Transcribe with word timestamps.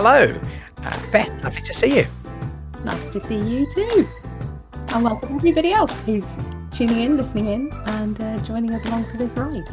Hello, 0.00 0.32
uh, 0.84 1.10
Beth. 1.10 1.42
Lovely 1.42 1.60
to 1.60 1.74
see 1.74 1.96
you. 1.98 2.06
Nice 2.84 3.08
to 3.08 3.20
see 3.20 3.40
you 3.40 3.66
too. 3.74 4.08
And 4.90 5.02
welcome 5.02 5.34
everybody 5.34 5.72
else 5.72 5.92
who's 6.04 6.24
tuning 6.70 7.00
in, 7.00 7.16
listening 7.16 7.46
in, 7.46 7.70
and 7.86 8.20
uh, 8.20 8.38
joining 8.44 8.72
us 8.74 8.86
along 8.86 9.10
for 9.10 9.16
this 9.16 9.36
ride. 9.36 9.68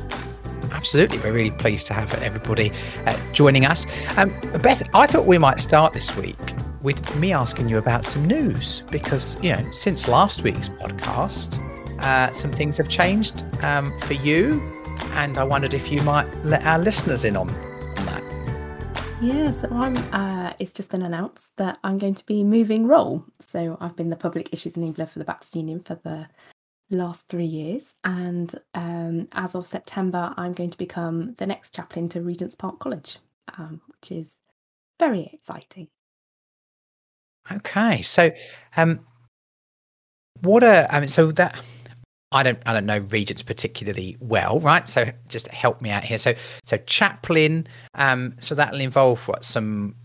Absolutely, 0.71 1.19
we're 1.19 1.31
really 1.31 1.55
pleased 1.59 1.85
to 1.85 1.93
have 1.93 2.11
everybody 2.23 2.71
uh, 3.05 3.15
joining 3.33 3.67
us. 3.67 3.85
Um, 4.17 4.31
Beth, 4.63 4.81
I 4.95 5.05
thought 5.05 5.27
we 5.27 5.37
might 5.37 5.59
start 5.59 5.93
this 5.93 6.17
week 6.17 6.39
with 6.81 7.15
me 7.17 7.31
asking 7.31 7.69
you 7.69 7.77
about 7.77 8.03
some 8.03 8.25
news 8.25 8.79
because 8.89 9.37
you 9.43 9.51
know 9.51 9.69
since 9.69 10.07
last 10.07 10.41
week's 10.41 10.69
podcast, 10.69 11.59
uh, 11.99 12.31
some 12.31 12.51
things 12.51 12.77
have 12.77 12.89
changed 12.89 13.43
um, 13.63 13.95
for 13.99 14.13
you, 14.13 14.59
and 15.11 15.37
I 15.37 15.43
wondered 15.43 15.75
if 15.75 15.91
you 15.91 16.01
might 16.01 16.25
let 16.43 16.65
our 16.65 16.79
listeners 16.79 17.25
in 17.25 17.37
on. 17.37 17.74
Yeah, 19.21 19.49
so 19.51 19.69
I'm. 19.71 19.95
Uh, 20.13 20.51
it's 20.59 20.73
just 20.73 20.91
been 20.91 21.01
announced 21.01 21.55
that 21.55 21.79
I'm 21.85 21.97
going 21.97 22.15
to 22.15 22.25
be 22.25 22.43
moving 22.43 22.85
role. 22.85 23.23
So 23.39 23.77
I've 23.79 23.95
been 23.95 24.09
the 24.09 24.17
public 24.17 24.49
issues 24.51 24.73
enabler 24.73 25.07
for 25.07 25.19
the 25.19 25.25
Baptist 25.25 25.55
Union 25.55 25.79
for 25.79 25.95
the 26.03 26.27
last 26.89 27.27
three 27.29 27.45
years, 27.45 27.95
and 28.03 28.53
um, 28.73 29.27
as 29.31 29.55
of 29.55 29.65
September, 29.65 30.33
I'm 30.35 30.51
going 30.51 30.69
to 30.69 30.77
become 30.77 31.33
the 31.35 31.47
next 31.47 31.73
chaplain 31.73 32.09
to 32.09 32.21
Regent's 32.21 32.55
Park 32.55 32.79
College, 32.79 33.17
um, 33.57 33.81
which 33.87 34.11
is 34.11 34.35
very 34.99 35.29
exciting. 35.31 35.87
Okay, 37.49 38.01
so 38.01 38.31
um, 38.75 38.99
what 40.41 40.63
a 40.63 40.89
mean, 40.91 41.07
so 41.07 41.31
that 41.31 41.57
I 42.35 42.43
don't 42.43 42.59
I 42.65 42.73
don't 42.73 42.85
know 42.85 42.97
Regents 42.97 43.41
particularly 43.41 44.17
well, 44.19 44.59
right? 44.59 44.87
So 44.89 45.09
just 45.29 45.47
help 45.47 45.81
me 45.81 45.89
out 45.89 46.03
here. 46.03 46.17
So 46.17 46.33
so 46.65 46.77
chaplain, 46.85 47.65
um, 47.95 48.35
so 48.39 48.53
that'll 48.53 48.81
involve 48.81 49.25
what 49.27 49.45
some 49.45 49.95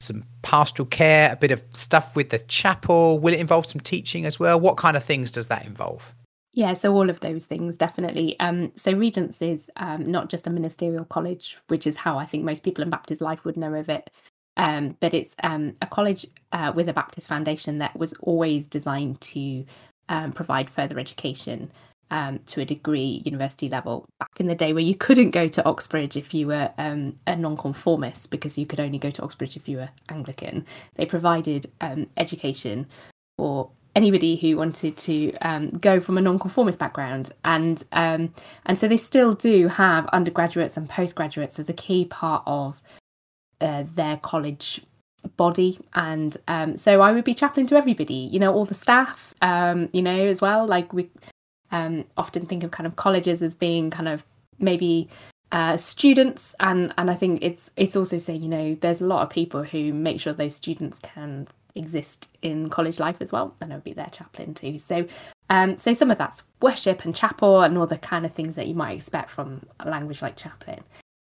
some 0.00 0.22
pastoral 0.42 0.86
care, 0.86 1.32
a 1.32 1.36
bit 1.36 1.50
of 1.50 1.64
stuff 1.70 2.14
with 2.14 2.28
the 2.28 2.40
chapel. 2.40 3.18
Will 3.18 3.32
it 3.32 3.40
involve 3.40 3.64
some 3.66 3.80
teaching 3.80 4.26
as 4.26 4.38
well? 4.38 4.60
What 4.60 4.76
kind 4.76 4.96
of 4.98 5.02
things 5.02 5.32
does 5.32 5.46
that 5.46 5.64
involve? 5.64 6.14
Yeah, 6.52 6.74
so 6.74 6.92
all 6.92 7.08
of 7.08 7.20
those 7.20 7.46
things 7.46 7.78
definitely. 7.78 8.38
Um, 8.38 8.70
so 8.76 8.92
Regents 8.92 9.40
is 9.40 9.70
um, 9.76 10.10
not 10.10 10.28
just 10.28 10.46
a 10.46 10.50
ministerial 10.50 11.06
college, 11.06 11.56
which 11.68 11.86
is 11.86 11.96
how 11.96 12.18
I 12.18 12.26
think 12.26 12.44
most 12.44 12.64
people 12.64 12.84
in 12.84 12.90
Baptist 12.90 13.22
life 13.22 13.44
would 13.44 13.56
know 13.56 13.74
of 13.74 13.88
it, 13.88 14.10
um, 14.58 14.96
but 15.00 15.14
it's 15.14 15.34
um, 15.42 15.74
a 15.80 15.86
college 15.86 16.26
uh, 16.52 16.72
with 16.74 16.88
a 16.88 16.92
Baptist 16.92 17.28
foundation 17.28 17.78
that 17.78 17.96
was 17.96 18.12
always 18.20 18.66
designed 18.66 19.20
to 19.22 19.64
um, 20.08 20.32
provide 20.32 20.70
further 20.70 20.98
education 20.98 21.70
um, 22.10 22.40
to 22.46 22.60
a 22.60 22.64
degree, 22.64 23.22
university 23.24 23.68
level. 23.68 24.06
Back 24.18 24.40
in 24.40 24.46
the 24.46 24.54
day, 24.54 24.72
where 24.72 24.82
you 24.82 24.94
couldn't 24.94 25.30
go 25.30 25.48
to 25.48 25.64
Oxbridge 25.64 26.16
if 26.16 26.32
you 26.32 26.46
were 26.46 26.70
um, 26.78 27.18
a 27.26 27.36
nonconformist 27.36 28.30
because 28.30 28.56
you 28.56 28.66
could 28.66 28.80
only 28.80 28.98
go 28.98 29.10
to 29.10 29.22
Oxbridge 29.22 29.56
if 29.56 29.68
you 29.68 29.78
were 29.78 29.90
Anglican, 30.08 30.64
they 30.94 31.06
provided 31.06 31.70
um, 31.80 32.06
education 32.16 32.86
for 33.36 33.70
anybody 33.94 34.36
who 34.36 34.56
wanted 34.56 34.96
to 34.96 35.34
um, 35.38 35.70
go 35.70 36.00
from 36.00 36.18
a 36.18 36.20
nonconformist 36.20 36.78
background, 36.78 37.32
and 37.44 37.84
um, 37.92 38.32
and 38.66 38.78
so 38.78 38.88
they 38.88 38.96
still 38.96 39.34
do 39.34 39.68
have 39.68 40.06
undergraduates 40.08 40.76
and 40.76 40.88
postgraduates 40.88 41.58
as 41.58 41.68
a 41.68 41.74
key 41.74 42.04
part 42.04 42.42
of 42.46 42.80
uh, 43.60 43.84
their 43.94 44.16
college 44.18 44.80
body 45.36 45.78
and 45.94 46.36
um, 46.46 46.76
so 46.76 47.00
i 47.00 47.12
would 47.12 47.24
be 47.24 47.34
chaplain 47.34 47.66
to 47.66 47.76
everybody 47.76 48.28
you 48.32 48.38
know 48.38 48.52
all 48.52 48.64
the 48.64 48.74
staff 48.74 49.28
um, 49.42 49.88
you 49.92 50.02
know 50.02 50.26
as 50.26 50.40
well. 50.40 50.66
Like 50.66 50.92
we 50.92 51.08
um, 51.70 52.04
often 52.16 52.46
think 52.46 52.62
of 52.64 52.70
kind 52.70 52.86
of 52.86 52.96
colleges 52.96 53.42
as 53.42 53.54
being 53.54 53.90
kind 53.90 54.08
of 54.08 54.24
maybe 54.58 55.08
uh, 55.52 55.76
students. 55.76 56.54
And 56.60 56.92
and 56.98 57.10
i 57.10 57.14
think 57.14 57.42
it's 57.42 57.70
it's 57.76 57.96
also 57.96 58.18
saying 58.18 58.42
you 58.42 58.48
know 58.48 58.74
there's 58.74 59.00
a 59.00 59.06
lot 59.06 59.22
of 59.22 59.30
people 59.30 59.62
who 59.62 59.92
make 59.92 60.20
sure 60.20 60.32
those 60.32 60.54
students 60.54 60.98
can 61.00 61.48
exist 61.74 62.28
in 62.42 62.70
college 62.70 62.98
life 62.98 63.20
as 63.20 63.32
well. 63.32 63.54
And 63.60 63.72
i 63.72 63.76
would 63.76 63.84
be 63.84 63.92
their 63.92 64.10
chaplain 64.10 64.54
too. 64.54 64.78
So 64.78 65.06
um, 65.50 65.78
so 65.78 65.92
some 65.94 66.10
of 66.10 66.18
that's 66.18 66.42
worship 66.60 67.04
and 67.04 67.14
chapel 67.14 67.62
and 67.62 67.78
all 67.78 67.86
the 67.86 67.96
kind 67.96 68.26
of 68.26 68.32
things 68.32 68.56
that 68.56 68.66
you 68.66 68.74
might 68.74 68.96
expect 68.96 69.30
from 69.30 69.62
a 69.80 69.88
language 69.88 70.20
like 70.20 70.36
chaplain. 70.36 70.80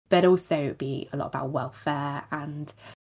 But 0.10 0.26
also 0.26 0.74
be 0.74 1.08
a 1.14 1.18
lot 1.18 1.28
about 1.28 1.52
welfare 1.52 2.24
and 2.32 2.74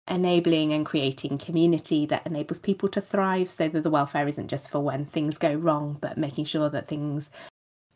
enabling 0.08 0.72
and 0.72 0.84
creating 0.84 1.38
community 1.38 2.04
that 2.06 2.26
enables 2.26 2.58
people 2.58 2.88
to 2.90 3.00
thrive 3.00 3.48
so 3.48 3.68
that 3.68 3.82
the 3.82 3.90
welfare 3.90 4.28
isn't 4.28 4.48
just 4.48 4.68
for 4.68 4.80
when 4.80 5.06
things 5.06 5.38
go 5.38 5.54
wrong 5.54 5.96
but 6.00 6.18
making 6.18 6.44
sure 6.44 6.68
that 6.68 6.86
things 6.86 7.30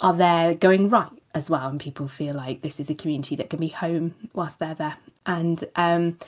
are 0.00 0.14
there 0.14 0.54
going 0.54 0.88
right 0.88 1.10
as 1.34 1.50
well 1.50 1.68
and 1.68 1.80
people 1.80 2.08
feel 2.08 2.34
like 2.34 2.62
this 2.62 2.80
is 2.80 2.88
a 2.88 2.94
community 2.94 3.36
that 3.36 3.50
can 3.50 3.60
be 3.60 3.68
home 3.68 4.14
whilst 4.32 4.58
they're 4.58 4.74
there. 4.74 4.96
And 5.26 5.62
um, 5.76 6.18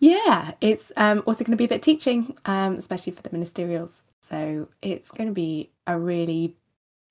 yeah 0.00 0.52
it's 0.60 0.90
um, 0.96 1.22
also 1.26 1.44
going 1.44 1.52
to 1.52 1.56
be 1.56 1.66
a 1.66 1.68
bit 1.68 1.82
teaching 1.82 2.36
um, 2.46 2.74
especially 2.74 3.12
for 3.12 3.22
the 3.22 3.30
ministerials. 3.30 4.02
So 4.22 4.68
it's 4.80 5.10
going 5.10 5.28
to 5.28 5.34
be 5.34 5.70
a 5.86 5.98
really 5.98 6.56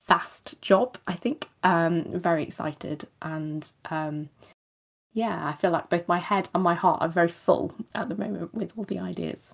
fast 0.06 0.60
job 0.60 0.98
i 1.06 1.14
think. 1.14 1.48
Um, 1.62 2.04
very 2.18 2.42
excited 2.42 3.08
and 3.22 3.70
um, 3.90 4.28
yeah, 5.12 5.46
I 5.46 5.52
feel 5.52 5.70
like 5.70 5.90
both 5.90 6.08
my 6.08 6.18
head 6.18 6.48
and 6.54 6.62
my 6.62 6.74
heart 6.74 7.02
are 7.02 7.08
very 7.08 7.28
full 7.28 7.74
at 7.94 8.08
the 8.08 8.16
moment 8.16 8.54
with 8.54 8.72
all 8.76 8.84
the 8.84 8.98
ideas. 8.98 9.52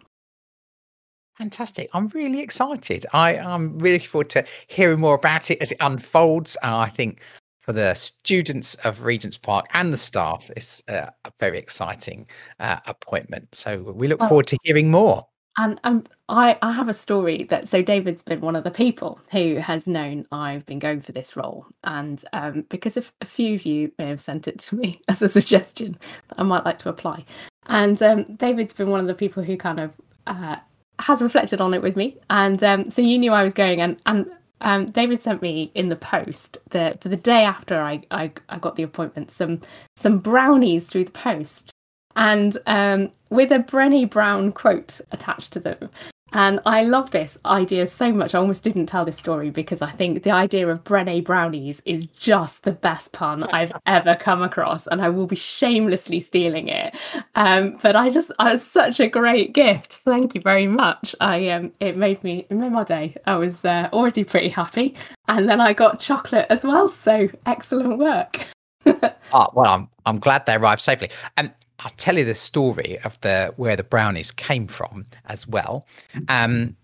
Fantastic. 1.37 1.89
I'm 1.95 2.09
really 2.09 2.41
excited. 2.41 3.07
I, 3.13 3.35
am 3.35 3.79
really 3.79 3.97
looking 3.97 4.09
forward 4.09 4.31
to 4.31 4.45
hearing 4.67 5.01
more 5.01 5.15
about 5.15 5.51
it 5.51 5.63
as 5.63 5.71
it 5.71 5.79
unfolds. 5.81 6.57
And 6.63 6.75
I 6.75 6.89
think 6.89 7.21
for 7.61 7.73
the 7.73 7.95
students 7.95 8.75
of 8.77 9.05
Regent's 9.05 9.37
Park 9.37 9.67
and 9.73 9.93
the 9.93 9.97
staff, 9.97 10.51
it's 10.57 10.83
a 10.89 11.13
very 11.39 11.59
exciting 11.59 12.27
uh, 12.59 12.79
appointment. 12.87 13.55
So 13.55 13.83
we 13.83 14.09
look 14.09 14.21
well, 14.21 14.31
forward 14.31 14.47
to 14.49 14.59
hearing 14.65 14.91
more. 14.91 15.27
And 15.59 15.81
um, 15.83 16.05
I, 16.29 16.57
I 16.63 16.71
have 16.71 16.89
a 16.89 16.95
story 16.95 17.43
that 17.45 17.69
so 17.69 17.83
David's 17.83 18.23
been 18.23 18.41
one 18.41 18.55
of 18.55 18.63
the 18.63 18.71
people 18.71 19.19
who 19.33 19.57
has 19.57 19.89
known 19.89 20.25
I've 20.31 20.65
been 20.67 20.79
going 20.79 21.01
for 21.01 21.11
this 21.11 21.37
role, 21.37 21.67
and 21.83 22.25
um, 22.33 22.65
because 22.69 22.97
of 22.97 23.13
a 23.21 23.27
few 23.27 23.57
of 23.57 23.67
you 23.67 23.91
may 23.99 24.07
have 24.07 24.21
sent 24.21 24.47
it 24.47 24.61
to 24.61 24.77
me 24.77 25.01
as 25.09 25.21
a 25.21 25.29
suggestion 25.29 25.99
that 26.29 26.39
I 26.39 26.45
might 26.45 26.65
like 26.65 26.79
to 26.79 26.89
apply, 26.89 27.25
and 27.67 28.01
um, 28.05 28.23
David's 28.37 28.73
been 28.73 28.89
one 28.89 29.01
of 29.01 29.09
the 29.09 29.15
people 29.15 29.43
who 29.43 29.57
kind 29.57 29.81
of 29.81 29.93
uh, 30.29 30.57
has 31.01 31.21
reflected 31.21 31.61
on 31.61 31.75
it 31.75 31.83
with 31.83 31.97
me, 31.97 32.17
and 32.31 32.63
um, 32.63 32.89
so 32.89 33.03
you 33.03 33.19
knew 33.19 33.33
I 33.33 33.43
was 33.43 33.53
going, 33.53 33.81
and 33.81 33.99
and 34.07 34.31
um, 34.61 34.87
David 34.87 35.21
sent 35.21 35.43
me 35.43 35.73
in 35.75 35.89
the 35.89 35.97
post 35.97 36.59
for 36.71 37.09
the 37.09 37.17
day 37.21 37.43
after 37.43 37.81
I, 37.81 38.03
I, 38.13 38.31
I 38.49 38.59
got 38.59 38.77
the 38.77 38.85
appointment 38.85 39.33
some 39.33 39.61
some 39.97 40.19
brownies 40.19 40.87
through 40.87 41.05
the 41.05 41.11
post 41.11 41.73
and 42.19 42.59
um, 42.67 43.13
with 43.31 43.53
a 43.53 43.61
Brené 43.61 44.11
Brown 44.11 44.53
quote 44.53 45.01
attached 45.13 45.53
to 45.55 45.61
them. 45.61 45.89
And 46.33 46.61
I 46.67 46.83
love 46.83 47.11
this 47.11 47.39
idea 47.47 47.87
so 47.87 48.13
much. 48.13 48.35
I 48.35 48.39
almost 48.39 48.63
didn't 48.63 48.87
tell 48.87 49.07
this 49.07 49.17
story 49.17 49.49
because 49.49 49.81
I 49.81 49.91
think 49.91 50.25
the 50.25 50.31
idea 50.31 50.69
of 50.69 50.85
Brené 50.85 51.25
brownies 51.25 51.81
is 51.87 52.07
just 52.07 52.65
the 52.65 52.73
best 52.73 53.13
pun 53.13 53.45
I've 53.45 53.73
ever 53.87 54.15
come 54.15 54.43
across, 54.43 54.87
and 54.89 55.01
I 55.01 55.09
will 55.09 55.27
be 55.27 55.37
shamelessly 55.37 56.21
stealing 56.21 56.69
it. 56.69 56.95
Um, 57.35 57.79
but 57.83 57.97
I 57.97 58.11
just, 58.11 58.31
I 58.39 58.53
was 58.53 58.63
such 58.63 59.01
a 59.01 59.09
great 59.09 59.55
gift. 59.55 59.95
Thank 59.95 60.35
you 60.35 60.43
very 60.43 60.67
much. 60.67 61.15
I 61.21 61.49
um, 61.49 61.73
it 61.81 61.97
made 61.97 62.23
me, 62.23 62.47
it 62.51 62.55
made 62.55 62.73
my 62.73 62.85
day. 62.85 63.15
I 63.25 63.37
was 63.37 63.65
uh, 63.65 63.89
already 63.95 64.25
pretty 64.25 64.51
happy, 64.51 64.97
and 65.29 65.49
then 65.49 65.63
I 65.63 65.73
got 65.73 65.99
chocolate 65.99 66.47
as 66.51 66.63
well. 66.63 66.91
So 66.91 67.31
excellent 67.47 67.97
work. 67.97 68.49
oh 68.85 69.49
well, 69.55 69.67
I'm 69.67 69.89
I'm 70.05 70.19
glad 70.19 70.45
they 70.45 70.57
arrived 70.57 70.83
safely. 70.83 71.09
And 71.39 71.53
I'll 71.81 71.93
tell 71.97 72.19
you 72.19 72.25
the 72.25 72.35
story 72.35 72.99
of 73.05 73.21
the 73.21 73.53
where 73.57 73.77
the 73.77 73.85
brownies 73.85 74.31
came 74.33 74.67
from 74.67 75.07
as 75.27 75.47
well, 75.47 75.87
um, 76.29 76.77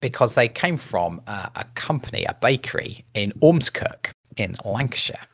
because 0.00 0.34
they 0.34 0.48
came 0.48 0.76
from 0.76 1.20
uh, 1.26 1.48
a 1.54 1.64
company, 1.74 2.24
a 2.24 2.34
bakery 2.34 3.04
in 3.14 3.32
Ormskirk 3.40 4.10
in 4.36 4.54
Lancashire, 4.64 5.26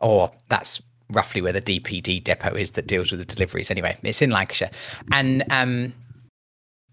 or 0.00 0.30
that's 0.48 0.82
roughly 1.10 1.40
where 1.40 1.52
the 1.52 1.62
DPD 1.62 2.22
depot 2.22 2.54
is 2.54 2.72
that 2.72 2.86
deals 2.86 3.10
with 3.10 3.20
the 3.20 3.26
deliveries. 3.26 3.70
Anyway, 3.70 3.96
it's 4.02 4.20
in 4.20 4.30
Lancashire, 4.30 4.70
and 5.12 5.44
um, 5.50 5.92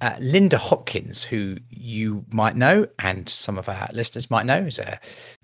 uh, 0.01 0.15
Linda 0.19 0.57
Hopkins, 0.57 1.24
who 1.24 1.56
you 1.69 2.25
might 2.30 2.56
know, 2.56 2.86
and 3.00 3.30
some 3.30 3.57
of 3.57 3.69
our 3.69 3.88
listeners 3.94 4.30
might 4.30 4.45
know, 4.45 4.63
has 4.63 4.77
uh, 4.77 4.97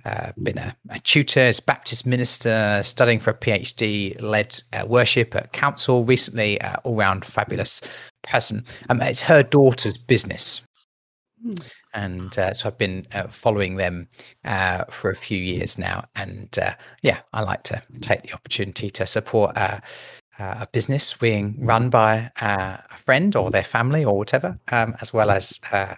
uh, 0.04 0.32
been 0.44 0.58
a, 0.58 0.76
a, 0.90 1.00
tutor, 1.00 1.40
as 1.40 1.62
Baptist 1.62 2.06
minister, 2.06 2.82
studying 2.84 3.20
for 3.20 3.30
a 3.30 3.34
PhD, 3.34 4.22
led 4.22 4.62
uh, 4.74 4.86
worship 4.86 5.36
at 5.36 5.54
council 5.54 6.04
recently, 6.04 6.60
uh, 6.62 6.76
all 6.84 6.98
round 6.98 7.24
fabulous 7.24 7.82
person. 8.24 8.66
Um, 8.90 9.02
it's 9.02 9.22
her 9.22 9.42
daughter's 9.42 9.98
business. 9.98 10.62
Hmm. 11.42 11.54
And 11.94 12.38
uh, 12.38 12.54
so 12.54 12.68
I've 12.68 12.78
been 12.78 13.06
following 13.30 13.76
them 13.76 14.08
for 14.90 15.10
a 15.10 15.16
few 15.16 15.38
years 15.38 15.78
now. 15.78 16.06
And 16.16 16.58
yeah, 17.02 17.20
I 17.34 17.42
like 17.42 17.64
to 17.64 17.82
take 18.00 18.24
the 18.24 18.34
opportunity 18.34 18.90
to 18.92 19.06
support 19.06 19.58
uh, 20.42 20.58
a 20.62 20.68
business 20.72 21.14
being 21.14 21.56
run 21.60 21.90
by 21.90 22.32
uh, 22.42 22.78
a 22.90 22.98
friend 22.98 23.36
or 23.36 23.52
their 23.52 23.64
family 23.64 24.04
or 24.04 24.18
whatever, 24.18 24.58
um, 24.72 24.96
as 25.00 25.14
well 25.14 25.30
as 25.30 25.60
uh, 25.72 25.94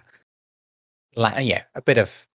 like, 1.16 1.46
yeah, 1.46 1.62
a 1.74 1.80
bit 1.80 1.98
of 1.98 2.26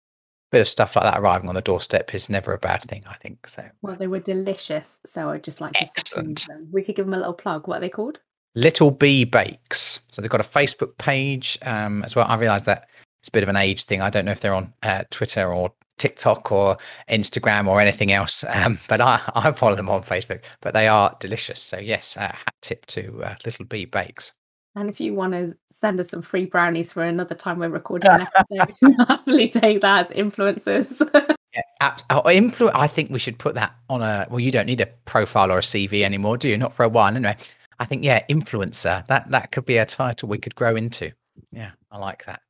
bit 0.51 0.61
of 0.61 0.67
stuff 0.67 0.95
like 0.95 1.03
that 1.03 1.19
arriving 1.19 1.47
on 1.47 1.53
the 1.53 1.61
doorstep 1.61 2.15
is 2.15 2.27
never 2.27 2.53
a 2.53 2.57
bad 2.57 2.81
thing. 2.81 3.03
I 3.07 3.13
think 3.17 3.47
so. 3.47 3.63
Well, 3.83 3.95
they 3.95 4.07
were 4.07 4.19
delicious, 4.19 4.97
so 5.05 5.29
I'd 5.29 5.43
just 5.43 5.61
like 5.61 5.73
to 5.73 5.81
Excellent. 5.81 6.47
them. 6.47 6.67
We 6.71 6.81
could 6.81 6.95
give 6.95 7.05
them 7.05 7.13
a 7.13 7.17
little 7.17 7.33
plug. 7.33 7.67
What 7.67 7.77
are 7.77 7.81
they 7.81 7.89
called? 7.89 8.19
Little 8.55 8.89
B 8.89 9.25
Bakes. 9.25 9.99
So 10.11 10.21
they've 10.21 10.31
got 10.31 10.41
a 10.41 10.43
Facebook 10.43 10.97
page 10.97 11.59
um, 11.61 12.03
as 12.03 12.15
well. 12.15 12.25
I 12.27 12.35
realise 12.35 12.63
that 12.63 12.89
it's 13.21 13.29
a 13.29 13.31
bit 13.31 13.43
of 13.43 13.49
an 13.49 13.57
age 13.57 13.83
thing. 13.83 14.01
I 14.01 14.09
don't 14.09 14.25
know 14.25 14.31
if 14.31 14.41
they're 14.41 14.55
on 14.55 14.73
uh, 14.81 15.03
Twitter 15.11 15.53
or 15.53 15.71
TikTok 15.99 16.51
or 16.51 16.77
Instagram 17.09 17.67
or 17.67 17.79
anything 17.79 18.11
else, 18.11 18.43
um, 18.49 18.79
but 18.87 19.01
I, 19.01 19.21
I 19.35 19.51
follow 19.51 19.75
them 19.75 19.89
on 19.89 20.01
Facebook. 20.03 20.41
But 20.61 20.73
they 20.73 20.87
are 20.87 21.15
delicious. 21.19 21.61
So 21.61 21.77
yes, 21.77 22.17
uh, 22.17 22.31
hat 22.33 22.55
tip 22.61 22.85
to 22.87 23.23
uh, 23.23 23.35
Little 23.45 23.65
B 23.65 23.85
Bakes. 23.85 24.33
And 24.75 24.89
if 24.89 24.99
you 25.01 25.13
want 25.13 25.33
to 25.33 25.57
send 25.71 25.99
us 25.99 26.09
some 26.09 26.21
free 26.21 26.45
brownies 26.45 26.91
for 26.91 27.03
another 27.03 27.35
time 27.35 27.59
we're 27.59 27.69
recording 27.69 28.11
an 28.11 28.27
episode, 28.35 28.95
happily 29.07 29.49
take 29.49 29.81
that 29.81 30.09
as 30.09 30.11
influencers. 30.11 31.01
yeah, 31.53 31.97
oh, 32.09 32.21
influ- 32.25 32.71
I 32.73 32.87
think 32.87 33.09
we 33.09 33.19
should 33.19 33.39
put 33.39 33.55
that 33.55 33.75
on 33.89 34.01
a. 34.01 34.27
Well, 34.29 34.39
you 34.39 34.51
don't 34.51 34.67
need 34.67 34.81
a 34.81 34.85
profile 35.05 35.51
or 35.51 35.57
a 35.57 35.61
CV 35.61 36.03
anymore, 36.03 36.37
do 36.37 36.49
you? 36.49 36.57
Not 36.57 36.73
for 36.73 36.83
a 36.83 36.89
while, 36.89 37.13
anyway. 37.15 37.35
I 37.79 37.85
think 37.85 38.03
yeah, 38.03 38.23
influencer. 38.29 39.05
That 39.07 39.29
that 39.31 39.51
could 39.51 39.65
be 39.65 39.77
a 39.77 39.85
title 39.85 40.29
we 40.29 40.37
could 40.37 40.55
grow 40.55 40.75
into. 40.75 41.11
Yeah, 41.51 41.71
I 41.91 41.97
like 41.97 42.25
that. 42.25 42.41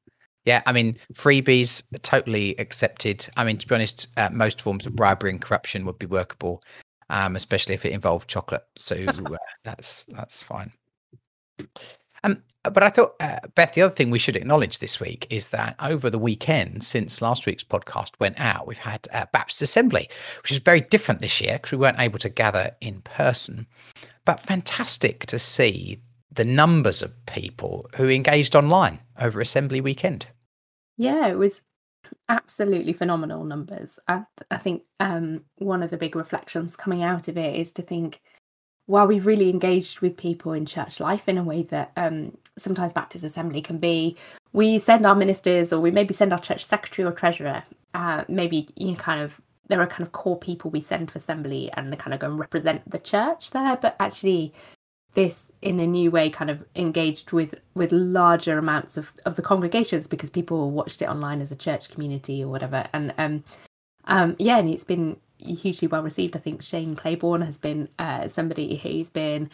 Yeah, 0.45 0.61
I 0.65 0.71
mean, 0.71 0.97
freebies 1.13 1.83
totally 2.01 2.55
accepted. 2.57 3.27
I 3.37 3.43
mean, 3.43 3.57
to 3.57 3.67
be 3.67 3.75
honest, 3.75 4.07
uh, 4.17 4.29
most 4.31 4.61
forms 4.61 4.85
of 4.85 4.95
bribery 4.95 5.31
and 5.31 5.41
corruption 5.41 5.85
would 5.85 5.99
be 5.99 6.05
workable, 6.05 6.63
um, 7.09 7.35
especially 7.35 7.75
if 7.75 7.85
it 7.85 7.91
involved 7.91 8.29
chocolate. 8.29 8.63
So 8.75 8.95
uh, 8.95 9.37
that's 9.63 10.05
that's 10.09 10.41
fine. 10.41 10.71
Um, 12.23 12.41
but 12.63 12.83
I 12.83 12.89
thought, 12.89 13.15
uh, 13.19 13.39
Beth, 13.55 13.73
the 13.73 13.81
other 13.81 13.93
thing 13.93 14.11
we 14.11 14.19
should 14.19 14.35
acknowledge 14.35 14.79
this 14.79 14.99
week 14.99 15.25
is 15.29 15.49
that 15.49 15.75
over 15.79 16.09
the 16.09 16.19
weekend, 16.19 16.83
since 16.83 17.21
last 17.21 17.45
week's 17.45 17.63
podcast 17.63 18.11
went 18.19 18.39
out, 18.39 18.67
we've 18.67 18.77
had 18.77 19.07
uh, 19.13 19.25
Baptist 19.31 19.61
Assembly, 19.61 20.09
which 20.41 20.51
is 20.51 20.57
very 20.57 20.81
different 20.81 21.21
this 21.21 21.39
year 21.39 21.53
because 21.53 21.71
we 21.71 21.77
weren't 21.77 21.99
able 21.99 22.19
to 22.19 22.29
gather 22.29 22.71
in 22.81 23.01
person. 23.01 23.65
But 24.25 24.41
fantastic 24.41 25.25
to 25.27 25.39
see 25.39 25.99
the 26.31 26.45
numbers 26.45 27.01
of 27.01 27.25
people 27.25 27.89
who 27.95 28.07
engaged 28.07 28.55
online 28.55 28.99
over 29.19 29.41
Assembly 29.41 29.81
weekend. 29.81 30.27
Yeah, 30.97 31.27
it 31.27 31.37
was 31.37 31.61
absolutely 32.27 32.93
phenomenal 32.93 33.43
numbers. 33.43 33.99
And 34.07 34.25
I 34.51 34.57
think 34.57 34.83
um, 34.99 35.45
one 35.57 35.83
of 35.83 35.89
the 35.89 35.97
big 35.97 36.15
reflections 36.15 36.75
coming 36.75 37.03
out 37.03 37.27
of 37.27 37.37
it 37.37 37.55
is 37.55 37.71
to 37.73 37.81
think 37.81 38.21
while 38.85 39.07
we've 39.07 39.25
really 39.25 39.49
engaged 39.49 39.99
with 39.99 40.17
people 40.17 40.51
in 40.53 40.65
church 40.65 40.99
life 40.99 41.29
in 41.29 41.37
a 41.37 41.43
way 41.43 41.63
that 41.63 41.91
um, 41.95 42.35
sometimes 42.57 42.93
Baptist 42.93 43.23
Assembly 43.23 43.61
can 43.61 43.77
be, 43.77 44.17
we 44.51 44.79
send 44.79 45.05
our 45.05 45.15
ministers 45.15 45.71
or 45.71 45.79
we 45.79 45.91
maybe 45.91 46.13
send 46.13 46.33
our 46.33 46.39
church 46.39 46.65
secretary 46.65 47.07
or 47.07 47.11
treasurer. 47.11 47.63
Uh, 47.93 48.23
maybe 48.27 48.67
you 48.75 48.91
know, 48.91 48.95
kind 48.95 49.21
of 49.21 49.39
there 49.67 49.81
are 49.81 49.87
kind 49.87 50.01
of 50.01 50.11
core 50.11 50.37
people 50.37 50.71
we 50.71 50.81
send 50.81 51.09
to 51.09 51.17
assembly 51.17 51.69
and 51.73 51.91
they 51.93 51.97
kind 51.97 52.13
of 52.13 52.19
go 52.19 52.27
and 52.27 52.39
represent 52.39 52.89
the 52.89 52.99
church 52.99 53.51
there, 53.51 53.77
but 53.77 53.95
actually 53.99 54.53
this 55.13 55.51
in 55.61 55.79
a 55.79 55.87
new 55.87 56.11
way 56.11 56.29
kind 56.29 56.51
of 56.51 56.63
engaged 56.75 57.31
with 57.31 57.55
with 57.73 57.91
larger 57.91 58.57
amounts 58.57 58.95
of, 58.95 59.11
of 59.25 59.35
the 59.35 59.41
congregations 59.41 60.07
because 60.07 60.29
people 60.29 60.71
watched 60.71 61.01
it 61.01 61.09
online 61.09 61.41
as 61.41 61.51
a 61.51 61.55
church 61.55 61.89
community 61.89 62.43
or 62.43 62.47
whatever 62.47 62.87
and 62.93 63.13
um 63.17 63.43
um 64.05 64.35
yeah 64.37 64.57
and 64.59 64.69
it's 64.69 64.83
been 64.83 65.17
hugely 65.39 65.87
well 65.87 66.03
received. 66.03 66.35
I 66.35 66.39
think 66.39 66.61
Shane 66.61 66.95
Claiborne 66.95 67.41
has 67.41 67.57
been 67.57 67.89
uh, 67.97 68.27
somebody 68.27 68.75
who's 68.77 69.09
been 69.09 69.49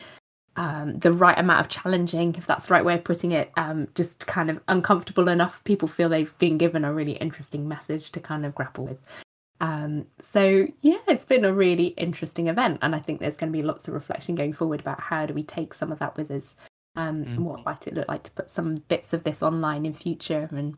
um, 0.55 0.99
the 0.99 1.11
right 1.11 1.37
amount 1.37 1.59
of 1.59 1.69
challenging, 1.69 2.35
if 2.35 2.47
that's 2.47 2.67
the 2.67 2.73
right 2.73 2.85
way 2.85 2.95
of 2.95 3.03
putting 3.03 3.31
it, 3.31 3.51
um, 3.57 3.87
just 3.95 4.25
kind 4.25 4.49
of 4.49 4.61
uncomfortable 4.67 5.27
enough. 5.27 5.63
People 5.63 5.87
feel 5.87 6.09
they've 6.09 6.37
been 6.37 6.57
given 6.57 6.85
a 6.85 6.93
really 6.93 7.13
interesting 7.13 7.67
message 7.67 8.11
to 8.11 8.19
kind 8.19 8.45
of 8.45 8.55
grapple 8.55 8.87
with. 8.87 9.24
Um, 9.61 10.07
so 10.19 10.67
yeah, 10.81 10.97
it's 11.07 11.25
been 11.25 11.45
a 11.45 11.53
really 11.53 11.87
interesting 11.87 12.47
event, 12.47 12.79
and 12.81 12.93
I 12.93 12.99
think 12.99 13.19
there's 13.19 13.37
going 13.37 13.51
to 13.51 13.57
be 13.57 13.63
lots 13.63 13.87
of 13.87 13.93
reflection 13.93 14.35
going 14.35 14.53
forward 14.53 14.81
about 14.81 14.99
how 14.99 15.25
do 15.25 15.33
we 15.33 15.43
take 15.43 15.73
some 15.73 15.91
of 15.91 15.99
that 15.99 16.17
with 16.17 16.29
us. 16.31 16.55
Um, 16.95 17.25
mm. 17.25 17.39
What 17.39 17.65
might 17.65 17.87
it 17.87 17.93
look 17.93 18.07
like 18.07 18.23
to 18.23 18.31
put 18.31 18.49
some 18.49 18.75
bits 18.87 19.13
of 19.13 19.23
this 19.23 19.41
online 19.41 19.85
in 19.85 19.93
future 19.93 20.47
and 20.51 20.75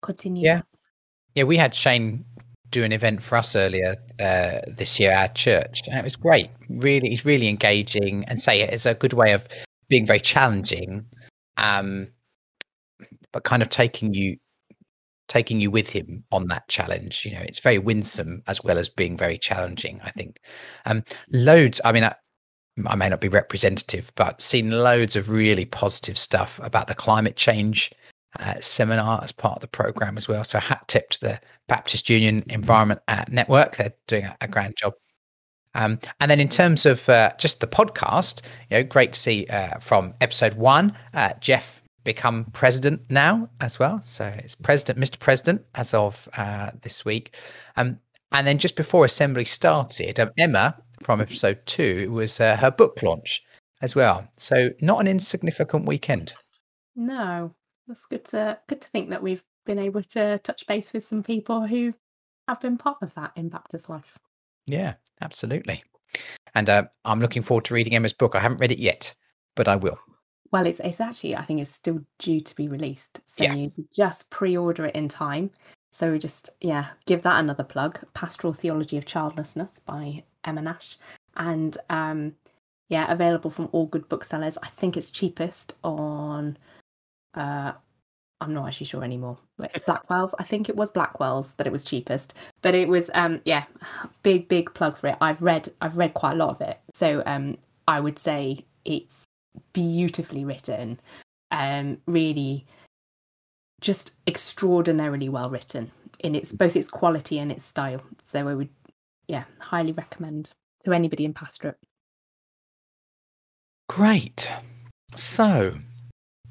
continue? 0.00 0.44
Yeah, 0.44 0.62
yeah. 1.34 1.44
We 1.44 1.56
had 1.56 1.74
Shane 1.74 2.24
do 2.70 2.84
an 2.84 2.92
event 2.92 3.22
for 3.22 3.36
us 3.36 3.54
earlier 3.54 3.96
uh, 4.18 4.60
this 4.68 4.98
year 4.98 5.10
at 5.10 5.34
church, 5.34 5.82
and 5.88 5.98
it 5.98 6.04
was 6.04 6.16
great. 6.16 6.50
Really, 6.68 7.08
he's 7.10 7.24
really 7.24 7.48
engaging, 7.48 8.24
and 8.26 8.40
say 8.40 8.62
it's 8.62 8.86
a 8.86 8.94
good 8.94 9.12
way 9.12 9.32
of 9.32 9.46
being 9.88 10.06
very 10.06 10.20
challenging, 10.20 11.04
um, 11.56 12.08
but 13.32 13.44
kind 13.44 13.62
of 13.62 13.68
taking 13.68 14.14
you 14.14 14.36
taking 15.28 15.60
you 15.60 15.70
with 15.70 15.90
him 15.90 16.24
on 16.30 16.48
that 16.48 16.68
challenge. 16.68 17.24
You 17.24 17.34
know, 17.34 17.42
it's 17.42 17.60
very 17.60 17.78
winsome 17.78 18.42
as 18.46 18.62
well 18.62 18.78
as 18.78 18.88
being 18.88 19.16
very 19.16 19.38
challenging. 19.38 20.00
I 20.04 20.10
think 20.10 20.40
um, 20.86 21.04
loads. 21.30 21.80
I 21.84 21.92
mean. 21.92 22.04
I, 22.04 22.14
I 22.86 22.96
may 22.96 23.10
not 23.10 23.20
be 23.20 23.28
representative, 23.28 24.10
but 24.14 24.40
seen 24.40 24.70
loads 24.70 25.14
of 25.14 25.28
really 25.28 25.66
positive 25.66 26.16
stuff 26.16 26.58
about 26.62 26.86
the 26.86 26.94
climate 26.94 27.36
change 27.36 27.92
uh, 28.40 28.54
seminar 28.60 29.20
as 29.22 29.30
part 29.30 29.56
of 29.56 29.60
the 29.60 29.68
program 29.68 30.16
as 30.16 30.26
well. 30.26 30.42
So 30.42 30.58
hat 30.58 30.88
tip 30.88 31.10
to 31.10 31.20
the 31.20 31.40
Baptist 31.68 32.08
Union 32.08 32.42
Environment 32.48 33.00
Network. 33.28 33.76
They're 33.76 33.92
doing 34.06 34.24
a, 34.24 34.36
a 34.40 34.48
grand 34.48 34.76
job. 34.78 34.94
Um, 35.74 35.98
and 36.20 36.30
then 36.30 36.40
in 36.40 36.48
terms 36.48 36.86
of 36.86 37.08
uh, 37.08 37.32
just 37.38 37.60
the 37.60 37.66
podcast, 37.66 38.42
you 38.70 38.78
know, 38.78 38.84
great 38.84 39.12
to 39.14 39.20
see 39.20 39.46
uh, 39.46 39.78
from 39.78 40.14
episode 40.20 40.54
one, 40.54 40.96
uh, 41.14 41.32
Jeff 41.40 41.81
become 42.04 42.46
president 42.52 43.02
now 43.08 43.48
as 43.60 43.78
well. 43.78 44.00
So 44.02 44.26
it's 44.26 44.54
president, 44.54 44.98
Mr. 44.98 45.18
President, 45.18 45.62
as 45.74 45.94
of 45.94 46.28
uh, 46.36 46.70
this 46.82 47.04
week. 47.04 47.36
Um, 47.76 47.98
and 48.32 48.46
then 48.46 48.58
just 48.58 48.76
before 48.76 49.04
assembly 49.04 49.44
started, 49.44 50.18
um, 50.18 50.30
Emma 50.38 50.76
from 51.02 51.20
episode 51.20 51.60
two 51.66 52.10
was 52.10 52.38
her 52.38 52.70
book 52.70 53.02
launch 53.02 53.42
as 53.82 53.94
well. 53.94 54.26
So 54.36 54.70
not 54.80 55.00
an 55.00 55.08
insignificant 55.08 55.86
weekend. 55.86 56.34
No, 56.96 57.54
that's 57.86 58.06
good 58.06 58.24
to 58.26 58.58
good 58.68 58.80
to 58.80 58.88
think 58.88 59.10
that 59.10 59.22
we've 59.22 59.42
been 59.66 59.78
able 59.78 60.02
to 60.02 60.38
touch 60.38 60.66
base 60.66 60.92
with 60.92 61.06
some 61.06 61.22
people 61.22 61.66
who 61.66 61.94
have 62.48 62.60
been 62.60 62.78
part 62.78 62.98
of 63.02 63.14
that 63.14 63.32
in 63.36 63.48
Baptist 63.48 63.88
life. 63.88 64.18
Yeah, 64.66 64.94
absolutely. 65.20 65.82
And 66.54 66.68
uh, 66.68 66.84
I'm 67.04 67.20
looking 67.20 67.42
forward 67.42 67.64
to 67.66 67.74
reading 67.74 67.94
Emma's 67.94 68.12
book. 68.12 68.34
I 68.34 68.40
haven't 68.40 68.58
read 68.58 68.72
it 68.72 68.78
yet, 68.78 69.14
but 69.56 69.68
I 69.68 69.76
will. 69.76 69.98
Well, 70.52 70.66
it's 70.66 70.80
it's 70.80 71.00
actually 71.00 71.34
I 71.34 71.42
think 71.42 71.60
it's 71.60 71.72
still 71.72 72.04
due 72.18 72.40
to 72.40 72.54
be 72.54 72.68
released, 72.68 73.22
so 73.26 73.44
yeah. 73.44 73.54
you 73.54 73.72
just 73.92 74.30
pre-order 74.30 74.86
it 74.86 74.94
in 74.94 75.08
time. 75.08 75.50
So 75.90 76.12
we 76.12 76.18
just 76.18 76.50
yeah 76.60 76.88
give 77.06 77.22
that 77.22 77.40
another 77.40 77.64
plug. 77.64 78.00
Pastoral 78.14 78.52
Theology 78.52 78.98
of 78.98 79.06
Childlessness 79.06 79.80
by 79.80 80.22
Emma 80.44 80.60
Nash, 80.60 80.98
and 81.36 81.76
um, 81.88 82.34
yeah, 82.90 83.10
available 83.10 83.50
from 83.50 83.70
all 83.72 83.86
good 83.86 84.08
booksellers. 84.10 84.58
I 84.62 84.66
think 84.68 84.96
it's 84.96 85.10
cheapest 85.10 85.72
on 85.82 86.58
uh, 87.34 87.72
I'm 88.42 88.52
not 88.52 88.66
actually 88.66 88.86
sure 88.86 89.04
anymore. 89.04 89.38
Blackwell's, 89.86 90.34
I 90.38 90.42
think 90.42 90.68
it 90.68 90.76
was 90.76 90.90
Blackwell's 90.90 91.54
that 91.54 91.66
it 91.66 91.72
was 91.72 91.84
cheapest, 91.84 92.34
but 92.60 92.74
it 92.74 92.88
was 92.88 93.10
um 93.14 93.40
yeah, 93.46 93.64
big 94.22 94.48
big 94.48 94.74
plug 94.74 94.98
for 94.98 95.08
it. 95.08 95.16
I've 95.22 95.40
read 95.40 95.72
I've 95.80 95.96
read 95.96 96.12
quite 96.12 96.32
a 96.32 96.36
lot 96.36 96.50
of 96.50 96.60
it, 96.60 96.78
so 96.92 97.22
um 97.24 97.56
I 97.88 98.00
would 98.00 98.18
say 98.18 98.66
it's 98.84 99.24
beautifully 99.72 100.44
written, 100.44 101.00
um 101.50 101.98
really 102.06 102.66
just 103.80 104.12
extraordinarily 104.26 105.28
well 105.28 105.50
written 105.50 105.90
in 106.20 106.34
its 106.34 106.52
both 106.52 106.76
its 106.76 106.88
quality 106.88 107.38
and 107.38 107.50
its 107.50 107.64
style. 107.64 108.02
So 108.24 108.48
I 108.48 108.54
would 108.54 108.70
yeah 109.28 109.44
highly 109.60 109.92
recommend 109.92 110.52
to 110.84 110.92
anybody 110.92 111.24
in 111.24 111.34
pastorate. 111.34 111.78
Great. 113.88 114.50
So 115.16 115.74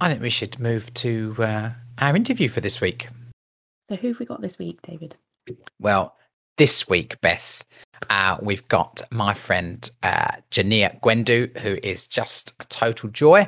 I 0.01 0.09
think 0.09 0.21
we 0.21 0.31
should 0.31 0.59
move 0.59 0.91
to 0.95 1.35
uh, 1.37 1.69
our 1.99 2.15
interview 2.15 2.49
for 2.49 2.59
this 2.59 2.81
week. 2.81 3.07
So, 3.87 3.95
who 3.95 4.09
have 4.09 4.19
we 4.19 4.25
got 4.25 4.41
this 4.41 4.57
week, 4.57 4.81
David? 4.81 5.15
Well, 5.79 6.15
this 6.57 6.89
week, 6.89 7.21
Beth, 7.21 7.63
uh, 8.09 8.37
we've 8.41 8.67
got 8.67 9.01
my 9.11 9.33
friend 9.33 9.89
uh, 10.03 10.31
Jania 10.51 10.99
Gwendu, 11.01 11.57
who 11.59 11.77
is 11.83 12.07
just 12.07 12.53
a 12.59 12.65
total 12.65 13.09
joy. 13.09 13.47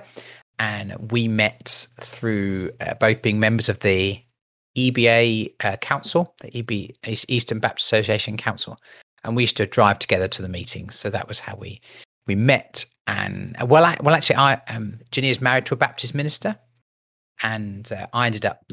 And 0.60 1.12
we 1.12 1.28
met 1.28 1.88
through 2.00 2.72
uh, 2.80 2.94
both 2.96 3.22
being 3.22 3.40
members 3.40 3.70
of 3.70 3.80
the 3.80 4.22
EBA 4.78 5.54
uh, 5.64 5.78
Council, 5.78 6.36
the 6.42 6.58
EB 6.58 6.96
Eastern 7.28 7.60
Baptist 7.60 7.88
Association 7.88 8.38
Council, 8.38 8.78
and 9.24 9.36
we 9.36 9.44
used 9.44 9.58
to 9.58 9.66
drive 9.66 10.00
together 10.00 10.28
to 10.28 10.42
the 10.42 10.50
meetings. 10.50 10.96
So 10.96 11.10
that 11.10 11.28
was 11.28 11.40
how 11.40 11.56
we 11.56 11.82
we 12.28 12.36
met 12.36 12.86
and 13.08 13.56
uh, 13.62 13.66
well, 13.66 13.86
I, 13.86 13.98
well, 14.02 14.16
actually, 14.16 14.38
I 14.38 14.62
um, 14.68 15.00
married 15.42 15.66
to 15.68 15.74
a 15.74 15.78
Baptist 15.78 16.16
minister, 16.16 16.56
and 17.42 17.92
uh, 17.92 18.08
I 18.14 18.28
ended 18.28 18.46
up 18.46 18.72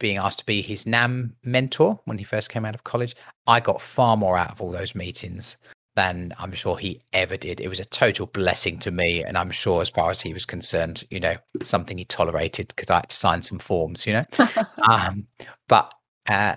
being 0.00 0.16
asked 0.16 0.40
to 0.40 0.46
be 0.46 0.60
his 0.60 0.86
NAM 0.86 1.36
mentor 1.44 2.00
when 2.06 2.18
he 2.18 2.24
first 2.24 2.50
came 2.50 2.64
out 2.64 2.74
of 2.74 2.82
college. 2.82 3.14
I 3.46 3.60
got 3.60 3.80
far 3.80 4.16
more 4.16 4.36
out 4.36 4.50
of 4.50 4.60
all 4.60 4.72
those 4.72 4.96
meetings 4.96 5.56
than 5.94 6.34
I'm 6.38 6.52
sure 6.52 6.78
he 6.78 7.00
ever 7.12 7.36
did. 7.36 7.60
It 7.60 7.68
was 7.68 7.78
a 7.78 7.84
total 7.84 8.26
blessing 8.26 8.78
to 8.80 8.90
me, 8.90 9.22
and 9.22 9.36
I'm 9.36 9.50
sure, 9.50 9.82
as 9.82 9.88
far 9.88 10.10
as 10.10 10.20
he 10.20 10.32
was 10.32 10.44
concerned, 10.44 11.04
you 11.10 11.20
know, 11.20 11.36
something 11.62 11.98
he 11.98 12.04
tolerated 12.04 12.68
because 12.68 12.90
I 12.90 12.96
had 12.96 13.10
to 13.10 13.16
sign 13.16 13.42
some 13.42 13.58
forms, 13.58 14.06
you 14.06 14.14
know. 14.14 14.24
um, 14.88 15.26
but 15.68 15.92
uh, 16.28 16.56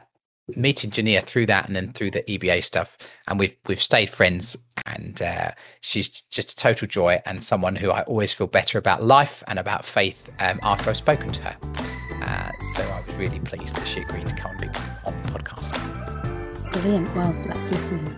meeting 0.55 0.91
Jania 0.91 1.23
through 1.23 1.47
that, 1.47 1.67
and 1.67 1.75
then 1.75 1.91
through 1.91 2.11
the 2.11 2.23
EBA 2.23 2.63
stuff, 2.63 2.97
and 3.27 3.39
we've 3.39 3.55
we've 3.67 3.83
stayed 3.83 4.09
friends. 4.09 4.57
And 4.85 5.21
uh, 5.21 5.51
she's 5.81 6.09
just 6.09 6.53
a 6.53 6.55
total 6.55 6.87
joy, 6.87 7.21
and 7.25 7.43
someone 7.43 7.75
who 7.75 7.91
I 7.91 8.03
always 8.03 8.33
feel 8.33 8.47
better 8.47 8.77
about 8.77 9.03
life 9.03 9.43
and 9.47 9.59
about 9.59 9.85
faith 9.85 10.29
um, 10.39 10.59
after 10.63 10.89
I've 10.89 10.97
spoken 10.97 11.31
to 11.31 11.41
her. 11.41 11.92
Uh, 12.23 12.51
so 12.59 12.83
I 12.83 13.01
was 13.05 13.15
really 13.17 13.39
pleased 13.39 13.75
that 13.75 13.87
she 13.87 14.01
agreed 14.01 14.27
to 14.27 14.35
come 14.35 14.51
and 14.51 14.61
be 14.61 14.67
on 15.05 15.13
the 15.21 15.29
podcast. 15.29 15.73
Brilliant. 16.71 17.13
Well, 17.15 17.35
let's 17.47 17.71
listen. 17.71 18.17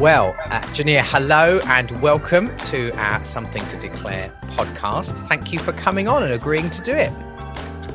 Well, 0.00 0.34
uh, 0.46 0.60
Jania, 0.72 1.02
hello 1.02 1.60
and 1.66 1.90
welcome 2.00 2.56
to 2.66 2.90
our 2.96 3.22
Something 3.24 3.66
to 3.68 3.76
Declare 3.76 4.32
podcast. 4.42 5.28
Thank 5.28 5.52
you 5.52 5.58
for 5.58 5.72
coming 5.72 6.08
on 6.08 6.22
and 6.22 6.32
agreeing 6.32 6.70
to 6.70 6.80
do 6.80 6.92
it. 6.92 7.12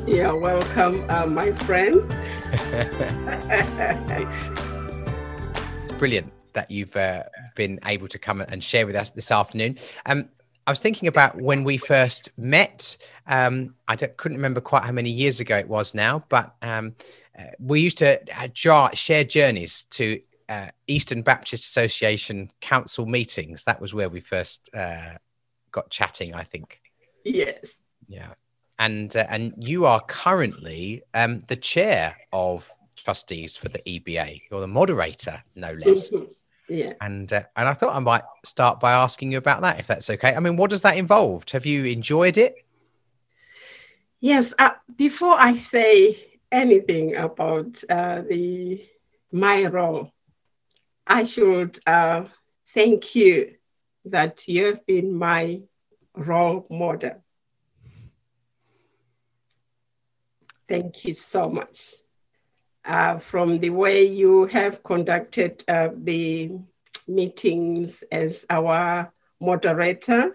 Yeah, 0.06 0.32
welcome, 0.32 1.04
uh, 1.10 1.26
my 1.26 1.52
friend. 1.52 1.96
it's 5.82 5.92
brilliant 5.94 6.35
that 6.56 6.72
you've 6.72 6.96
uh, 6.96 7.24
been 7.56 7.80
able 7.86 8.08
to 8.08 8.18
come 8.18 8.42
and 8.42 8.64
share 8.64 8.86
with 8.86 8.96
us 8.96 9.12
this 9.12 9.32
afternoon. 9.32 9.78
Um, 10.06 10.30
I 10.68 10.72
was 10.72 10.80
thinking 10.80 11.08
about 11.08 11.40
when 11.40 11.64
we 11.64 11.78
first 11.78 12.30
met. 12.38 12.98
Um, 13.28 13.76
I 13.88 13.96
couldn't 13.96 14.38
remember 14.38 14.62
quite 14.62 14.84
how 14.84 14.92
many 14.92 15.12
years 15.12 15.40
ago 15.40 15.58
it 15.58 15.68
was 15.68 15.94
now, 15.94 16.26
but 16.28 16.56
um, 16.64 16.96
uh, 17.38 17.44
we 17.60 17.82
used 17.82 18.00
to 18.00 18.20
uh, 18.36 18.48
jar, 18.48 18.96
share 18.96 19.24
journeys 19.24 19.84
to 19.92 20.20
uh, 20.50 20.68
Eastern 20.88 21.22
Baptist 21.22 21.66
Association 21.66 22.52
council 22.62 23.06
meetings. 23.06 23.64
That 23.66 23.80
was 23.80 23.94
where 23.94 24.10
we 24.10 24.22
first 24.22 24.70
uh, 24.74 25.18
got 25.72 25.92
chatting, 25.92 26.34
I 26.34 26.44
think. 26.44 26.82
Yes. 27.24 27.80
Yeah, 28.08 28.34
and 28.80 29.16
uh, 29.16 29.26
and 29.30 29.54
you 29.58 29.86
are 29.86 30.02
currently 30.02 31.04
um, 31.14 31.40
the 31.48 31.56
chair 31.56 32.16
of 32.32 32.72
trustees 33.06 33.56
for 33.56 33.70
the 33.70 33.80
EBA. 33.80 34.42
You're 34.50 34.60
the 34.60 34.68
moderator, 34.68 35.42
no 35.56 35.72
less. 35.74 36.12
Yeah. 36.68 36.94
And 37.00 37.32
uh, 37.32 37.44
and 37.56 37.70
I 37.70 37.74
thought 37.74 37.96
I 37.96 38.00
might 38.00 38.24
start 38.44 38.80
by 38.80 38.94
asking 38.94 39.32
you 39.32 39.38
about 39.38 39.62
that, 39.62 39.80
if 39.80 39.88
that's 39.88 40.10
okay. 40.10 40.34
I 40.36 40.40
mean, 40.40 40.58
what 40.58 40.72
does 40.72 40.82
that 40.82 40.98
involve? 40.98 41.48
Have 41.50 41.66
you 41.66 41.86
enjoyed 41.86 42.38
it? 42.38 42.56
Yes. 44.20 44.54
Uh, 44.58 44.72
before 44.96 45.36
I 45.38 45.56
say 45.56 46.18
anything 46.52 47.16
about 47.16 47.84
uh, 47.88 48.24
the 48.28 48.84
my 49.32 49.66
role, 49.66 50.12
I 51.06 51.24
should 51.24 51.78
uh, 51.86 52.26
thank 52.74 53.14
you 53.16 53.54
that 54.06 54.48
you 54.48 54.66
have 54.66 54.86
been 54.88 55.14
my 55.14 55.62
role 56.16 56.66
model. 56.72 57.24
Thank 60.68 61.06
you 61.06 61.14
so 61.14 61.48
much. 61.48 61.94
Uh, 62.86 63.18
from 63.18 63.60
the 63.60 63.70
way 63.72 64.06
you 64.06 64.46
have 64.46 64.84
conducted 64.84 65.64
uh, 65.68 65.90
the 66.04 66.52
meetings 67.08 68.04
as 68.12 68.46
our 68.50 69.12
moderator, 69.40 70.32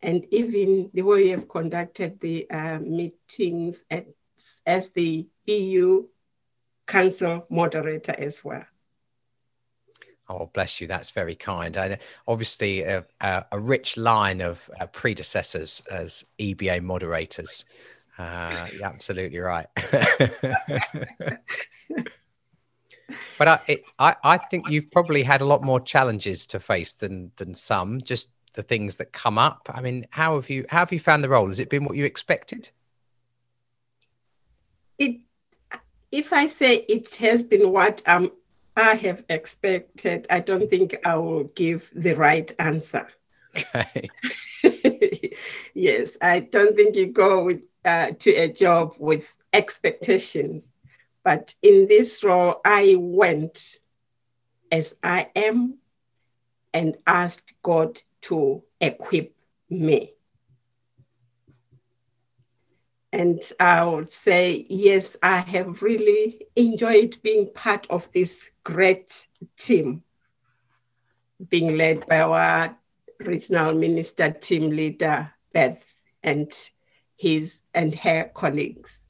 and 0.00 0.24
even 0.30 0.90
the 0.94 1.02
way 1.02 1.24
you 1.24 1.30
have 1.32 1.48
conducted 1.48 2.20
the 2.20 2.48
uh, 2.50 2.78
meetings 2.78 3.82
as, 3.90 4.04
as 4.64 4.92
the 4.92 5.26
BU 5.46 6.08
Council 6.86 7.46
moderator 7.50 8.14
as 8.16 8.44
well. 8.44 8.64
Oh, 10.28 10.50
bless 10.52 10.80
you. 10.80 10.86
That's 10.86 11.10
very 11.10 11.36
kind. 11.36 11.76
And 11.76 11.98
obviously, 12.26 12.82
a, 12.82 13.04
a, 13.20 13.44
a 13.52 13.60
rich 13.60 13.96
line 13.96 14.40
of 14.40 14.68
uh, 14.80 14.86
predecessors 14.86 15.82
as 15.90 16.24
EBA 16.38 16.82
moderators. 16.82 17.64
Uh, 18.18 18.66
you're 18.72 18.84
absolutely 18.84 19.38
right. 19.38 19.66
but 23.38 23.48
I, 23.48 23.60
it, 23.66 23.82
I, 23.98 24.16
I 24.24 24.38
think 24.38 24.70
you've 24.70 24.90
probably 24.90 25.22
had 25.22 25.42
a 25.42 25.44
lot 25.44 25.62
more 25.62 25.80
challenges 25.80 26.46
to 26.46 26.58
face 26.58 26.94
than 26.94 27.32
than 27.36 27.54
some. 27.54 28.00
Just 28.00 28.30
the 28.54 28.62
things 28.62 28.96
that 28.96 29.12
come 29.12 29.38
up. 29.38 29.68
I 29.72 29.80
mean, 29.80 30.06
how 30.10 30.36
have 30.36 30.50
you 30.50 30.64
how 30.68 30.78
have 30.78 30.92
you 30.92 31.00
found 31.00 31.22
the 31.22 31.28
role? 31.28 31.48
Has 31.48 31.60
it 31.60 31.70
been 31.70 31.84
what 31.84 31.96
you 31.96 32.04
expected? 32.04 32.70
It, 34.98 35.20
if 36.10 36.32
I 36.32 36.46
say 36.46 36.86
it 36.88 37.14
has 37.16 37.44
been 37.44 37.70
what 37.70 38.02
um 38.06 38.32
I 38.76 38.94
have 38.94 39.24
expected, 39.28 40.26
I 40.28 40.40
don't 40.40 40.68
think 40.68 40.96
I 41.04 41.16
will 41.16 41.44
give 41.44 41.90
the 41.94 42.14
right 42.14 42.52
answer. 42.58 43.08
Okay. 43.56 44.10
yes, 45.74 46.16
I 46.20 46.40
don't 46.40 46.76
think 46.76 46.94
you 46.94 47.06
go 47.06 47.44
with, 47.44 47.62
uh, 47.86 48.10
to 48.18 48.30
a 48.32 48.48
job 48.48 48.94
with 48.98 49.32
expectations. 49.52 50.70
But 51.24 51.54
in 51.62 51.86
this 51.88 52.22
role, 52.22 52.60
I 52.64 52.96
went 52.98 53.78
as 54.70 54.96
I 55.02 55.30
am 55.34 55.78
and 56.74 56.96
asked 57.06 57.54
God 57.62 58.02
to 58.22 58.62
equip 58.80 59.34
me. 59.70 60.12
And 63.12 63.40
I 63.58 63.84
would 63.84 64.10
say, 64.10 64.66
yes, 64.68 65.16
I 65.22 65.38
have 65.38 65.80
really 65.80 66.48
enjoyed 66.54 67.16
being 67.22 67.50
part 67.54 67.86
of 67.88 68.10
this 68.12 68.50
great 68.62 69.26
team, 69.56 70.02
being 71.48 71.78
led 71.78 72.06
by 72.06 72.20
our 72.20 72.76
regional 73.20 73.72
minister, 73.72 74.30
team 74.30 74.70
leader, 74.70 75.32
Beth, 75.52 76.02
and 76.22 76.52
his 77.16 77.62
and 77.74 77.94
her 77.94 78.30
colleagues. 78.34 79.00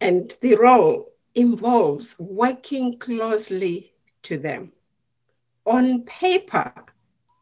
And 0.00 0.36
the 0.40 0.56
role 0.56 1.12
involves 1.34 2.16
working 2.18 2.98
closely 2.98 3.92
to 4.22 4.38
them. 4.38 4.72
On 5.66 6.02
paper, 6.02 6.72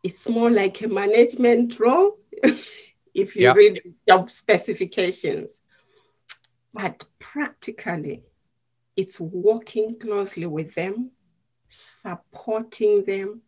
it's 0.03 0.29
more 0.29 0.51
like 0.51 0.81
a 0.83 0.89
management 0.89 1.79
role. 1.79 2.19
if 3.15 3.37
you 3.37 3.53
read 3.53 3.83
job 4.09 4.31
specifications. 4.31 5.61
But 6.73 7.05
practically, 7.19 8.23
it's 8.97 9.21
working 9.21 9.99
closely 9.99 10.47
with 10.47 10.75
them, 10.75 11.11
supporting 11.69 13.05
them, 13.05 13.43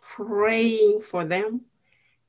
praying 0.00 1.02
for 1.02 1.24
them, 1.24 1.62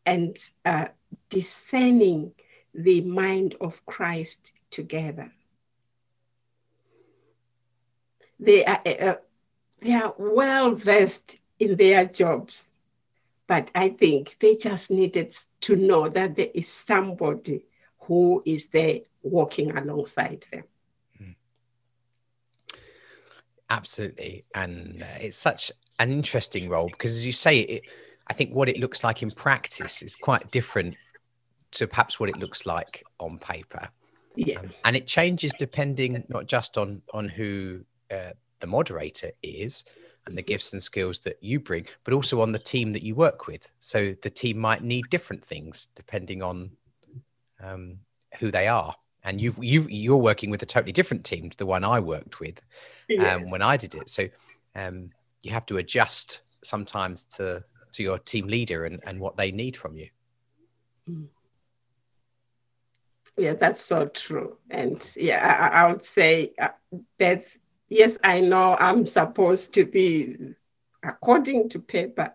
and 0.06 0.38
uh, 0.65 0.88
discerning 1.29 2.34
the 2.74 3.01
mind 3.01 3.55
of 3.60 3.86
Christ 3.86 4.53
together. 4.69 5.31
They 8.39 8.65
are, 8.65 8.81
uh, 8.86 9.15
they 9.81 9.93
are 9.93 10.13
well 10.17 10.75
versed 10.75 11.39
in 11.60 11.75
their 11.75 12.05
jobs, 12.05 12.72
but 13.48 13.72
I 13.74 13.89
think 13.89 14.38
they 14.39 14.55
just 14.55 14.91
needed 14.91 15.36
to 15.62 15.75
know 15.75 16.07
that 16.10 16.36
there 16.36 16.50
is 16.53 16.67
somebody 16.67 17.65
who 18.01 18.43
is 18.46 18.67
there 18.67 19.00
walking 19.24 19.75
alongside 19.75 20.46
them. 20.51 20.63
Hmm. 21.17 21.31
Absolutely. 23.69 24.46
And 24.53 25.01
uh, 25.01 25.17
it's 25.19 25.38
such 25.38 25.72
an 26.00 26.12
interesting 26.12 26.69
role 26.69 26.89
because, 26.89 27.12
as 27.12 27.25
you 27.25 27.31
say, 27.34 27.60
it, 27.60 27.84
I 28.27 28.34
think 28.34 28.53
what 28.53 28.69
it 28.69 28.77
looks 28.77 29.03
like 29.03 29.24
in 29.24 29.31
practice 29.31 30.01
is 30.01 30.15
quite 30.15 30.51
different 30.51 30.96
to 31.71 31.88
perhaps 31.88 32.19
what 32.19 32.29
it 32.29 32.38
looks 32.38 32.65
like 32.65 33.03
on 33.19 33.38
paper. 33.38 33.89
Yeah. 34.36 34.59
Um, 34.59 34.69
and 34.86 34.95
it 34.95 35.07
changes 35.07 35.53
depending 35.57 36.24
not 36.29 36.47
just 36.47 36.77
on 36.77 37.01
on 37.13 37.27
who 37.27 37.81
uh, 38.12 38.31
the 38.59 38.67
moderator 38.67 39.31
is, 39.41 39.83
and 40.27 40.38
the 40.38 40.41
gifts 40.41 40.74
and 40.74 40.83
skills 40.83 41.19
that 41.19 41.38
you 41.41 41.59
bring, 41.59 41.88
but 42.03 42.13
also 42.13 42.41
on 42.41 42.51
the 42.51 42.59
team 42.59 42.91
that 42.91 43.01
you 43.01 43.15
work 43.15 43.47
with. 43.47 43.69
So 43.79 44.13
the 44.21 44.29
team 44.29 44.57
might 44.57 44.83
need 44.83 45.09
different 45.09 45.43
things 45.43 45.88
depending 45.95 46.43
on 46.43 46.71
um, 47.63 48.00
who 48.39 48.51
they 48.51 48.67
are. 48.67 48.93
And 49.24 49.41
you've, 49.41 49.62
you 49.62 49.88
you're 49.89 50.17
working 50.17 50.50
with 50.50 50.62
a 50.62 50.65
totally 50.65 50.91
different 50.91 51.25
team 51.25 51.50
to 51.50 51.57
the 51.57 51.65
one 51.65 51.83
I 51.83 52.00
worked 52.00 52.39
with 52.39 52.62
um, 53.19 53.50
when 53.50 53.62
I 53.62 53.75
did 53.75 53.95
it. 53.95 54.07
So 54.09 54.27
um, 54.75 55.09
you 55.41 55.51
have 55.51 55.65
to 55.67 55.77
adjust 55.77 56.41
sometimes 56.63 57.24
to 57.38 57.63
to 57.93 58.03
your 58.03 58.19
team 58.19 58.47
leader 58.47 58.86
and, 58.86 59.01
and 59.05 59.19
what 59.19 59.38
they 59.38 59.51
need 59.51 59.75
from 59.75 59.97
you. 59.97 60.09
Mm. 61.09 61.27
Yeah, 63.38 63.53
that's 63.53 63.82
so 63.82 64.08
true. 64.08 64.58
And 64.70 65.01
yeah, 65.15 65.72
I, 65.72 65.82
I 65.82 65.91
would 65.91 66.06
say, 66.06 66.53
uh, 66.60 66.70
Beth, 67.20 67.58
yes, 67.88 68.17
I 68.24 68.41
know 68.41 68.75
I'm 68.79 69.06
supposed 69.06 69.75
to 69.75 69.86
be, 69.86 70.36
according 71.03 71.70
to 71.70 71.79
paper, 71.79 72.34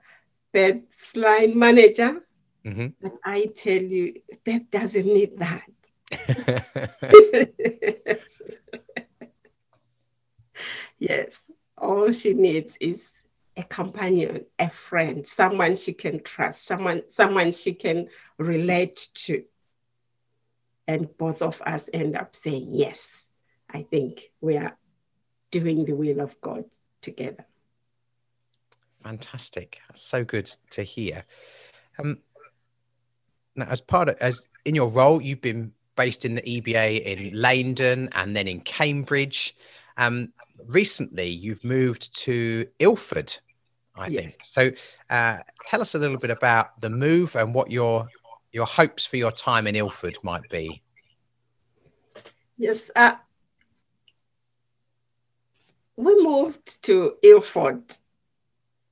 Beth's 0.53 1.17
line 1.17 1.59
manager. 1.59 2.21
Mm-hmm. 2.65 2.87
But 3.01 3.15
I 3.25 3.47
tell 3.47 3.83
you, 3.83 4.21
Beth 4.45 4.71
doesn't 4.71 5.07
need 5.07 5.39
that. 5.39 5.65
yes, 10.99 11.43
all 11.77 12.13
she 12.13 12.35
needs 12.35 12.77
is 12.81 13.13
a 13.57 13.63
companion, 13.65 14.47
a 14.59 14.71
friend, 14.71 15.27
someone 15.27 15.77
she 15.77 15.93
can 15.93 16.23
trust, 16.23 16.65
someone, 16.65 17.03
someone 17.09 17.53
she 17.53 17.75
can 17.75 18.09
relate 18.39 19.09
to. 19.15 19.45
And 20.87 21.17
both 21.17 21.43
of 21.43 21.63
us 21.63 21.89
end 21.93 22.17
up 22.17 22.35
saying, 22.35 22.69
Yes, 22.71 23.25
I 23.71 23.83
think 23.83 24.31
we 24.41 24.57
are 24.57 24.77
doing 25.51 25.85
the 25.85 25.95
will 25.95 26.21
of 26.21 26.41
God 26.41 26.65
together. 27.01 27.47
Fantastic. 29.03 29.81
That's 29.89 30.03
so 30.03 30.25
good 30.25 30.51
to 30.71 30.83
hear. 30.83 31.25
Um, 31.99 32.19
now, 33.57 33.67
as 33.69 33.81
part 33.81 34.09
of, 34.09 34.17
as 34.21 34.47
in 34.65 34.75
your 34.75 34.89
role, 34.89 35.21
you've 35.21 35.41
been 35.41 35.73
based 35.97 36.25
in 36.25 36.37
the 36.37 36.43
EBA 36.43 37.03
in 37.03 37.31
Leiden 37.39 38.09
and 38.13 38.37
then 38.37 38.49
in 38.49 38.61
Cambridge. 38.61 39.55
Um, 39.97 40.33
recently, 40.67 41.29
you've 41.29 41.65
moved 41.65 42.15
to 42.21 42.67
Ilford, 42.79 43.39
I 43.95 44.07
yes. 44.09 44.21
think. 44.21 44.37
So, 44.45 44.71
uh, 45.11 45.39
tell 45.67 45.81
us 45.81 45.95
a 45.95 45.99
little 45.99 46.19
bit 46.19 46.31
about 46.31 46.81
the 46.81 46.91
move 46.91 47.37
and 47.37 47.55
what 47.55 47.71
your 47.71 48.09
your 48.53 48.67
hopes 48.67 49.07
for 49.07 49.17
your 49.17 49.33
time 49.33 49.67
in 49.67 49.75
Ilford 49.75 50.19
might 50.23 50.49
be. 50.51 50.83
Yes, 52.59 52.91
uh, 52.95 53.15
we 55.97 56.23
moved 56.23 56.83
to 56.85 57.17
Ilford, 57.23 57.97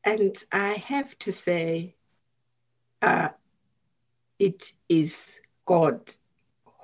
and 0.02 0.35
I 0.50 0.73
have 0.73 1.17
to 1.21 1.33
say, 1.33 1.95
uh, 3.02 3.29
it 4.38 4.73
is 4.88 5.38
God 5.67 6.11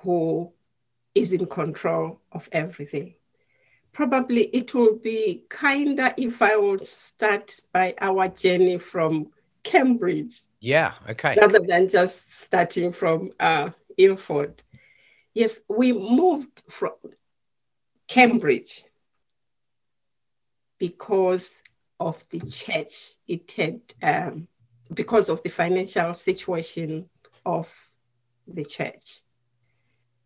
who 0.03 0.53
is 1.15 1.33
in 1.33 1.47
control 1.47 2.21
of 2.31 2.47
everything. 2.51 3.15
Probably 3.91 4.43
it 4.43 4.75
will 4.75 4.95
be 4.95 5.43
kinder 5.49 6.13
if 6.17 6.43
I 6.43 6.55
would 6.55 6.85
start 6.85 7.59
by 7.73 7.95
our 7.99 8.27
journey 8.27 8.77
from 8.77 9.31
Cambridge. 9.67 10.39
Yeah, 10.61 10.93
okay. 11.09 11.35
Rather 11.39 11.59
than 11.59 11.89
just 11.89 12.31
starting 12.31 12.93
from 12.93 13.31
uh, 13.37 13.71
Ilford. 13.97 14.63
Yes, 15.33 15.59
we 15.67 15.91
moved 15.91 16.63
from 16.69 16.93
Cambridge 18.07 18.85
because 20.79 21.61
of 21.99 22.23
the 22.29 22.39
church. 22.39 23.15
It 23.27 23.51
had, 23.51 23.81
um, 24.01 24.47
because 24.93 25.27
of 25.27 25.43
the 25.43 25.49
financial 25.49 26.13
situation 26.13 27.09
of 27.45 27.67
the 28.47 28.63
church. 28.63 29.19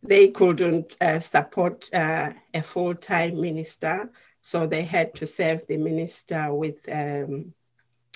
They 0.03 0.27
couldn't 0.29 0.97
uh, 1.01 1.19
support 1.19 1.89
uh, 1.93 2.33
a 2.53 2.61
full 2.61 2.93
time 2.93 3.41
minister, 3.41 4.11
so 4.41 4.67
they 4.67 4.83
had 4.83 5.15
to 5.15 5.25
serve 5.25 5.65
the 5.65 5.77
minister 5.77 6.53
with 6.53 6.77
um, 6.89 7.53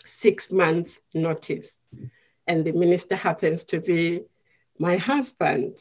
six 0.06 0.52
month 0.52 1.00
notice. 1.14 1.80
And 2.48 2.64
the 2.64 2.72
minister 2.72 3.16
happens 3.16 3.64
to 3.66 3.80
be 3.80 4.22
my 4.80 4.98
husband. 4.98 5.78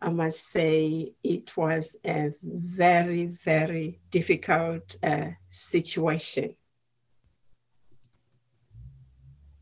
I 0.00 0.08
must 0.10 0.50
say 0.50 1.12
it 1.22 1.56
was 1.56 1.96
a 2.06 2.32
very, 2.42 3.26
very 3.26 4.00
difficult 4.10 4.96
uh, 5.02 5.30
situation. 5.50 6.54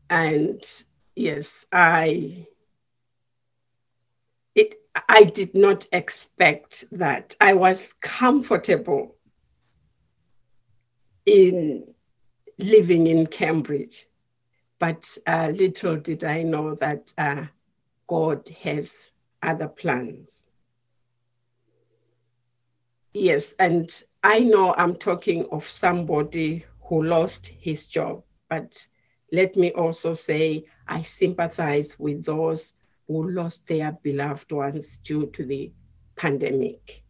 And 0.09 0.63
yes, 1.15 1.65
I 1.71 2.47
it 4.55 4.75
I 5.07 5.23
did 5.23 5.53
not 5.53 5.87
expect 5.91 6.85
that. 6.91 7.35
I 7.39 7.53
was 7.53 7.93
comfortable 8.01 9.15
in 11.25 11.93
living 12.59 13.07
in 13.07 13.25
Cambridge, 13.25 14.07
but 14.79 15.17
uh, 15.25 15.51
little 15.55 15.95
did 15.95 16.23
I 16.23 16.43
know 16.43 16.75
that 16.75 17.13
uh, 17.17 17.45
God 18.07 18.47
has 18.63 19.09
other 19.41 19.69
plans. 19.69 20.43
Yes, 23.13 23.55
and 23.59 23.89
I 24.23 24.39
know 24.39 24.75
I'm 24.77 24.95
talking 24.95 25.47
of 25.51 25.63
somebody 25.63 26.65
who 26.83 27.03
lost 27.03 27.47
his 27.47 27.87
job, 27.87 28.23
but 28.49 28.87
let 29.31 29.55
me 29.55 29.71
also 29.71 30.13
say 30.13 30.65
I 30.87 31.01
sympathize 31.01 31.97
with 31.97 32.25
those 32.25 32.73
who 33.07 33.31
lost 33.31 33.67
their 33.67 33.97
beloved 34.03 34.51
ones 34.51 34.97
due 34.97 35.27
to 35.27 35.45
the 35.45 35.71
pandemic. 36.15 37.03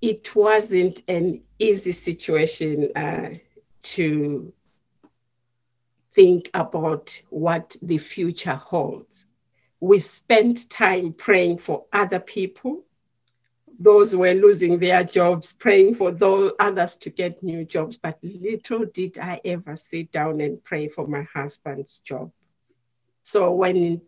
It 0.00 0.34
wasn't 0.36 1.02
an 1.08 1.42
easy 1.58 1.92
situation 1.92 2.90
uh, 2.94 3.30
to 3.84 4.52
think 6.12 6.50
about 6.54 7.20
what 7.30 7.76
the 7.82 7.98
future 7.98 8.54
holds 8.54 9.26
we 9.84 9.98
spent 9.98 10.70
time 10.70 11.12
praying 11.12 11.58
for 11.58 11.84
other 11.92 12.18
people, 12.18 12.84
those 13.78 14.12
who 14.12 14.20
were 14.20 14.32
losing 14.32 14.78
their 14.78 15.04
jobs, 15.04 15.52
praying 15.52 15.94
for 15.94 16.10
those 16.10 16.52
others 16.58 16.96
to 16.96 17.10
get 17.10 17.42
new 17.42 17.66
jobs. 17.66 17.98
But 17.98 18.18
little 18.22 18.86
did 18.86 19.18
I 19.18 19.42
ever 19.44 19.76
sit 19.76 20.10
down 20.10 20.40
and 20.40 20.64
pray 20.64 20.88
for 20.88 21.06
my 21.06 21.26
husband's 21.34 21.98
job. 21.98 22.32
So 23.22 23.52
when 23.52 24.00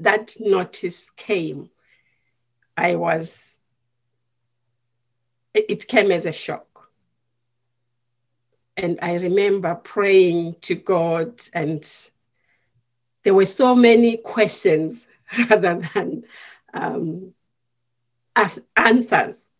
that 0.00 0.34
notice 0.40 1.08
came, 1.10 1.70
I 2.76 2.96
was, 2.96 3.60
it 5.54 5.86
came 5.86 6.10
as 6.10 6.26
a 6.26 6.32
shock. 6.32 6.71
And 8.76 8.98
I 9.02 9.14
remember 9.14 9.74
praying 9.74 10.56
to 10.62 10.74
God, 10.74 11.40
and 11.52 11.84
there 13.22 13.34
were 13.34 13.46
so 13.46 13.74
many 13.74 14.16
questions 14.16 15.06
rather 15.50 15.80
than 15.94 16.24
um, 16.72 17.34
as 18.34 18.66
answers. 18.76 19.50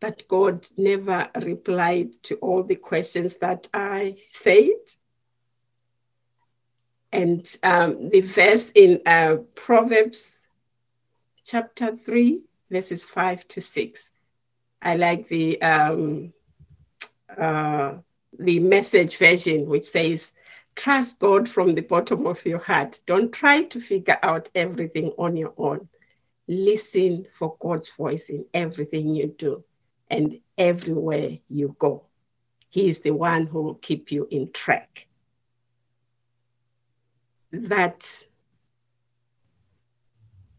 But 0.00 0.28
God 0.28 0.66
never 0.76 1.28
replied 1.42 2.22
to 2.24 2.36
all 2.36 2.62
the 2.62 2.76
questions 2.76 3.36
that 3.36 3.68
I 3.74 4.14
said. 4.18 4.78
And 7.12 7.56
um, 7.62 8.10
the 8.10 8.20
verse 8.20 8.70
in 8.74 9.00
uh, 9.06 9.36
Proverbs 9.54 10.44
chapter 11.44 11.96
3, 11.96 12.42
verses 12.70 13.04
5 13.04 13.48
to 13.48 13.60
6. 13.60 14.10
I 14.80 14.96
like 14.96 15.26
the 15.28 15.60
um, 15.62 16.32
uh, 17.36 17.94
the 18.38 18.60
message 18.60 19.16
version, 19.16 19.66
which 19.66 19.84
says, 19.84 20.32
Trust 20.74 21.18
God 21.18 21.48
from 21.48 21.74
the 21.74 21.80
bottom 21.82 22.26
of 22.26 22.44
your 22.46 22.60
heart. 22.60 23.00
Don't 23.06 23.32
try 23.32 23.62
to 23.62 23.80
figure 23.80 24.18
out 24.22 24.48
everything 24.54 25.12
on 25.18 25.36
your 25.36 25.52
own. 25.56 25.88
Listen 26.46 27.26
for 27.34 27.56
God's 27.58 27.88
voice 27.88 28.28
in 28.28 28.44
everything 28.54 29.14
you 29.14 29.34
do 29.36 29.64
and 30.08 30.38
everywhere 30.56 31.38
you 31.48 31.74
go. 31.78 32.04
He 32.68 32.88
is 32.88 33.00
the 33.00 33.10
one 33.10 33.46
who 33.46 33.62
will 33.62 33.74
keep 33.74 34.12
you 34.12 34.28
in 34.30 34.52
track. 34.52 35.08
That 37.50 38.26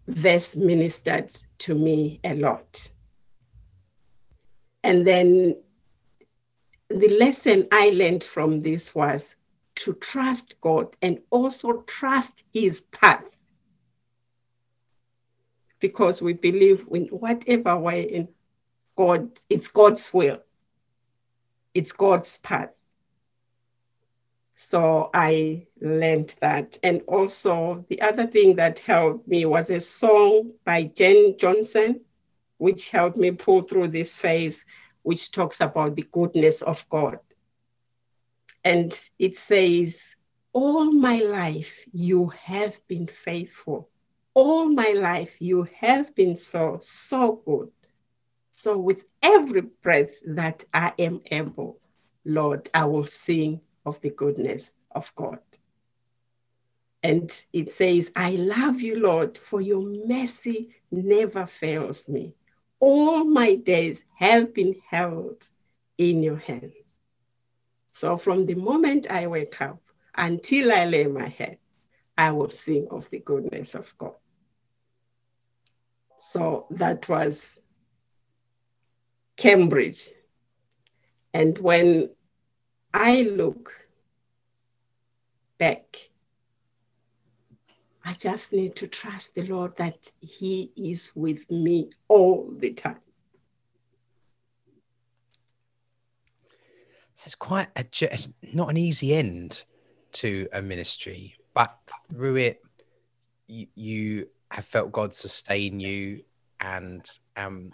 verse 0.07 0.55
ministered 0.55 1.31
to 1.59 1.75
me 1.75 2.19
a 2.23 2.33
lot. 2.33 2.91
And 4.83 5.05
then 5.05 5.61
the 6.89 7.09
lesson 7.09 7.67
I 7.71 7.89
learned 7.89 8.23
from 8.23 8.61
this 8.61 8.93
was 8.95 9.35
to 9.75 9.93
trust 9.93 10.59
God 10.61 10.95
and 11.01 11.19
also 11.29 11.81
trust 11.83 12.43
His 12.53 12.81
path. 12.81 13.23
Because 15.79 16.21
we 16.21 16.33
believe 16.33 16.85
in 16.91 17.05
whatever 17.07 17.77
way 17.77 18.03
in 18.03 18.27
God, 18.95 19.29
it's 19.49 19.69
God's 19.69 20.13
will, 20.13 20.41
it's 21.73 21.93
God's 21.93 22.37
path. 22.39 22.71
So 24.55 25.09
I 25.13 25.67
learned 25.79 26.35
that. 26.41 26.77
And 26.83 27.01
also, 27.07 27.85
the 27.87 28.01
other 28.01 28.27
thing 28.27 28.57
that 28.57 28.79
helped 28.79 29.25
me 29.25 29.45
was 29.45 29.69
a 29.69 29.79
song 29.79 30.51
by 30.65 30.83
Jenn 30.83 31.37
Johnson, 31.37 32.01
which 32.57 32.89
helped 32.89 33.15
me 33.15 33.31
pull 33.31 33.61
through 33.61 33.87
this 33.87 34.17
phase, 34.17 34.65
which 35.09 35.31
talks 35.31 35.59
about 35.59 35.95
the 35.95 36.05
goodness 36.11 36.61
of 36.61 36.87
God. 36.87 37.17
And 38.63 38.93
it 39.17 39.35
says, 39.35 40.15
All 40.53 40.91
my 40.91 41.17
life 41.21 41.83
you 41.91 42.27
have 42.27 42.79
been 42.87 43.07
faithful. 43.07 43.89
All 44.35 44.69
my 44.69 44.89
life 44.89 45.35
you 45.39 45.67
have 45.79 46.13
been 46.13 46.35
so, 46.35 46.77
so 46.79 47.41
good. 47.43 47.71
So, 48.51 48.77
with 48.77 49.03
every 49.23 49.61
breath 49.61 50.13
that 50.27 50.63
I 50.75 50.93
am 50.99 51.21
able, 51.31 51.79
Lord, 52.23 52.69
I 52.71 52.85
will 52.85 53.07
sing 53.07 53.61
of 53.87 53.99
the 54.01 54.11
goodness 54.11 54.75
of 54.91 55.11
God. 55.15 55.39
And 57.01 57.31
it 57.51 57.71
says, 57.71 58.11
I 58.15 58.33
love 58.33 58.79
you, 58.79 58.99
Lord, 58.99 59.39
for 59.39 59.59
your 59.59 59.81
mercy 60.05 60.69
never 60.91 61.47
fails 61.47 62.07
me. 62.07 62.35
All 62.79 63.23
my 63.25 63.55
days 63.55 64.05
have 64.15 64.53
been 64.53 64.75
held 64.89 65.47
in 65.97 66.23
your 66.23 66.37
hands. 66.37 66.73
So 67.91 68.17
from 68.17 68.45
the 68.45 68.55
moment 68.55 69.11
I 69.11 69.27
wake 69.27 69.61
up 69.61 69.81
until 70.15 70.71
I 70.71 70.85
lay 70.85 71.05
my 71.05 71.27
head, 71.27 71.57
I 72.17 72.31
will 72.31 72.49
sing 72.49 72.87
of 72.91 73.09
the 73.09 73.19
goodness 73.19 73.75
of 73.75 73.93
God. 73.97 74.15
So 76.19 76.67
that 76.71 77.07
was 77.09 77.57
Cambridge. 79.35 80.09
And 81.33 81.57
when 81.59 82.09
I 82.93 83.21
look 83.21 83.73
back, 85.57 86.09
I 88.05 88.13
just 88.13 88.53
need 88.53 88.75
to 88.77 88.87
trust 88.87 89.35
the 89.35 89.43
Lord 89.43 89.75
that 89.77 90.11
He 90.21 90.71
is 90.75 91.11
with 91.15 91.49
me 91.51 91.89
all 92.07 92.49
the 92.57 92.73
time. 92.73 92.99
It's 97.25 97.35
quite 97.35 97.67
a, 97.75 97.85
it's 98.01 98.29
not 98.53 98.69
an 98.69 98.77
easy 98.77 99.13
end 99.13 99.63
to 100.13 100.47
a 100.53 100.61
ministry, 100.61 101.35
but 101.53 101.77
through 102.09 102.37
it, 102.37 102.63
you, 103.47 103.67
you 103.75 104.27
have 104.51 104.65
felt 104.65 104.91
God 104.91 105.13
sustain 105.13 105.79
you, 105.79 106.23
and 106.61 107.05
um, 107.35 107.71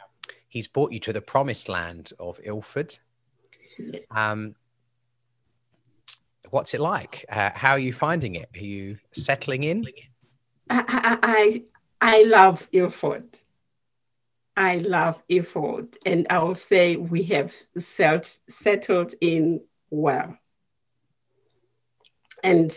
He's 0.50 0.68
brought 0.68 0.92
you 0.92 1.00
to 1.02 1.14
the 1.14 1.22
promised 1.22 1.70
land 1.70 2.12
of 2.20 2.40
Ilford. 2.44 2.98
Um, 4.10 4.56
what's 6.50 6.74
it 6.74 6.82
like? 6.82 7.26
Uh, 7.30 7.52
how 7.54 7.72
are 7.72 7.80
you 7.80 7.94
finding 7.94 8.36
it? 8.36 8.50
Are 8.56 8.60
you 8.60 8.98
settling 9.12 9.64
in? 9.64 9.86
I, 10.70 11.18
I, 11.22 11.64
I 12.02 12.24
love 12.24 12.68
Ilford. 12.72 13.38
I 14.58 14.78
love 14.78 15.22
Ilford, 15.28 15.98
and 16.06 16.28
I 16.30 16.42
will 16.42 16.56
say 16.56 16.96
we 16.96 17.24
have 17.24 17.52
set, 17.52 18.38
settled 18.48 19.14
in 19.20 19.62
well. 19.90 20.38
And 22.44 22.72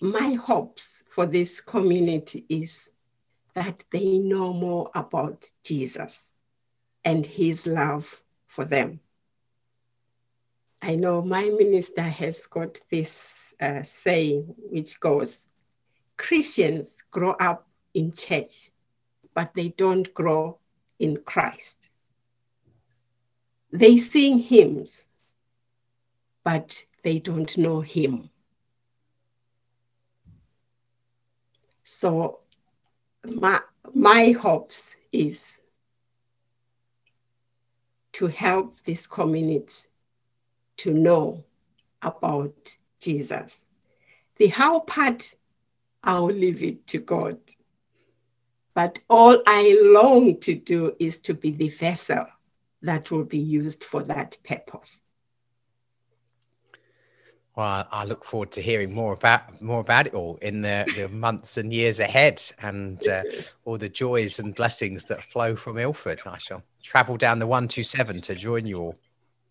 my 0.00 0.34
hopes 0.34 1.02
for 1.10 1.26
this 1.26 1.60
community 1.60 2.44
is 2.48 2.88
that 3.54 3.82
they 3.90 4.18
know 4.18 4.52
more 4.52 4.90
about 4.94 5.50
Jesus 5.64 6.32
and 7.04 7.26
his 7.26 7.66
love 7.66 8.22
for 8.46 8.64
them. 8.64 9.00
I 10.80 10.94
know 10.94 11.22
my 11.22 11.42
minister 11.44 12.02
has 12.02 12.46
got 12.46 12.78
this 12.90 13.52
uh, 13.60 13.82
saying 13.82 14.54
which 14.70 15.00
goes 15.00 15.47
Christians 16.18 17.02
grow 17.10 17.30
up 17.30 17.66
in 17.94 18.12
church, 18.12 18.70
but 19.34 19.54
they 19.54 19.68
don't 19.70 20.12
grow 20.12 20.58
in 20.98 21.16
Christ. 21.24 21.90
They 23.72 23.96
sing 23.96 24.38
hymns, 24.38 25.06
but 26.44 26.84
they 27.02 27.18
don't 27.18 27.56
know 27.56 27.80
him. 27.80 28.30
So 31.84 32.40
my, 33.24 33.60
my 33.94 34.32
hopes 34.32 34.94
is 35.12 35.60
to 38.12 38.26
help 38.26 38.80
this 38.82 39.06
community 39.06 39.88
to 40.78 40.92
know 40.92 41.44
about 42.02 42.76
Jesus. 43.00 43.66
The 44.36 44.48
how 44.48 44.80
part, 44.80 45.34
I'll 46.02 46.26
leave 46.26 46.62
it 46.62 46.86
to 46.88 46.98
God. 46.98 47.38
But 48.74 48.98
all 49.10 49.42
I 49.46 49.76
long 49.80 50.38
to 50.40 50.54
do 50.54 50.94
is 50.98 51.18
to 51.22 51.34
be 51.34 51.50
the 51.50 51.68
vessel 51.68 52.26
that 52.82 53.10
will 53.10 53.24
be 53.24 53.38
used 53.38 53.82
for 53.82 54.02
that 54.04 54.36
purpose. 54.44 55.02
Well, 57.56 57.88
I 57.90 58.04
look 58.04 58.24
forward 58.24 58.52
to 58.52 58.62
hearing 58.62 58.94
more 58.94 59.14
about 59.14 59.60
more 59.60 59.80
about 59.80 60.06
it 60.06 60.14
all 60.14 60.38
in 60.40 60.62
the, 60.62 60.88
the 60.94 61.08
months 61.12 61.56
and 61.56 61.72
years 61.72 61.98
ahead, 61.98 62.40
and 62.62 63.04
uh, 63.08 63.24
all 63.64 63.78
the 63.78 63.88
joys 63.88 64.38
and 64.38 64.54
blessings 64.54 65.06
that 65.06 65.24
flow 65.24 65.56
from 65.56 65.76
Ilford. 65.76 66.22
I 66.24 66.38
shall 66.38 66.62
travel 66.84 67.16
down 67.16 67.40
the 67.40 67.48
one 67.48 67.66
two 67.66 67.82
seven 67.82 68.20
to 68.20 68.36
join 68.36 68.64
you 68.64 68.78
all. 68.78 68.94